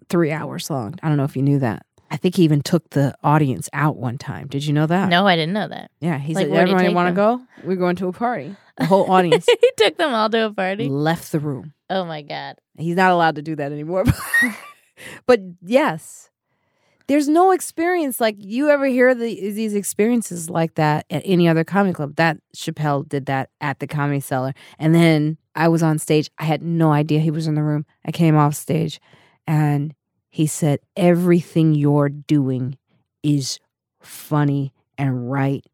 three 0.10 0.32
hours 0.32 0.70
long. 0.70 0.96
I 1.04 1.08
don't 1.08 1.18
know 1.18 1.24
if 1.24 1.36
you 1.36 1.42
knew 1.44 1.60
that. 1.60 1.86
I 2.12 2.18
think 2.18 2.36
he 2.38 2.44
even 2.44 2.62
took 2.62 2.90
the 2.90 3.14
audience 3.24 3.70
out 3.72 3.96
one 3.98 4.18
time. 4.18 4.48
Did 4.48 4.66
you 4.66 4.74
know 4.74 4.88
that? 4.88 5.10
No, 5.10 5.28
I 5.28 5.36
didn't 5.36 5.54
know 5.54 5.68
that. 5.68 5.92
Yeah, 6.02 6.18
he 6.18 6.34
Like, 6.34 6.48
said, 6.48 6.52
he 6.54 6.58
"Everybody 6.58 6.92
want 6.94 7.10
to 7.10 7.14
go? 7.14 7.40
We're 7.64 7.76
going 7.76 7.96
to 7.98 8.08
a 8.08 8.12
party." 8.14 8.56
The 8.78 8.86
whole 8.86 9.12
audience 9.12 9.46
he 9.46 9.72
took 9.78 9.96
them 9.98 10.12
all 10.14 10.28
to 10.32 10.48
a 10.48 10.52
party. 10.54 10.90
left 10.90 11.32
the 11.32 11.40
room. 11.40 11.74
Oh 11.92 12.06
my 12.06 12.24
god. 12.24 12.56
He's 12.80 12.96
not 12.96 13.12
allowed 13.12 13.36
to 13.36 13.44
do 13.44 13.56
that 13.58 13.72
anymore. 13.72 14.06
but 15.28 15.40
yes, 15.62 16.30
there's 17.10 17.28
no 17.28 17.50
experience 17.50 18.22
like 18.22 18.36
you 18.38 18.70
ever 18.70 18.86
hear 18.86 19.16
the, 19.16 19.34
these 19.50 19.74
experiences 19.74 20.48
like 20.48 20.76
that 20.76 21.08
at 21.10 21.24
any 21.26 21.48
other 21.48 21.64
comedy 21.64 21.92
club. 21.92 22.16
That 22.18 22.38
Chappelle 22.56 23.10
did 23.10 23.26
that 23.26 23.50
at 23.60 23.80
the 23.80 23.88
Comedy 23.88 24.20
Cellar, 24.20 24.54
and 24.78 24.94
then 24.94 25.40
I 25.56 25.70
was 25.70 25.82
on 25.82 25.98
stage. 25.98 26.30
I 26.38 26.44
had 26.44 26.62
no 26.62 26.92
idea 26.92 27.20
he 27.20 27.32
was 27.32 27.48
in 27.48 27.56
the 27.56 27.64
room. 27.64 27.88
I 28.06 28.12
came 28.12 28.38
off 28.38 28.54
stage, 28.54 29.02
and 29.48 29.96
he 30.30 30.46
said, 30.46 30.82
"Everything 30.96 31.74
you're 31.74 32.10
doing 32.10 32.78
is 33.24 33.60
funny 34.00 34.72
and 34.96 35.32
right." 35.32 35.66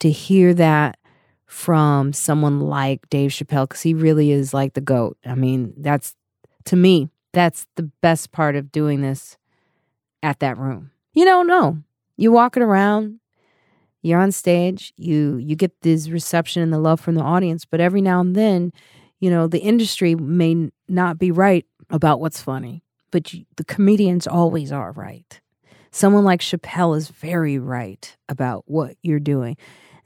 To 0.00 0.10
hear 0.10 0.52
that 0.54 0.98
from 1.46 2.12
someone 2.12 2.58
like 2.58 3.08
Dave 3.08 3.30
Chappelle 3.30 3.68
because 3.68 3.82
he 3.82 3.94
really 3.94 4.32
is 4.32 4.52
like 4.52 4.74
the 4.74 4.80
goat. 4.80 5.16
I 5.24 5.36
mean, 5.36 5.74
that's 5.76 6.16
to 6.64 6.74
me, 6.74 7.08
that's 7.32 7.68
the 7.76 7.84
best 8.00 8.32
part 8.32 8.56
of 8.56 8.72
doing 8.72 9.00
this 9.00 9.36
at 10.22 10.40
that 10.40 10.58
room. 10.58 10.90
You 11.12 11.24
don't 11.24 11.46
know. 11.46 11.78
You're 12.16 12.32
walking 12.32 12.62
around, 12.62 13.20
you're 14.02 14.20
on 14.20 14.32
stage, 14.32 14.92
you 14.96 15.36
you 15.36 15.56
get 15.56 15.80
this 15.82 16.08
reception 16.08 16.62
and 16.62 16.72
the 16.72 16.78
love 16.78 17.00
from 17.00 17.14
the 17.14 17.22
audience, 17.22 17.64
but 17.64 17.80
every 17.80 18.00
now 18.00 18.20
and 18.20 18.34
then, 18.34 18.72
you 19.20 19.30
know, 19.30 19.46
the 19.46 19.60
industry 19.60 20.14
may 20.14 20.70
not 20.88 21.18
be 21.18 21.30
right 21.30 21.64
about 21.90 22.20
what's 22.20 22.42
funny, 22.42 22.82
but 23.10 23.32
you, 23.32 23.44
the 23.56 23.64
comedians 23.64 24.26
always 24.26 24.72
are 24.72 24.92
right. 24.92 25.40
Someone 25.90 26.24
like 26.24 26.40
Chappelle 26.40 26.96
is 26.96 27.08
very 27.08 27.58
right 27.58 28.16
about 28.28 28.64
what 28.66 28.96
you're 29.02 29.20
doing. 29.20 29.56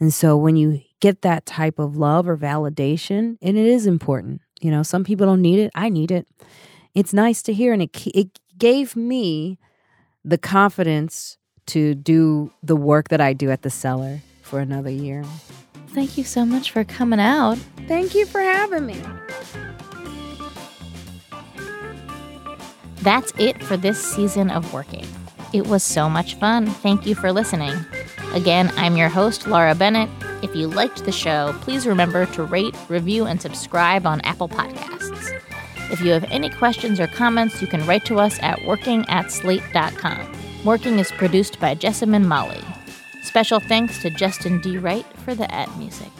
And 0.00 0.12
so 0.12 0.36
when 0.36 0.56
you 0.56 0.82
get 1.00 1.22
that 1.22 1.46
type 1.46 1.78
of 1.78 1.96
love 1.96 2.28
or 2.28 2.36
validation, 2.36 3.38
and 3.40 3.56
it 3.56 3.66
is 3.66 3.86
important, 3.86 4.42
you 4.60 4.70
know, 4.70 4.82
some 4.82 5.04
people 5.04 5.26
don't 5.26 5.42
need 5.42 5.58
it. 5.58 5.70
I 5.74 5.88
need 5.88 6.10
it. 6.10 6.26
It's 6.94 7.12
nice 7.12 7.42
to 7.42 7.52
hear, 7.52 7.72
and 7.72 7.82
it 7.82 8.06
it 8.06 8.38
gave 8.58 8.96
me 8.96 9.58
the 10.26 10.36
confidence 10.36 11.38
to 11.66 11.94
do 11.94 12.50
the 12.62 12.76
work 12.76 13.08
that 13.08 13.20
I 13.20 13.32
do 13.32 13.50
at 13.50 13.62
the 13.62 13.70
cellar 13.70 14.20
for 14.42 14.58
another 14.58 14.90
year. 14.90 15.24
Thank 15.88 16.18
you 16.18 16.24
so 16.24 16.44
much 16.44 16.72
for 16.72 16.84
coming 16.84 17.20
out. 17.20 17.56
Thank 17.86 18.14
you 18.14 18.26
for 18.26 18.40
having 18.40 18.86
me. 18.86 19.00
That's 22.96 23.32
it 23.38 23.62
for 23.62 23.76
this 23.76 24.02
season 24.02 24.50
of 24.50 24.72
Working. 24.72 25.06
It 25.52 25.68
was 25.68 25.84
so 25.84 26.10
much 26.10 26.34
fun. 26.34 26.66
Thank 26.66 27.06
you 27.06 27.14
for 27.14 27.32
listening. 27.32 27.74
Again, 28.34 28.72
I'm 28.76 28.96
your 28.96 29.08
host, 29.08 29.46
Laura 29.46 29.76
Bennett. 29.76 30.10
If 30.42 30.56
you 30.56 30.66
liked 30.66 31.04
the 31.04 31.12
show, 31.12 31.54
please 31.60 31.86
remember 31.86 32.26
to 32.26 32.42
rate, 32.42 32.74
review, 32.88 33.26
and 33.26 33.40
subscribe 33.40 34.06
on 34.06 34.20
Apple 34.22 34.48
Podcasts. 34.48 35.15
If 35.90 36.00
you 36.00 36.12
have 36.12 36.24
any 36.30 36.50
questions 36.50 36.98
or 36.98 37.06
comments, 37.06 37.60
you 37.62 37.68
can 37.68 37.86
write 37.86 38.04
to 38.06 38.18
us 38.18 38.38
at 38.42 38.64
working 38.64 39.04
at 39.08 39.30
slate.com. 39.30 40.32
Working 40.64 40.98
is 40.98 41.12
produced 41.12 41.60
by 41.60 41.74
Jessamine 41.74 42.26
Molly. 42.26 42.62
Special 43.22 43.60
thanks 43.60 44.02
to 44.02 44.10
Justin 44.10 44.60
D. 44.60 44.78
Wright 44.78 45.06
for 45.24 45.34
the 45.34 45.52
ad 45.54 45.68
music. 45.78 46.10